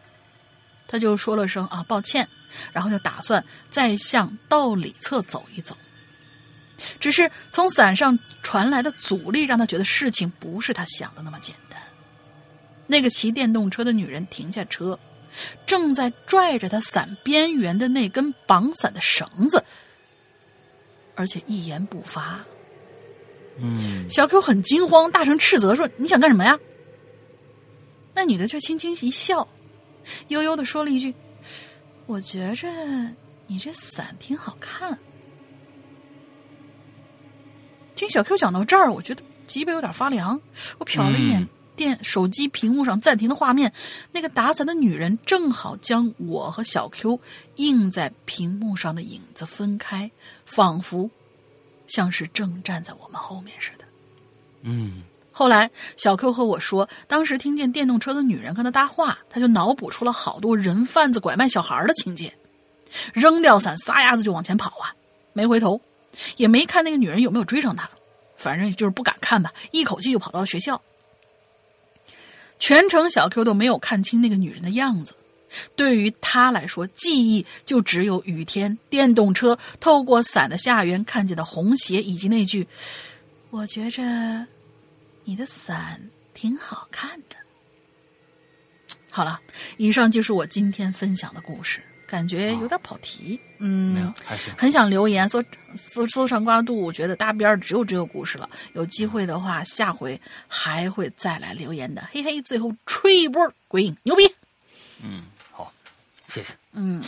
[0.86, 2.28] 他就说了声啊抱歉，
[2.72, 5.77] 然后就打算再向道里侧走一走。
[6.98, 11.69] 只是从伞上传来的阻力让他觉得事情不是他想的那么简单。
[12.91, 14.99] 那个骑电动车的女人停下车，
[15.65, 19.62] 正在拽着她伞边缘的那根绑伞的绳子，
[21.15, 22.41] 而且一言不发。
[23.61, 26.59] 嗯，小 Q 很惊慌，大声斥责说：“你想干什么呀？”
[28.12, 29.47] 那女的却轻轻一笑，
[30.29, 31.15] 悠悠的说了一句
[32.07, 32.69] ：“我觉着
[33.47, 34.99] 你这伞挺好看。”
[37.95, 40.41] 听小 Q 讲到这儿，我觉得脊背有点发凉。
[40.79, 41.47] 我瞟了一眼
[41.81, 43.73] 电手机屏幕上暂停的画面，
[44.12, 47.19] 那个打伞的女人正好将我和小 Q
[47.57, 50.11] 映在屏幕上的影子分开，
[50.44, 51.09] 仿佛
[51.89, 53.85] 像是正站在我们后面似的。
[54.61, 62.31] 嗯，后来小 Q 和我说，当时听见电动车的女人跟他搭话，他就脑补出了好多人贩子拐卖小孩的情节，
[63.15, 64.93] 扔掉伞，撒丫子就往前跑啊，
[65.32, 65.81] 没回头，
[66.36, 67.89] 也没看那个女人有没有追上他，
[68.36, 70.78] 反正就是不敢看吧，一口气就跑到学校。
[72.61, 75.12] 全程小 Q 都没有看清那个女人的样子，
[75.74, 82.69] 对于他来说，记忆就只有雨天、电动车透过伞的下缘看见的红鞋，以及那句
[83.51, 84.47] “我觉着
[85.24, 86.01] 你的伞
[86.35, 87.35] 挺好看的”。
[89.11, 89.41] 好了，
[89.77, 93.39] 以上就是我今天分享的故事，感觉有点跑题。
[93.59, 94.53] 嗯，没有，还行。
[94.59, 95.41] 很想留言搜
[95.77, 98.51] 搜搜肠刮肚，我觉得搭边儿只有这个故事了。
[98.73, 102.03] 有机会的话，下回还会再来留言的。
[102.11, 104.24] 嘿嘿，最后吹一波鬼影，牛逼！
[105.03, 105.23] 嗯，
[105.53, 105.73] 好，
[106.27, 106.53] 谢谢。
[106.73, 107.01] 嗯，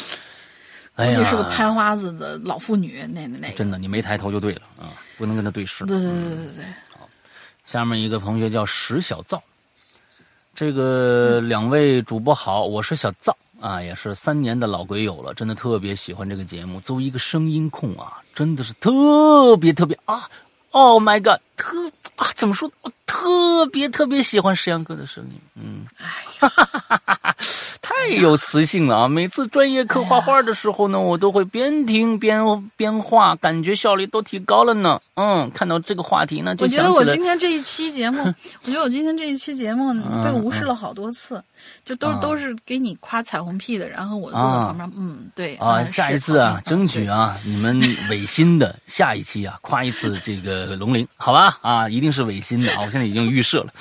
[0.94, 5.84] 哎呀，而且是个拍花子的老妇女，那那那个，真的，你没抬头就对了啊，不能跟他对视。
[5.84, 6.64] 对对对对对
[6.96, 7.08] 好，
[7.64, 9.42] 下面一个同学叫石小灶，
[10.54, 16.80] 这个两位主播好，我是小灶啊，也是三年的老鬼友了，真的特别喜欢这个节目。
[16.80, 20.28] 作为一个声音控啊，真的是特别特别啊
[20.72, 22.68] ，Oh my god，特啊怎么说？
[23.12, 26.08] 我特别特别喜欢石阳哥的声音，嗯，哎
[26.40, 27.36] 呀，
[27.80, 29.08] 太有磁性了啊！
[29.08, 32.42] 每次专业课画画的时候呢，我都会边听边
[32.76, 35.00] 边画，感觉效率都提高了呢。
[35.14, 38.22] 嗯，看到这个话题呢，就我觉得我今天这一期节目，
[38.64, 39.92] 我觉得我今天这一期节目
[40.24, 41.42] 被无视了好多次，
[41.84, 47.78] 就都啊都是给你夸彩虹屁的，然后我坐在旁边，嗯，对啊，下一次啊争取啊，你们
[48.08, 51.58] 违心的下一期啊，夸一次这个龙鳞，好吧？
[51.60, 52.78] 啊，一定是违心的啊！
[52.80, 53.72] 我现在已经预设了。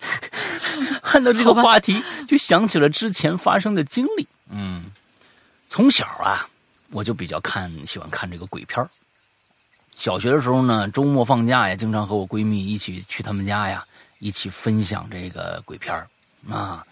[1.02, 4.26] 看到这个话题，就想起了之前发生的经历。
[4.50, 4.84] 嗯，
[5.68, 6.48] 从小啊，
[6.90, 8.88] 我就比较看喜欢看这个鬼片儿
[9.96, 13.84] 小学的时候呢，周末放假呀，经常和我闺蜜一起去他们家呀，
[14.20, 16.06] 一起分享这个鬼片儿
[16.48, 16.84] 啊。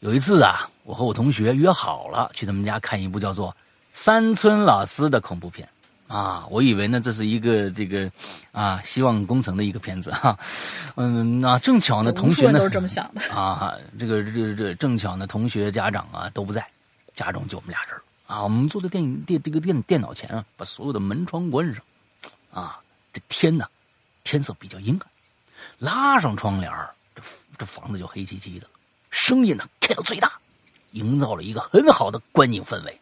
[0.00, 3.50] 有一次啊，我和我同学约好了去他们家看一部叫做
[3.94, 5.66] 《山村老师》的恐怖片
[6.14, 6.46] 啊。
[6.50, 8.10] 我以为呢这是一个这个
[8.52, 10.38] 啊希望工程的一个片子哈、
[10.96, 13.20] 嗯，那正巧呢，同学呢无数人都是这么想的。
[13.34, 16.66] 啊，这个这个这个正巧呢，同学家长啊都不在，
[17.16, 18.42] 家中就我们俩人啊。
[18.42, 21.82] 我们坐在电影电这个电电脑前啊，把所有的门窗关上
[22.52, 22.78] 啊。
[23.12, 23.66] 这天呢，
[24.24, 25.06] 天色比较阴暗，
[25.78, 26.72] 拉上窗帘
[27.56, 28.66] 这房子就黑漆漆的，
[29.12, 30.32] 声音呢开到最大，
[30.90, 33.00] 营造了一个很好的观影氛围。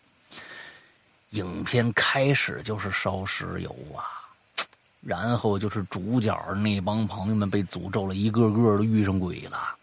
[1.32, 4.04] 影片开始就是烧石油啊，
[5.02, 9.76] 然后就是主角那帮朋友们被诅咒了，一个个都遇上鬼了。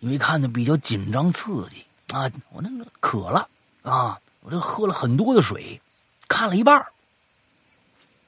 [0.00, 1.84] 因为看的比较紧张刺激。
[2.12, 3.48] 啊，我那个渴了。
[3.82, 5.80] 啊，我这喝了很多的水，
[6.28, 6.86] 看了一半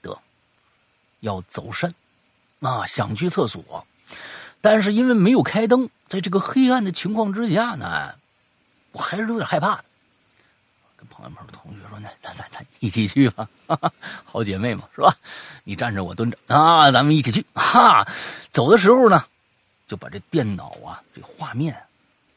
[0.03, 0.19] 得
[1.21, 1.95] 要走肾。
[2.61, 3.87] 啊，想去厕所，
[4.61, 8.17] 但是因为没有开灯，在这个黑暗的情况之下呢，
[8.91, 9.77] 我还是有点害怕。
[9.77, 9.85] 的。
[10.97, 11.79] 跟朋友们、同学
[12.23, 13.49] ：“咱咱咱一起去吧，
[14.25, 15.17] 好姐妹嘛，是吧？
[15.65, 17.45] 你站着，我蹲着啊，咱们一起去。
[17.55, 18.07] 哈，
[18.51, 19.25] 走的时候呢，
[19.87, 21.77] 就把这电脑啊，这画面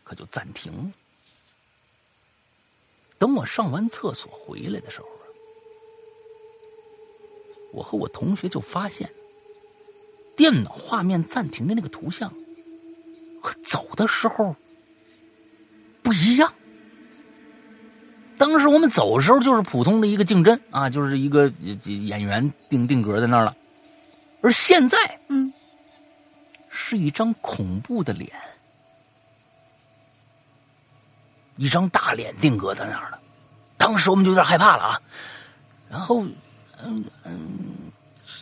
[0.04, 0.92] 可就暂停了。
[3.18, 5.08] 等我上完厕所回来的时候，
[7.72, 9.10] 我和我同学就发现，
[10.36, 12.34] 电脑画面暂停的那个图像
[13.42, 14.56] 和走的时候
[16.02, 16.54] 不一样。
[18.42, 21.48] 当时我们走的时候就是普通的一个竞争啊，就是一个
[21.86, 23.56] 演员定定格在那儿了，
[24.42, 24.98] 而现在
[25.28, 25.54] 嗯，
[26.68, 28.32] 是一张恐怖的脸，
[31.56, 33.20] 一张大脸定格在那儿了。
[33.78, 35.02] 当时我们就有点害怕了啊，
[35.88, 36.26] 然后，
[36.84, 37.48] 嗯嗯，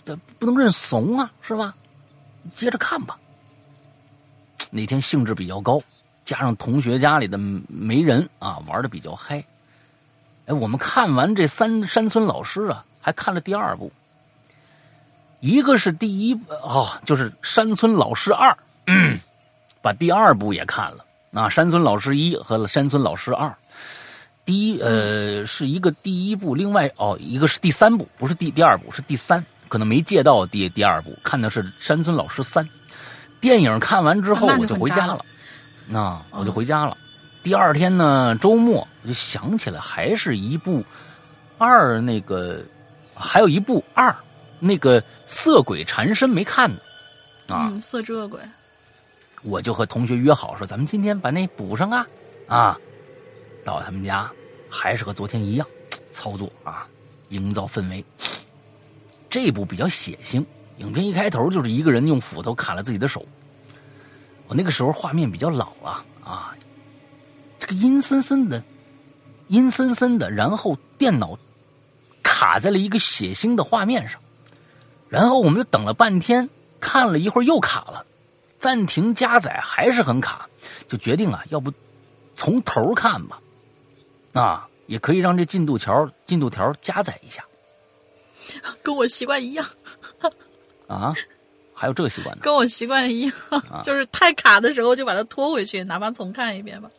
[0.06, 1.76] 这不能认怂啊，是吧？
[2.54, 3.20] 接着看吧。
[4.72, 5.82] 那天兴致比较高，
[6.24, 9.44] 加上同学家里的没人啊，玩的比较嗨。
[10.50, 13.92] 哎，我们看完这三山村老师啊，还看了第二部。
[15.42, 18.58] 一个是第一哦，就是山村老师二，
[18.88, 19.18] 嗯，
[19.80, 21.06] 把第二部也看了。
[21.34, 23.56] 啊，山村老师一和山村老师二。
[24.44, 32.68] 第一，呃，是一个第一部，另外哦，一个是第三部，不是第第二部，是第三，可能没借到第第二部，看的是山村老师三。
[33.40, 35.24] 电影看完之后，我就回家了，
[35.86, 36.98] 那我就回家了。
[37.42, 40.84] 第二天呢，周末我就想起来，还是一部
[41.58, 42.62] 二那个，
[43.16, 44.14] 还有一部二
[44.60, 46.78] 那个色鬼缠身没看呢，
[47.48, 48.40] 啊，嗯，色之恶鬼，
[49.42, 52.08] 我就和同学约好说，咱们今天把那补上啊
[52.48, 52.78] 啊！
[53.64, 54.30] 到他们家
[54.70, 55.66] 还是和昨天一样
[56.12, 56.88] 操作啊，
[57.30, 58.04] 营造氛围。
[59.30, 60.44] 这部比较血腥，
[60.78, 63.26] 影片一开头就是一个人用斧头砍了自己的手。
[64.48, 66.56] 我那个时候画面比较老了啊，
[67.60, 68.64] 这个阴森森的，
[69.50, 71.38] 阴森森的，然后电脑
[72.24, 74.20] 卡在了一个血腥的画面上，
[75.10, 76.50] 然后我们就等了半天，
[76.80, 78.06] 看了一会儿又卡了。
[78.60, 80.50] 暂停加载还是很卡，
[80.86, 81.72] 就决定啊，要不
[82.34, 83.42] 从头看吧，
[84.34, 87.42] 啊，也可以让这进度条进度条加载一下
[88.84, 89.66] 跟我习惯一样，
[90.88, 91.16] 啊，
[91.80, 93.34] 还有这个习惯呢，跟我习惯一样，
[93.72, 96.90] 啊 就是太卡的时候就把它拖回去，哪怕重看一遍吧。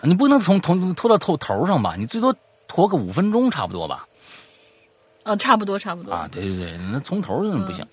[0.00, 2.34] 你不能从从拖到头头上吧，你最多
[2.66, 4.06] 拖个五分钟差不多吧，
[5.24, 6.10] 呃，差不多，差不多。
[6.10, 7.86] 啊，对对对，那从头就不行。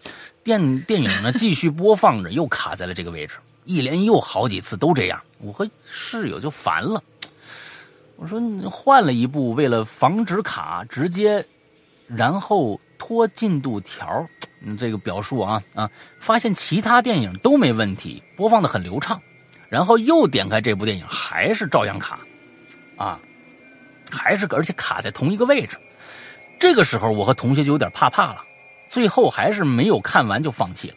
[0.46, 7.04] 电电影呢继续播放着，又卡在了这个位置，一连又好几次都这样，我和室友就烦了。
[8.16, 11.46] 我说你换了一部，为了防止卡，直接
[12.08, 14.26] 然后拖进度条，
[14.62, 19.22] 嗯，这个表述啊啊，发现其他电影都没问题，播放的很流畅，
[19.70, 22.20] 然后又点开这部电影，还是照样卡，
[22.96, 23.20] 啊，
[24.10, 25.78] 还是而且卡在同一个位置。
[26.60, 28.44] 这个时候，我和同学就有点怕怕了。
[28.88, 30.96] 最后还是没有看完就放弃了。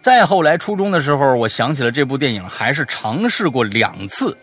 [0.00, 4.36] 再后来，初中的时候，我想起了这部电影，还是尝试过两次，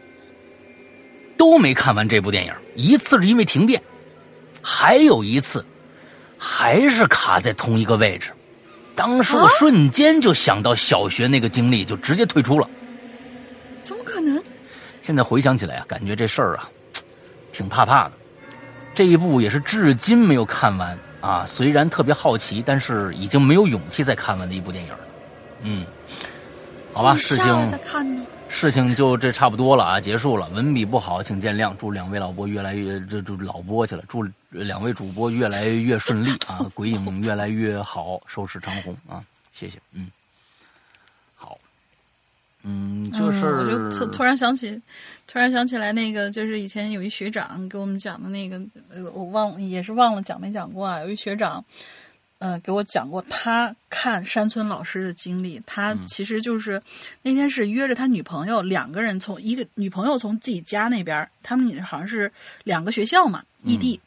[1.35, 2.53] 都没看完这部电影。
[2.75, 3.81] 一次是因为停电，
[4.61, 5.65] 还有一次
[6.37, 8.31] 还是卡在同一个位置。
[8.95, 12.69] 当时我瞬间就想到小学那个经历，就直接退出了。
[13.81, 14.43] 怎么可能？
[15.01, 16.69] 现在回想起来啊，感觉这事儿啊，
[17.53, 18.11] 挺怕怕的。
[18.93, 24.99] 这一部也是至今没有看完啊，虽然特别好奇，但是已经没有勇气再看完的一部电影了。
[25.61, 25.85] 嗯，
[26.93, 28.23] 好吧，事情再看呢？
[28.49, 30.47] 事情就这差不多了啊，结束了。
[30.49, 31.75] 文笔不好，请见谅。
[31.77, 39.77] 祝两位老播越来越这祝老播去了，祝两位主播越来越顺利啊， 鬼影越来越好，收视长虹啊，谢谢。
[39.93, 40.09] 嗯，
[41.35, 41.57] 好，
[42.63, 44.81] 嗯，就是、嗯、我就突突然想起，
[45.27, 48.59] 突然想起来那个，就是以前有一学长给我们讲的那个，
[48.89, 50.99] 呃，我忘也是忘了讲没讲过啊。
[51.01, 51.63] 有一学长，
[52.39, 55.61] 呃，给我讲过他看山村老师的经历。
[55.65, 56.81] 他其实就是、
[57.21, 62.31] 那天是约着他女朋友两个人从一个女朋友从自己家那边，他们好像是
[62.63, 63.99] 两个学校嘛，异地，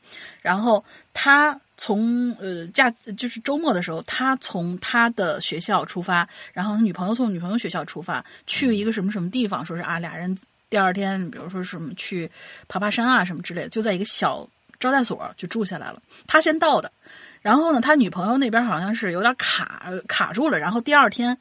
[0.42, 1.58] 然后他。
[1.82, 10.36] 从呃假就是周末的时候，他从他的学校出发，然后女朋友从女朋友学校出发，去一个什么什么地方，说是啊俩人
[10.68, 12.30] 第二天，比如说什么去
[12.68, 14.46] 爬爬山啊什么之类的，就在一个小
[14.78, 16.02] 招待所就住下来了。
[16.26, 16.92] 他先到的，
[17.42, 21.36] 然后呢，他女朋友那边好像是有点卡卡住了，然后第二天，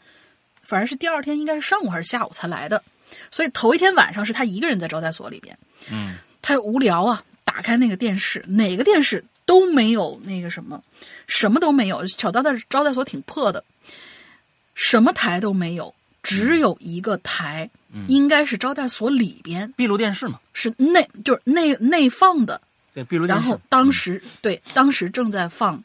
[0.63, 2.81] 反正是第二天应该是上午还是下午才来的，
[3.31, 5.57] 所以头一天晚上是他一个人在招待所里边，
[5.91, 9.23] 嗯，他无聊啊，打开那个电视，哪个电视？
[9.45, 10.79] 都没有那个什么，
[11.25, 12.05] 什么都没有。
[12.05, 13.63] 小招待招待所挺破的，
[14.75, 22.61] 什么台都没有，只有一个台，嗯、应该是招待所里边闭路电视嘛，是内就是内内放的。
[22.93, 23.43] 对，闭路电视。
[23.43, 25.83] 然后当时、嗯、对，当时正在放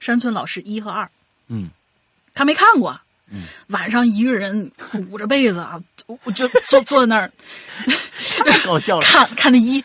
[0.00, 1.08] 山村老师一和二，
[1.48, 1.70] 嗯，
[2.34, 2.98] 他没看过，
[3.30, 4.70] 嗯，晚上一个人
[5.10, 5.80] 捂着被子啊，
[6.24, 7.30] 我 就坐坐在那儿，
[8.66, 9.84] 搞笑了，看看那一，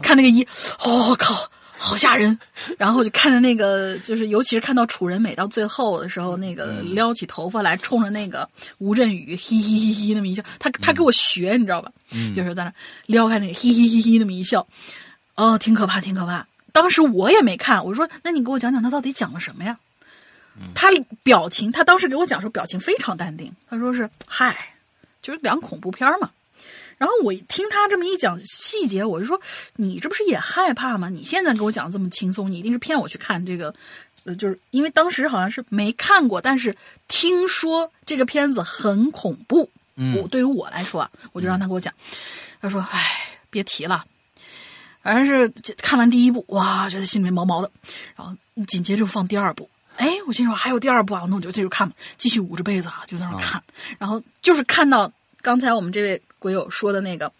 [0.00, 0.46] 看那个一，
[0.84, 1.50] 我、哦、靠！
[1.80, 2.36] 好吓人，
[2.76, 8.48] 然后就看着那个，就是尤其是看到楚人美到最后的时候，那个撩起头发来，冲着那个
[8.78, 11.88] 吴镇宇嘿嘿嘿嘿那么一笑，他他给我学，你知道吧？
[12.10, 12.72] 嗯，就是在那
[13.06, 14.66] 撩开那个嘿嘿嘿嘿那么一笑，
[15.36, 16.44] 哦，挺可怕，挺可怕。
[16.78, 19.76] 当时我也没看，我说，那你给我讲讲他到底讲了什么呀？
[20.76, 20.90] 他
[21.24, 24.74] 表情，他当时给我讲说表情非常淡定，他说是嗨，
[25.20, 26.30] 就是两恐怖片嘛。
[26.98, 29.40] 然后我听他这么一讲细节，我就说
[29.74, 31.08] 你这不是也害怕吗？
[31.08, 33.74] 你现在给我讲这么轻松，你一定是骗我去看这个，
[34.22, 36.76] 呃，就是因为当时好像是没看过，但是
[37.08, 39.68] 听说这个片子很恐怖。
[39.96, 41.92] 嗯，我对于我来说啊，我就让他给我讲，
[42.60, 44.04] 他说：“哎，别提了，
[45.08, 45.48] 反正是
[45.78, 47.70] 看完第一部，哇，觉得心里面毛毛的，
[48.14, 48.36] 然后
[48.66, 53.64] 紧接着放第二部。”哎，我心说还有第二部啊，那我就继续看吧，继续捂着被子啊，就在那看，哦、
[53.98, 55.10] 然后就是看到。
[55.40, 57.32] 刚才我们这位鬼友说的那个，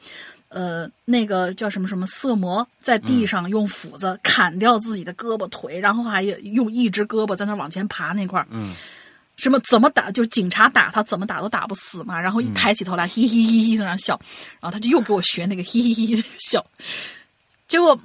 [0.49, 8.73] 呃，那个叫什么什么色魔，在地上用斧子砍掉自己的胳膊腿，然后还用一只胳膊在那往前爬那块儿，嗯，
[9.37, 14.19] 什么怎么打，就是警察打他怎么打都打不死嘛，然后一抬起头来，嘿嘿嘿嘿在那笑，
[14.61, 16.65] 然后他就又给我学那个嘿嘿嘿嘿的笑，
[17.69, 17.99] 结果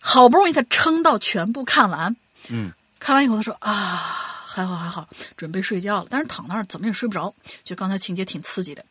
[0.00, 2.14] 好不容易他撑到全部看完，
[2.48, 2.70] 嗯，
[3.00, 7.34] 看完以后他说啊，还好还好，准备睡觉了，但是躺那儿怎么也睡不着，
[7.64, 8.84] 就刚才情节挺刺激的。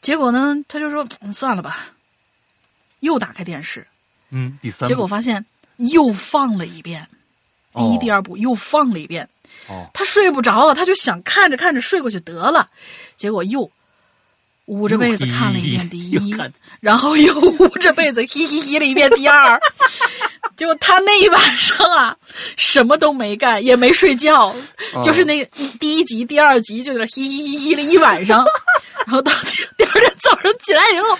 [0.00, 1.88] 结果呢，他就说、嗯、算了吧，
[3.00, 3.86] 又打开电视，
[4.30, 5.44] 嗯，第三结果发现
[5.76, 7.06] 又放了一遍，
[7.74, 9.28] 第一、哦第二部又放了一遍。
[9.68, 12.68] 哦，他睡不着啊，他就想看着看着睡过去得了，
[13.16, 13.70] 结果又
[14.66, 16.34] 捂着被子看了一遍第一，
[16.80, 19.60] 然后又捂着被子嘿嘿嘿了一遍第二。
[20.54, 22.14] 结果他那一晚上啊，
[22.56, 24.54] 什么都没干，也没睡觉，
[25.02, 28.44] 就是那个一第一集、第二集就在那嘿嘿嘿嘿了一晚上，
[29.06, 31.18] 然后到第第二天早上起来以后，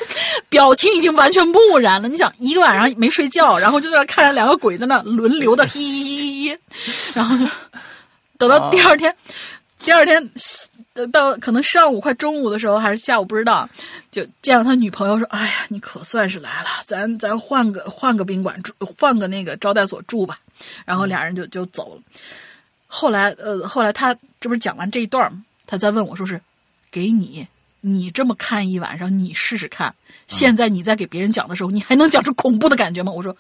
[0.49, 2.09] 表情已经完全木然了。
[2.09, 6.59] 你想，一个晚上没睡觉，然后就在那看着两个鬼在那轮流的嘿嘿嘿嘿嘿，
[7.15, 7.47] 然后就
[8.39, 9.15] 等到第二天，
[9.85, 10.72] 第二天等
[11.13, 13.69] 到可能上午快中午的时候，还是下午不知道，
[14.11, 20.39] 就见到他女朋友说：“哎呀，你可算是来了，咱咱换个换个宾馆住，换个那个招待所住吧。”
[20.85, 22.03] 然后俩人就就走了。
[22.87, 25.43] 后来呃，后来他这不是讲完这一段吗？
[25.67, 26.41] 他再问我说是
[26.91, 27.47] 给你。
[27.85, 29.93] 你这么看一晚上，你试试看。
[30.29, 33.11] 现在你在给别人讲的时候，你还能讲出恐怖的感觉吗？
[33.11, 33.37] 我说，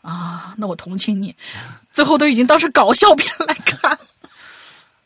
[0.00, 1.34] 啊，那我同情你。
[1.92, 3.98] 最后都已经当成搞笑片来看。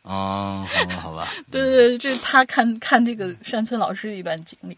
[0.04, 4.76] 哦，好吧，好吧， 对对对，这是他看看这个山村老师的一段经历。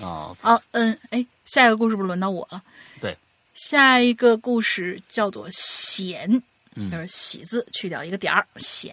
[0.00, 2.62] 哦，好，嗯，哎，下一个故事不是轮到我了。
[3.00, 3.16] 对，
[3.54, 6.16] 下一个故事叫做“喜”，
[6.76, 8.92] 嗯就是“喜”字去掉一个点儿，“喜”。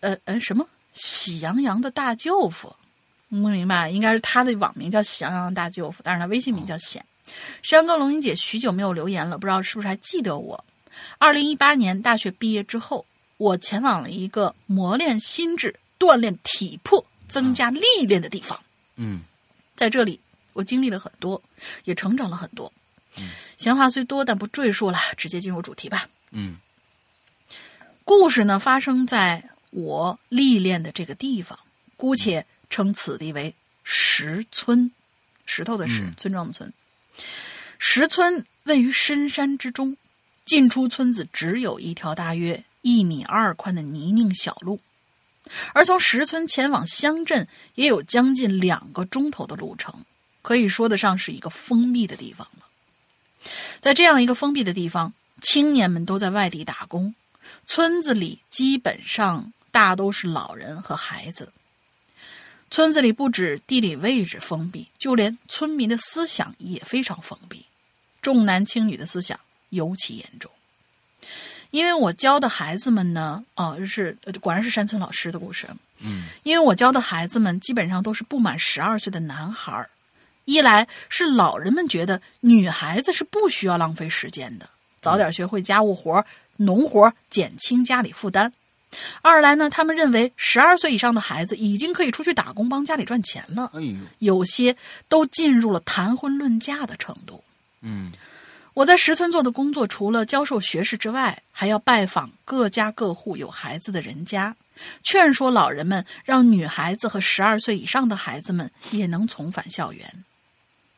[0.00, 0.66] 呃呃，什么？
[0.94, 2.74] 喜羊羊的大舅父？
[3.30, 7.04] 不明白，应该是他的网名叫喜羊羊的大舅父，但是他微信名叫显。
[7.62, 10.64] 山哥龙吟姐许久没有留言了，不知道是不是还记得我？
[11.18, 13.06] 二零一八年大学毕业之后，
[13.38, 18.60] 我前往了一个磨练心智、锻炼体魄、增加历练的地方。
[18.96, 19.22] 嗯
[19.74, 20.20] 在这里，
[20.52, 21.42] 我经历了很多，
[21.84, 22.70] 也成长了很多。
[23.16, 26.08] 嗯闲话虽多，但不赘述了，直接进入主题吧。
[26.32, 26.58] 嗯
[28.04, 31.58] 故事呢，发生在我历练的这个地方，
[31.96, 33.54] 姑且称此地为
[33.84, 34.90] 石村，
[35.46, 36.72] 石头的石，嗯村庄的村。
[37.78, 39.96] 石村位于深山之中，
[40.44, 44.80] 进出村子只有一条大约一米二宽的泥泞小路，
[45.72, 50.04] 而从石村前往乡镇也有将近两个钟头的路程，
[50.42, 52.66] 可以说得上是一个封闭的地方了。
[53.80, 57.14] 在这样一个封闭的地方，青年们都在外地打工，
[57.66, 61.52] 村子里基本上大都是老人和孩子。
[62.70, 67.64] 村子里不止地理位置封闭，就连村民的思想也非常封闭，
[68.20, 69.40] 重男轻女的思想
[69.70, 70.50] 尤其严重。
[71.70, 75.66] 因为我教的孩子们呢，哦，是呃果然是山村老师的故事。
[76.00, 79.90] 嗯因为我教的孩子们基本上都是不满十二岁的男孩儿，
[80.44, 84.68] 一来是老人们觉得女孩子是不需要浪费时间的，
[85.02, 86.24] 早点学会家务活、
[86.56, 88.48] 农活，减轻家里负担；
[89.22, 94.76] 二来呢，他们认为十二岁以上的孩子已经可以出去打工帮家里赚钱了，哎呦，有些
[95.08, 97.42] 都进入了谈婚论嫁的程度。
[97.80, 98.12] 嗯
[98.78, 104.54] 我在石村做的工作，除了教授学士之外，还要拜访各家各户有孩子的人家，
[105.02, 110.24] 劝说老人们让女孩子和十二岁以上的孩子们也能重返校园。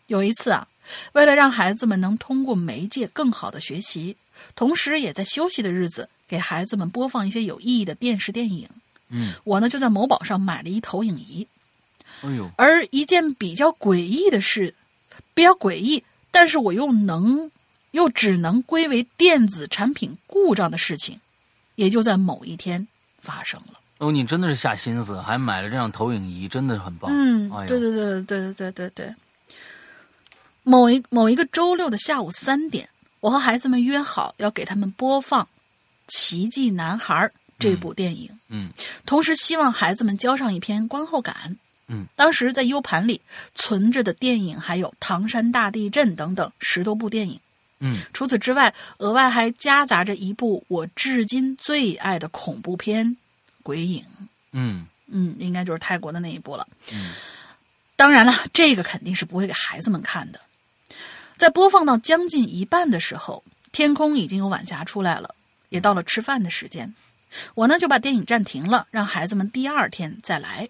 [0.09, 0.69] 有一次啊，
[1.13, 4.15] 为了让孩子们能通过媒介更好的学习，
[4.55, 8.69] 同时也在休息的日子给孩子们播放一些有意义的电视电影，
[9.09, 11.49] 嗯，我呢就在某宝上买了一投影仪。
[12.21, 14.75] 哎呦，而一件比较诡异的事，
[15.33, 17.51] 比较诡异，但是我又能
[17.93, 21.21] 又只能归为电子产品故障的事情，
[21.75, 22.87] 也就在某一天
[23.21, 23.81] 发生了。
[23.99, 27.11] 哦，你真的是下心思，还买了这样投影仪，真的很棒。
[27.13, 29.15] 嗯对对对对对对对对。
[30.63, 32.89] 某一某一个周六的下午三点，
[33.21, 35.43] 我和孩子们约好要给他们播放
[36.07, 37.15] 《奇迹男孩》
[37.59, 38.31] 这部电影。
[38.49, 38.71] 嗯
[39.05, 41.57] 同时希望孩子们交上一篇观后感。
[41.89, 43.21] 嗯，当时在 U 盘里
[43.55, 47.39] 存着的电影还有《唐山大地震》等等十多部电影。
[47.81, 53.07] 嗯除此之外，额外还夹杂着一部我至今最爱的恐怖片
[53.63, 54.03] 《鬼影》。
[54.53, 56.67] 嗯嗯，应该就是泰国的那一部了。
[56.93, 57.13] 嗯
[57.97, 60.41] 当然了，这个肯定是不会给孩子们看的。
[61.37, 65.35] 在播放到将近一半的时候，天空已经有晚霞出来了，
[65.69, 66.95] 也到了吃饭的时间。
[67.55, 70.69] 我呢就把电影暂停了，让孩子们第二天再来。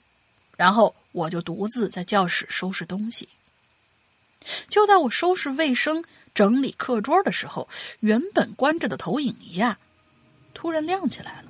[0.57, 3.29] 然后我就独自在教室收拾东西。
[4.69, 6.05] 就在我收拾卫生、
[6.41, 7.69] 整理课桌的时候，
[8.01, 9.79] 原本关着的投影仪啊，
[10.55, 11.45] 突然亮起来了。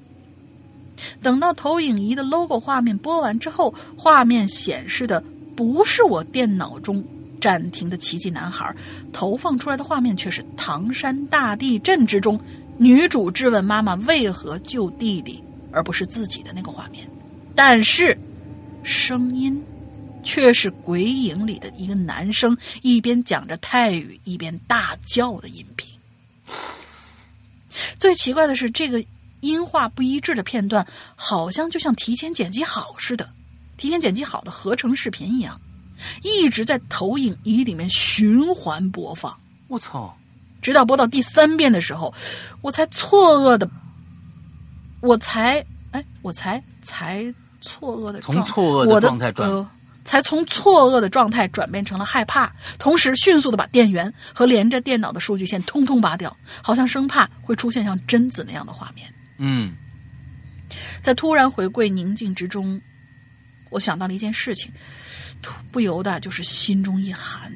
[1.23, 5.23] 等到投影仪的 logo 画面播完之后，画面显示的
[5.55, 7.05] 不是我电脑中
[7.41, 8.75] 暂停的奇迹男孩，
[9.13, 12.37] 投放出来的画面却是唐山大地震之中
[12.77, 15.41] 女主质问妈妈为何救弟弟，
[15.71, 17.09] 而不是自己的那个画面。
[17.55, 18.19] 但是，
[18.83, 19.63] 声音
[20.23, 25.89] 却是鬼影里的一个男生一边讲着泰语一边大叫的音频。
[27.99, 29.05] 最奇怪的是这个。
[29.43, 30.87] 音画不一致的片段，
[31.17, 33.27] 好像就像提前剪辑好似的，
[33.79, 35.59] 提前剪辑好的合成视频一样，
[36.23, 39.35] 一直在投影仪里面循环播放。
[39.69, 40.15] 我操！
[40.61, 42.13] 直到播到第三遍的时候，
[42.61, 43.67] 我才错愕的，
[45.01, 47.25] 我才哎，我才才
[47.63, 49.49] 错愕的从错愕的状态转。
[50.11, 59.09] 才从错愕的状态转变成了害怕，同时迅速的把电源和连着电脑的数据线通通拔掉，好像生怕会出现像贞子那样的画面。
[59.39, 59.73] 嗯，
[61.01, 62.81] 在突然回归宁静之中，
[63.71, 64.73] 我想到了一件事情，
[65.71, 67.53] 不由得就是心中一寒。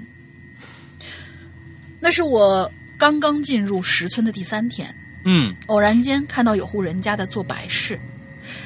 [1.98, 4.94] 那是我刚刚进入石村的第三天，
[5.24, 7.98] 嗯，偶然间看到有户人家在做白事，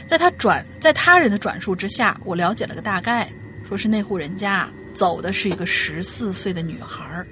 [0.06, 3.32] 在他转在他人的转述之下，我了解了个大概。
[3.69, 7.23] 说是那户人家走的是一个十四岁的女孩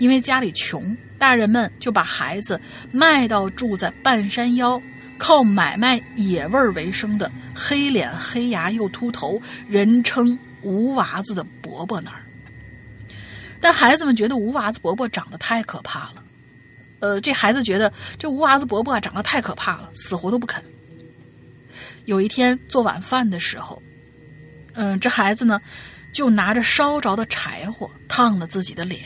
[0.00, 2.60] 因为家里穷，大人们就把孩子
[2.90, 4.82] 卖到住在半山腰、
[5.16, 12.26] 靠买卖野味为生的黑脸黑牙又秃头、人称吴娃子的伯伯那儿。
[13.60, 16.24] 但孩子们觉得吴娃子伯伯长得太可怕了，
[16.98, 20.60] 呃，这孩子觉得这吴娃子伯伯长得太可怕了，死活都不肯。
[22.06, 23.80] 有一天做晚饭的时候。
[24.76, 25.60] 嗯，这孩子呢，
[26.12, 29.02] 就拿着烧着的柴火烫了自己的脸，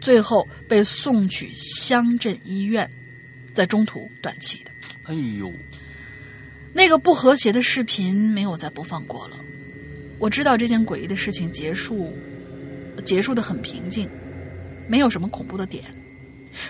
[0.00, 2.88] 最后被送去乡镇医院，
[3.52, 4.70] 在中途断气的。
[5.04, 5.52] 哎呦，
[6.72, 9.36] 那个不和谐的视频没有再播放过了。
[10.20, 12.16] 我知道这件诡异的事情结束，
[13.04, 14.08] 结束的很平静，
[14.86, 15.84] 没有什么恐怖的点。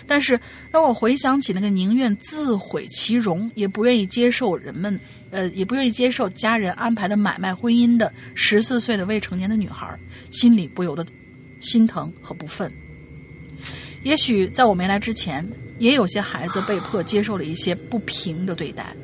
[0.06, 0.40] 但是
[0.70, 4.98] 当我回想起那个宁愿自毁其容，也不愿意接受人们。
[5.30, 9.98] 呃，也不愿意接受家人安排的买卖婚姻的十四岁的未成年的女孩，
[10.30, 11.06] 心里不由得
[11.60, 12.70] 心疼和不忿。
[14.02, 15.48] 也许在我没来之前，
[15.78, 18.96] 也有些孩子被迫接受了一些不平的对待，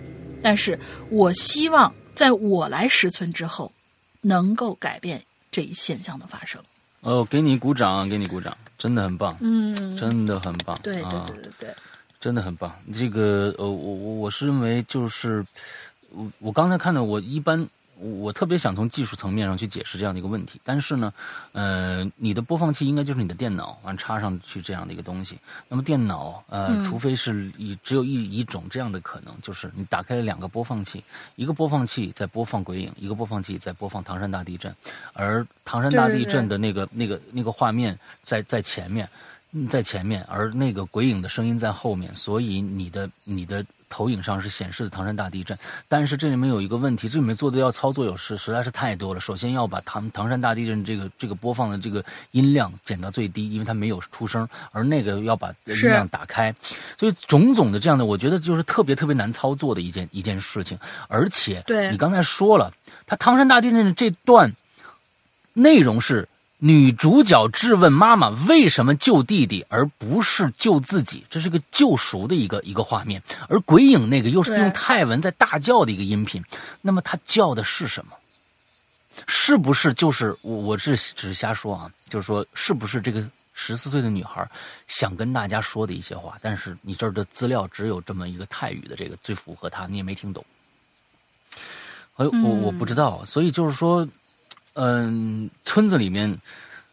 [0.43, 0.79] 但是
[1.11, 3.71] 我希望在我来石村之后，
[4.21, 5.23] 能够改变
[5.53, 6.61] 这一现象的发生。
[7.03, 11.75] 哦，给你鼓掌，给你鼓掌，真的很棒，嗯，真的很棒，对对对对对，
[12.19, 12.75] 真的很棒。
[12.93, 15.45] 这个呃，我我我是认为就是。
[16.17, 17.69] 我我刚才看到，我一般
[18.01, 21.13] 我特别想从技术层面上去解释这样的一个问题，但是呢，
[21.53, 25.39] 呃，你的播放器应该就是你的电脑完插上去这样的一个东西。
[25.69, 31.05] 那么电脑呃，除非是以只有一一种这样的可能，就是你打开了两个播放器，
[31.37, 34.75] 一个播放器在播放鬼影，一个播放器在播放唐山大地震，
[35.13, 39.09] 而唐山大地震的那个那个那个画面在在前面，
[39.69, 43.65] 在前面，而那个鬼影的声音在后面，所以你的你的。
[43.89, 45.57] 投影上是显示的唐山大地震，
[45.89, 49.21] 但是这里面有一个问题，这里面做的要操作有实实在是太多了。
[49.21, 56.55] 首先要把唐唐山大地震这个这个播放的这个音量减到最低，因为它没有出声，而那个要把音量打开，
[56.99, 60.79] 所以种种的这样的，我觉得就是特别特别难操作的一件一件事情。
[61.09, 62.73] 而且，你刚才说了，
[63.07, 64.53] 它唐山大地震的这段
[65.53, 66.29] 内容是。
[66.59, 73.23] 女主角质问妈妈为什么救弟弟而不是救自己，这是个救赎的一个一个画面。
[73.47, 76.43] 而鬼影那个又是用泰文在大叫的一个音频，
[76.81, 78.13] 那么他叫的是什么？
[79.27, 80.55] 是不是就是我？
[80.55, 83.23] 我是只是瞎说啊，就是说是不是这个
[83.53, 84.49] 十四岁的女孩
[84.89, 86.39] 想跟大家说的一些话？
[86.41, 90.43] 但是你这儿的资料只有这么一个泰语的这个最符合他，你也没听懂。
[92.17, 94.09] 哎，我我不知道，所以就是说。
[94.79, 96.39] 嗯，村子里面，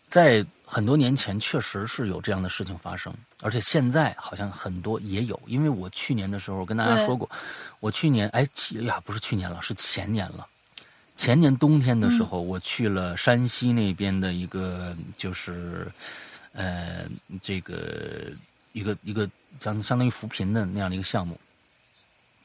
[0.08, 5.38] 在很多年前确实是有这样的事情发生，而且现在好像很多也有。
[5.48, 7.30] 因为我去年的时候跟大家说过，
[7.82, 8.48] 我去年哎
[8.82, 10.48] 呀不是去年了，是前年了。
[11.18, 15.92] 前年冬天的时候，我去了山西那边的一个就是
[16.54, 17.06] 呃
[17.42, 18.32] 这个
[18.72, 19.30] 一个一个
[19.60, 21.38] 相相当于扶贫的那样的一个项目，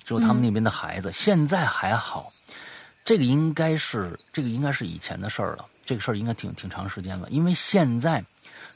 [0.04, 2.30] 只有他们那边的孩子现在还好。
[3.08, 7.26] 这个应该是这个应该是以前的事儿了，这个事儿应该挺挺长时间了。
[7.30, 8.22] 因为现在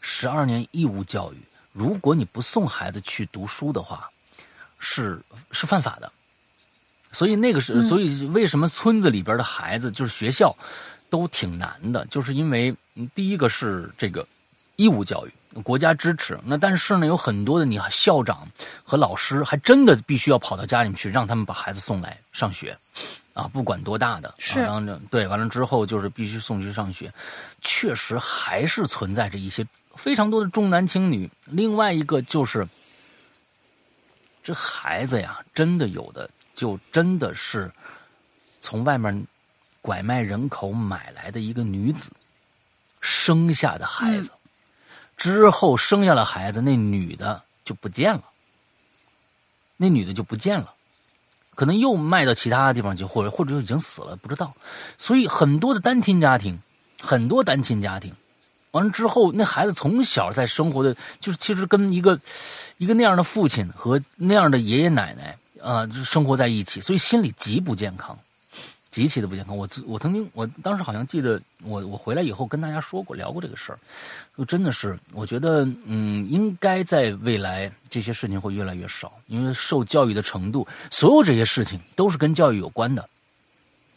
[0.00, 1.36] 十二年义务教育，
[1.70, 4.09] 如果你不送孩子去读书的话，
[4.78, 6.10] 是是犯法的。
[7.12, 10.56] 所以那个是，所以为什么村子里边的孩子就是学校
[11.10, 14.26] 都挺难的，就是因为嗯第一个是这个
[14.76, 18.48] 义务教育，国家支持，那但是呢，有很多的你校长
[18.82, 22.74] 和老师还真的必须要跑到家里面去，让他们把孩子送来上学，
[23.34, 27.12] 啊，不管多大的，是啊，当着对，完了之后就是必须送去上学，
[27.62, 31.30] 确实还是存在着一些非常多的重男轻女。
[31.46, 32.68] 另外一个就是，
[34.42, 37.72] 这孩子呀，真的有的就真的是
[38.60, 39.26] 从外面
[39.80, 42.12] 拐卖人口买来的一个女子
[43.00, 44.30] 生下的孩子，
[45.16, 48.24] 之后生下了孩子，那女的就不见了，
[49.78, 50.74] 那女的就不见了。
[51.54, 54.54] 可能又卖到其他地方去，或者或者就已经死了，不知道。
[54.96, 56.58] 所以很多的单亲家庭，
[57.00, 58.12] 很多单亲家庭，
[58.70, 62.18] 完了之后，那孩子从小在生活的，就是其实跟一个
[62.78, 68.18] 一个那样的父亲和那样的爷爷奶奶啊、就生活在一起，所以心理极不健康，
[68.90, 69.56] 极其的不健康。
[69.56, 73.78] 我我曾经，我当时好像记得，我我回来以后跟大家说过，聊过这个事儿，
[74.36, 83.09] 就真的是，我觉得，嗯，应该在未来这些事情会越来越少，因为受教育的程度，所有这些事情都是跟教育有关的。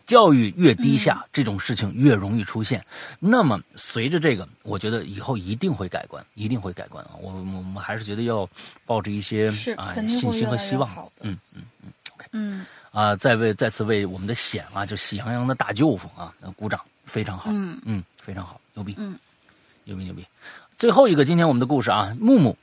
[0.05, 2.85] 教育越低下，这种事情越容易出现。
[3.19, 7.17] 那么，随着这个，我觉得以后一定会改观，一定会改观啊！
[7.19, 8.47] 我我我们还是觉得要
[8.85, 10.87] 抱着一些啊信心和希望。
[11.21, 17.49] 嗯嗯嗯，OK 嗯啊，再为再次为我们的险啊，就喜羊羊的大舅父啊，呃鼓掌，非常好。
[17.51, 19.17] 嗯嗯，非常好，牛逼，嗯，
[19.85, 20.25] 牛逼牛逼。
[20.77, 22.57] 最后一个，今天我们的故事啊，木木，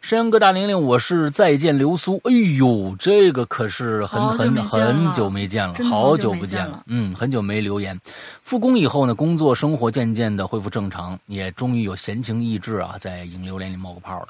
[0.00, 2.20] 山羊哥大玲玲，我是再见流苏。
[2.24, 6.84] 哎呦，这个可是很很很久没见了，好好久不见了。
[6.86, 8.00] 嗯，很久没留言。
[8.44, 14.28] 复工以后呢，工作生活渐渐的恢复正常，也终于有闲情逸致啊，在影流连里冒个泡了。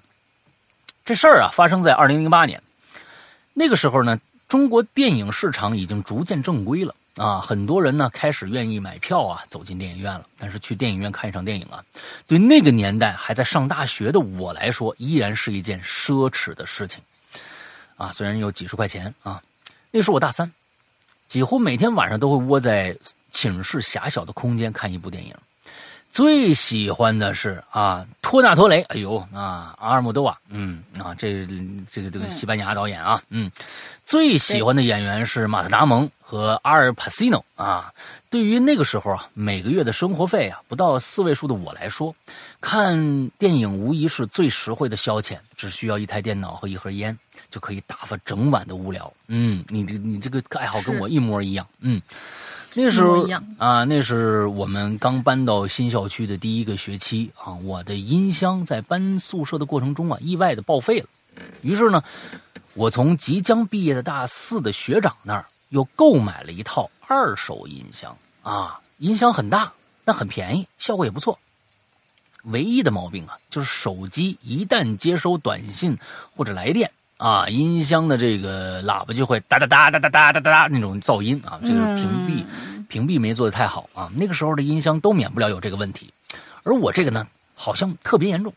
[1.05, 2.63] 这事儿啊，发生在二零零八年，
[3.53, 4.19] 那个时候呢，
[4.49, 10.27] 中国电影市场已经逐渐正规了啊，很多人呢开始愿意买票啊，走进电影院了。
[10.37, 11.85] 但是去电影院看一场电影啊，
[12.27, 17.01] 对那个年代还在上大学的我来说，依然是一件奢侈的事情
[17.97, 18.11] 啊。
[18.11, 19.41] 虽然有几十块钱啊，
[19.93, 20.51] 那时候我大三，
[21.29, 22.97] 几乎每天晚上都会窝在
[23.31, 25.35] 寝室狭小的空间看一部电影。
[26.15, 31.45] 最喜欢的是啊，托纳托雷，哎呦啊，阿尔莫多瓦，嗯啊，这
[31.91, 33.51] 这个这个西班牙导演啊，嗯，
[34.05, 37.93] 最喜欢的演员是马特·达蒙和阿尔帕西诺啊。
[38.31, 42.15] 对于那个时候啊，每个月的生活费啊不到四位数的我来说，
[42.61, 47.19] 看电影无疑是最实惠的消遣，只需要一台电脑和一盒烟
[47.51, 49.13] 就可以打发整晚的无聊。
[49.27, 52.01] 嗯，你这你这个爱好跟我一模一样，嗯。
[52.77, 53.29] 那时候
[53.59, 61.07] 啊，那是我们刚搬到新校区的第一个学期啊，我的音箱在搬宿舍的过程中啊，意外的报废了。
[61.63, 62.03] 于是呢，
[62.75, 69.73] 我从即将毕业的大四的学长那儿又购买了一套二手音箱啊，音箱很大，
[70.05, 71.39] 但很便宜，效果也不错。
[72.45, 75.97] 唯一的毛病啊，就是手机一旦接收短信
[76.37, 76.91] 或者来电
[77.25, 82.45] 啊，音箱的这个喇叭就会哒哒哒哒哒哒哒哒那种噪音啊，这个屏蔽、
[82.87, 84.13] 屏蔽没做的太好啊。
[84.15, 86.13] 那个时候的音箱都免不了有这个问题，
[86.65, 88.53] 而我这个呢，好像特别严重。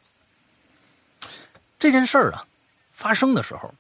[1.80, 2.44] 这件事儿啊，
[2.94, 3.74] 发生的时候，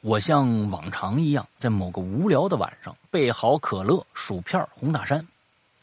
[0.00, 5.26] 我像往常一样，在某个无聊的晚上，备好可乐、薯片、红塔山，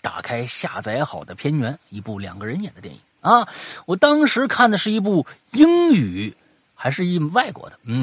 [0.01, 3.47] 打开下载好的片源，一部两个人演的电影啊。
[3.85, 6.35] 我当时看的是一部英语，
[6.81, 8.01] 还是一外国的，嗯，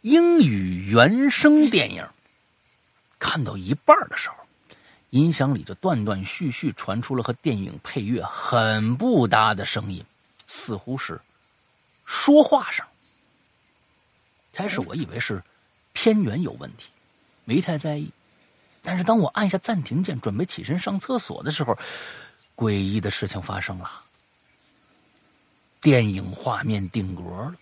[0.00, 2.04] 英语原声电影。
[3.20, 4.34] 看到一半的时候，
[5.10, 10.04] 音响里就断断续续传出了和电影配乐很不搭的声音，
[10.48, 11.20] 似乎是
[12.04, 12.84] 说话声。
[14.52, 15.40] 开始我以为是
[15.92, 16.88] 片源有问题，
[17.44, 18.10] 没太在意。
[18.82, 21.78] 但是当我按下暂停键，准备起身上厕所的时候，
[22.56, 23.88] 诡异的事情发生了。
[25.80, 27.54] 电影画面定格了，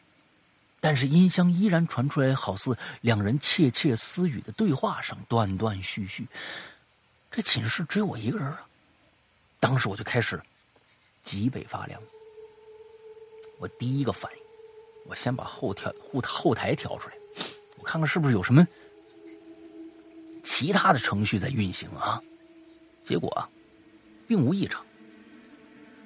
[0.80, 6.26] 但是音箱依然传出来好似两人窃窃私语的对话声，断断续续。
[7.30, 8.66] 这寝室只有我一个人啊！
[9.58, 10.40] 当时我就开始
[11.22, 12.00] 脊背发凉。
[13.58, 14.38] 我第一个反应，
[15.06, 17.14] 我先把后调后后台调出来，
[17.78, 18.66] 我看看是不是有什么
[20.44, 22.20] 其他的程序在运行啊？
[23.02, 23.48] 结果，
[24.28, 24.84] 并无异常。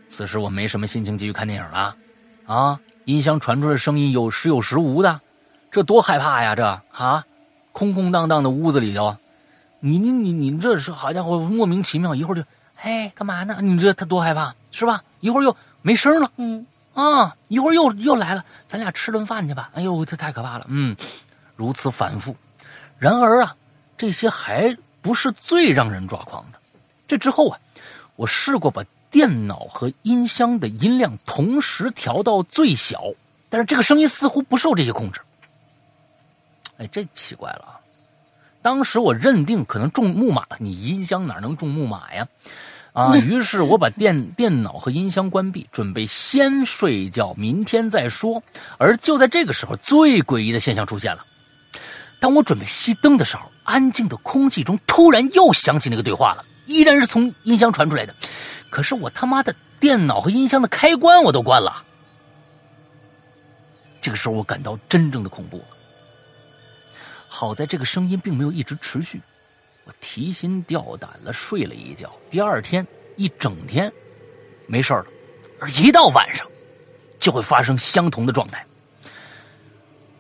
[0.09, 1.97] 此时我没什么心情继续看电影了，
[2.47, 5.21] 啊，音箱传出来的声音有时有时无的，
[5.71, 6.55] 这多害怕呀！
[6.55, 7.25] 这啊，
[7.73, 9.17] 空空荡荡的屋子里头，
[9.81, 12.45] 你你你你这是好家伙，莫名其妙，一会儿就
[12.83, 13.59] 哎干嘛呢？
[13.61, 15.03] 你这他多害怕是吧？
[15.21, 16.31] 一会儿又没声了。
[16.37, 19.71] 嗯啊，一会儿又又来了，咱俩吃顿饭去吧。
[19.75, 20.67] 哎呦，这太可怕了。
[20.69, 20.97] 嗯，
[21.57, 22.37] 如此反复。
[22.99, 23.57] 然而啊，
[23.97, 26.59] 这些还不是最让人抓狂的。
[27.07, 27.59] 这之后啊，
[28.17, 33.03] 我试过把电脑和音箱的音量同时调到最小，
[33.49, 35.21] 但是这个声音似乎不受这些控制。
[36.79, 37.81] 哎，这奇怪了啊！
[38.63, 42.29] 当时我认定可能中木马了，你音箱哪能中木马呀？
[42.93, 48.43] 啊， 于是我把电电脑和音箱关闭，准备先睡觉，明天再说。
[48.79, 51.25] 而就在这个时候，最诡异的现象出现了。
[52.19, 58.15] 当我准备熄灯的时候，安静的空气中突然又响起那个对话了，依然是从音箱传出来的。
[58.71, 61.85] 可是我他妈的电脑和音箱的开关我都关了。
[64.01, 65.77] 这个时候，我感到真正的恐怖了。
[67.29, 69.21] 好在这个声音并没有一直持续。
[69.85, 72.13] 我提心吊胆的，睡了一觉。
[72.31, 72.87] 第二天
[73.17, 73.93] 一整天
[74.67, 75.07] 没事了，
[75.59, 76.47] 而一到晚上
[77.19, 78.65] 就会发生相同的状态。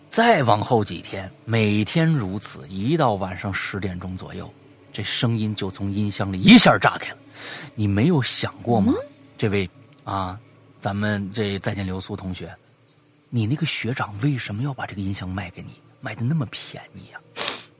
[0.08, 4.52] 再往后几天，每天如此，一到晚上十点钟左右，
[4.92, 7.19] 这声音就从音箱里一下炸开了。
[7.74, 8.92] 你没有想过吗？
[9.36, 9.68] 这位
[10.04, 10.38] 啊，
[10.80, 12.54] 咱们这再见流苏同学，
[13.28, 17.20] 你那个学长为什么要把这个音箱卖给你，卖的那么便宜呀？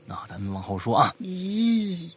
[0.07, 1.13] 啊，咱们往后说啊。
[1.21, 2.11] 咦，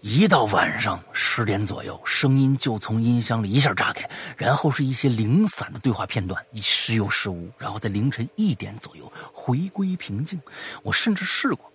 [0.00, 10.40] 一到晚上十点左右，声音就从音箱里一下炸开，然后是一些零散的对话片段，时有时无，然后在凌晨一点左右回归平静。
[10.82, 11.70] 我甚至试过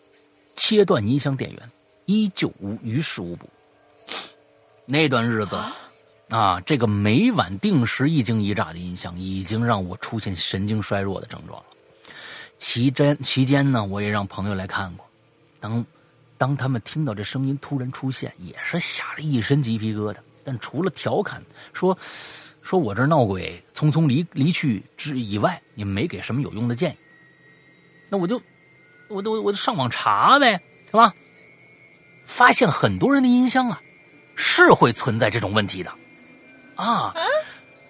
[0.55, 1.71] 切断音箱电源，
[2.05, 3.49] 依旧无于事无补。
[4.85, 5.57] 那段日子，
[6.29, 11.65] 啊，这个每晚定时一惊一乍的音响，已经让我出现神经衰弱的症状了。
[12.57, 15.05] 期间期间呢，我也让朋友来看过。
[15.59, 15.85] 当
[16.37, 20.17] 当他们听到这声音突然出现，也是吓得一身鸡皮疙瘩。
[20.43, 21.41] 但除了调侃
[21.71, 21.97] 说
[22.61, 26.95] 说我这闹鬼、匆匆离离去之以外，也没给什么有用的建议。
[28.09, 28.41] 那我就
[29.07, 31.13] 我都我就上网查呗，是吧？
[32.25, 33.81] 发现很多人的音箱啊，
[34.43, 35.91] 是会存在这种问题的，
[36.75, 37.13] 啊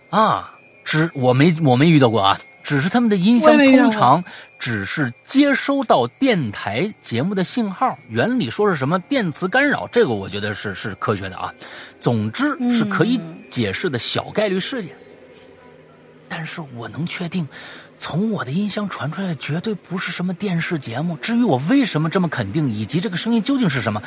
[0.09, 0.53] 啊，
[0.83, 2.37] 只我没我没遇到过啊。
[2.61, 4.23] 只是他们的音箱通常
[4.59, 11.51] 只是接收到电台节目的信号，原理说是什么电磁干扰，这个我觉得是是科学的啊。
[11.97, 13.19] 总之是可以
[13.49, 14.93] 解释的小概率事件。
[16.29, 17.47] 但是我能确定，
[18.01, 21.15] 从我的音箱传出来的绝对不是什么电视节目。
[21.17, 24.01] 至于我为什么这么肯定，以及这个声音究竟是什么，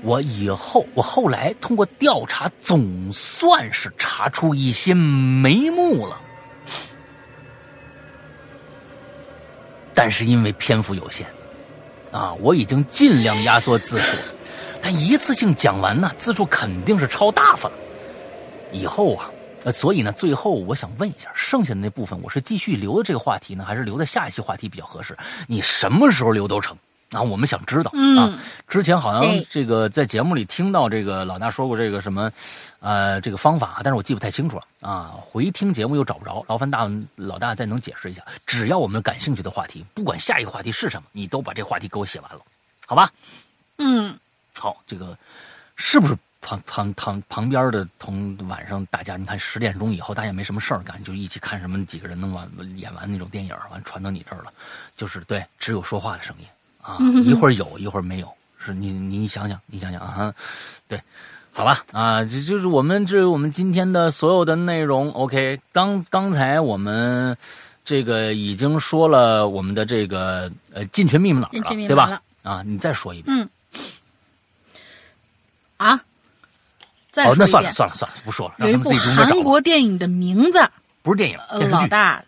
[0.00, 6.18] 我以后我后来通过调查，总算是查出一些眉目了。
[9.92, 11.26] 但是因为篇幅有限，
[12.12, 14.16] 啊，我已经尽量压缩字数，
[14.80, 17.74] 但一次性讲完呢，字数肯定是超大发了。
[18.72, 19.30] 以后啊，
[19.64, 25.16] 呃，所以呢，最后我想问一下，剩下的那部分，我是继续留的这个话题呢，还是留在下一期话题比较合适？
[25.48, 26.76] 你什么时候留都成。
[27.10, 28.32] 啊，我们想知道啊。
[28.66, 32.32] 之前好像这个在节目里听到这个老大说过这个什么，
[32.80, 35.14] 呃，这个方法，但是我记不太清楚了啊。
[35.20, 38.24] 回听节目又找不着，劳烦大老大再能解释一下。
[38.46, 42.40] 只要我们感兴趣的话题，不管下一个话题是什么，你都把这话题给我写完了，
[42.84, 43.12] 好吧？
[43.78, 44.18] 嗯，
[44.58, 45.16] 好，这个
[45.76, 52.46] 是不是旁旁旁旁边的同晚上大家你看十点钟以后大家没什么事儿干，就一起看什么几个人能完
[52.76, 54.52] 演完那种电影，完传到你这儿了，
[54.94, 56.46] 就是对，只有说话的声音。
[56.82, 60.34] 啊， 一会儿有一会儿没有，是你你想想，你想想啊，
[60.86, 61.00] 对，
[61.50, 65.10] 好吧，啊，这就是我们这我们今天的所有的内容。
[65.12, 67.34] OK，刚刚才我们
[67.86, 71.48] 这个已经说了我们的这个呃进群密码了，
[71.88, 72.20] 对吧？
[72.42, 73.34] 啊，你再说一遍。
[73.34, 73.48] 嗯。
[75.78, 76.00] 啊？
[77.14, 78.54] 再哦，那算了算了算了，不说了。
[78.58, 80.58] 有一部韩国电影的名字，
[81.00, 82.20] 不是电影，呃，老大，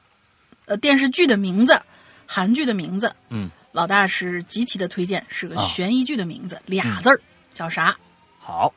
[0.66, 1.76] 呃，电视剧的名字，
[2.24, 3.50] 韩剧的名字，嗯。
[3.72, 7.20] 老大是极其的推荐，是个悬疑剧的名字，俩字儿
[7.52, 7.94] 叫啥？
[8.38, 8.72] 好，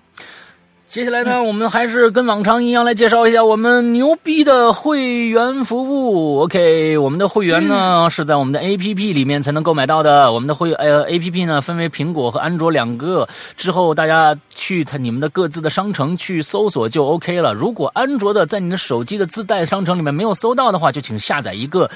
[0.89, 6.39] 接下来呢，我们还是跟往常一样来介绍一下我们牛逼的会员服务。
[6.39, 10.33] OK，我们的会员呢是在我们的 APP 里面才能购买到的。
[10.33, 17.53] 我们的会呃 APP 呢分为苹果和安卓两个，之后大家去它你们的各自的商城去搜索就 OK 了。
[17.53, 21.87] 如果安卓的在你的手机的自带商城里面没有搜到的话，就请下载一个。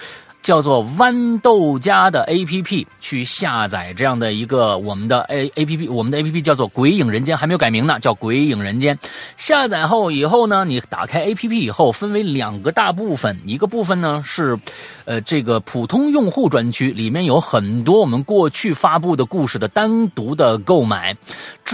[0.43, 8.99] 叫做豌豆荚的 A P P 去下载这样的一个我们的 A A P P，我们的 A P P 叫做鬼影人间，还没有改名呢，叫鬼影人间。
[9.37, 14.59] 下载后以后呢，你打开 A P P 以后，分为两个大部分，一个部分呢是，
[15.05, 21.15] 呃，这个普通用户专区，里面有很多我们过去发布的故事的单独的购买。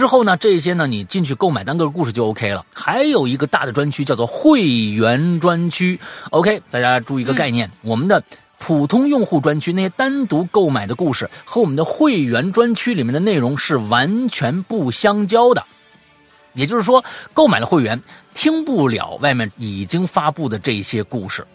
[0.00, 2.64] 之后呢，这些呢你进去购买单个故事就 O K 了。
[2.72, 6.00] 还有一个大的专区叫做会员专区
[6.30, 8.22] ，O K，大家注意一个概念，我们的。
[8.62, 15.64] 普通用户专区那些单独购买的故事和我们的会员专区里面的内容是完全不相交的。
[16.52, 17.02] 也就是说，
[17.32, 17.98] 购买了会员，
[18.34, 21.46] 听不了外面已经发布的这些故事。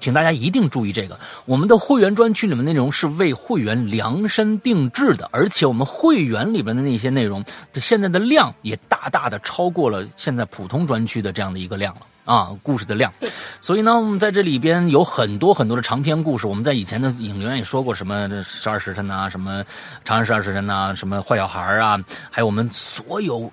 [0.00, 7.44] 请大家一定注意这个，我们的会员专区里面内容是为会员量身定制的，而且我们会员里面的那些内容
[7.74, 13.12] 现在的量也大大的超过了现在普通专区的这样的一个量了啊，故事的量。
[13.60, 19.64] 所以呢，我们在这里边有很多很多的长篇故事，我们在以前的影留言也说过，什么十二时辰呐，什么
[20.04, 21.98] 长安十二时辰呐，什么坏小孩啊，
[22.30, 23.50] 还有我们所有。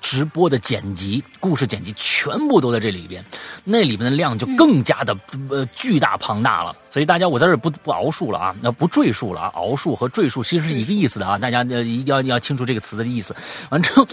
[0.00, 3.24] 直播的剪辑、故事剪辑全部都在这里边，
[3.64, 5.16] 那里面的量就更加的
[5.48, 6.76] 呃巨大庞大了。
[6.90, 9.52] 所以大家，我在这不不熬述了啊，那不赘述了啊。
[9.54, 13.34] 熬述和赘述其实是一个意思的啊，大家呃一定要要清楚这个词的意思。
[13.70, 14.06] 完之后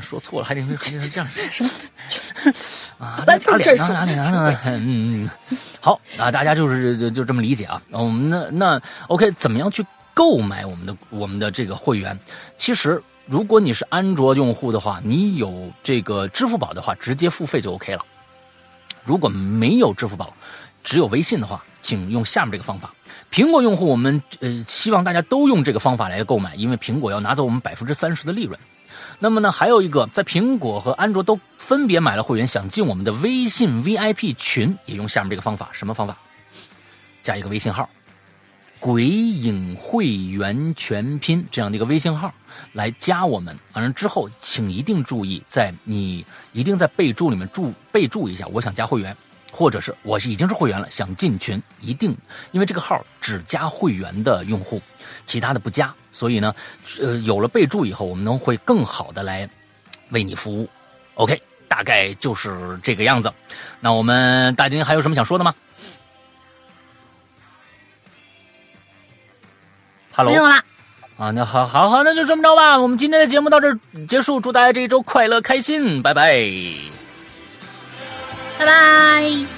[0.00, 1.70] 说错了，还得还得是这样什么
[2.98, 3.22] 啊？
[3.26, 3.88] 打脸呢？
[3.88, 4.58] 打脸呢？
[4.64, 5.28] 嗯，
[5.80, 7.80] 好啊，大家就是就就这么理解啊。
[7.90, 9.84] 我们那那 OK，怎么样去
[10.14, 12.18] 购买我们的我们的这个会员？
[12.56, 13.02] 其实。
[13.28, 18.00] 如果你是安卓用户的话，你有这个支付宝的话，直接付费就 OK 了。
[19.04, 20.32] 如果没有支付宝，
[20.82, 22.90] 只有微信的话，请用下面这个方法。
[23.30, 28.58] 苹果用户，我们呃希望大家都用这个方法来购买，因为苹果要拿走我们百分之三十的利润。
[29.18, 35.68] 那么呢，还有一个，在苹果和安卓都分别买了会员，想进我们的微信 VIP 群，也用下面这个方法。
[35.72, 36.16] 什么方法？
[37.20, 37.90] 加一个微信号。
[38.80, 42.32] 鬼影会员全拼这样的一个微信号
[42.72, 49.16] 来加我们，完了之后，请一定注意，在你一定在备注里面注备注一下，我想加会员，
[49.52, 52.16] 或者是我已经是会员了，想进群，一定，
[52.52, 54.80] 因为这个号只加会员的用户，
[55.24, 56.54] 其他的不加，所以呢，
[57.00, 59.48] 呃，有了备注以后，我们能会更好的来
[60.10, 60.68] 为你服务。
[61.14, 63.32] OK，大概就是这个样子。
[63.80, 65.52] 那我们大军还有什么想说的吗？
[70.24, 70.54] 没有了
[71.18, 72.78] 啊，那好，好，好，那就这么着吧。
[72.78, 76.40] 我们今天的节目到这儿结束，祝大家这一周快乐开心，拜拜，
[78.58, 79.57] 拜拜。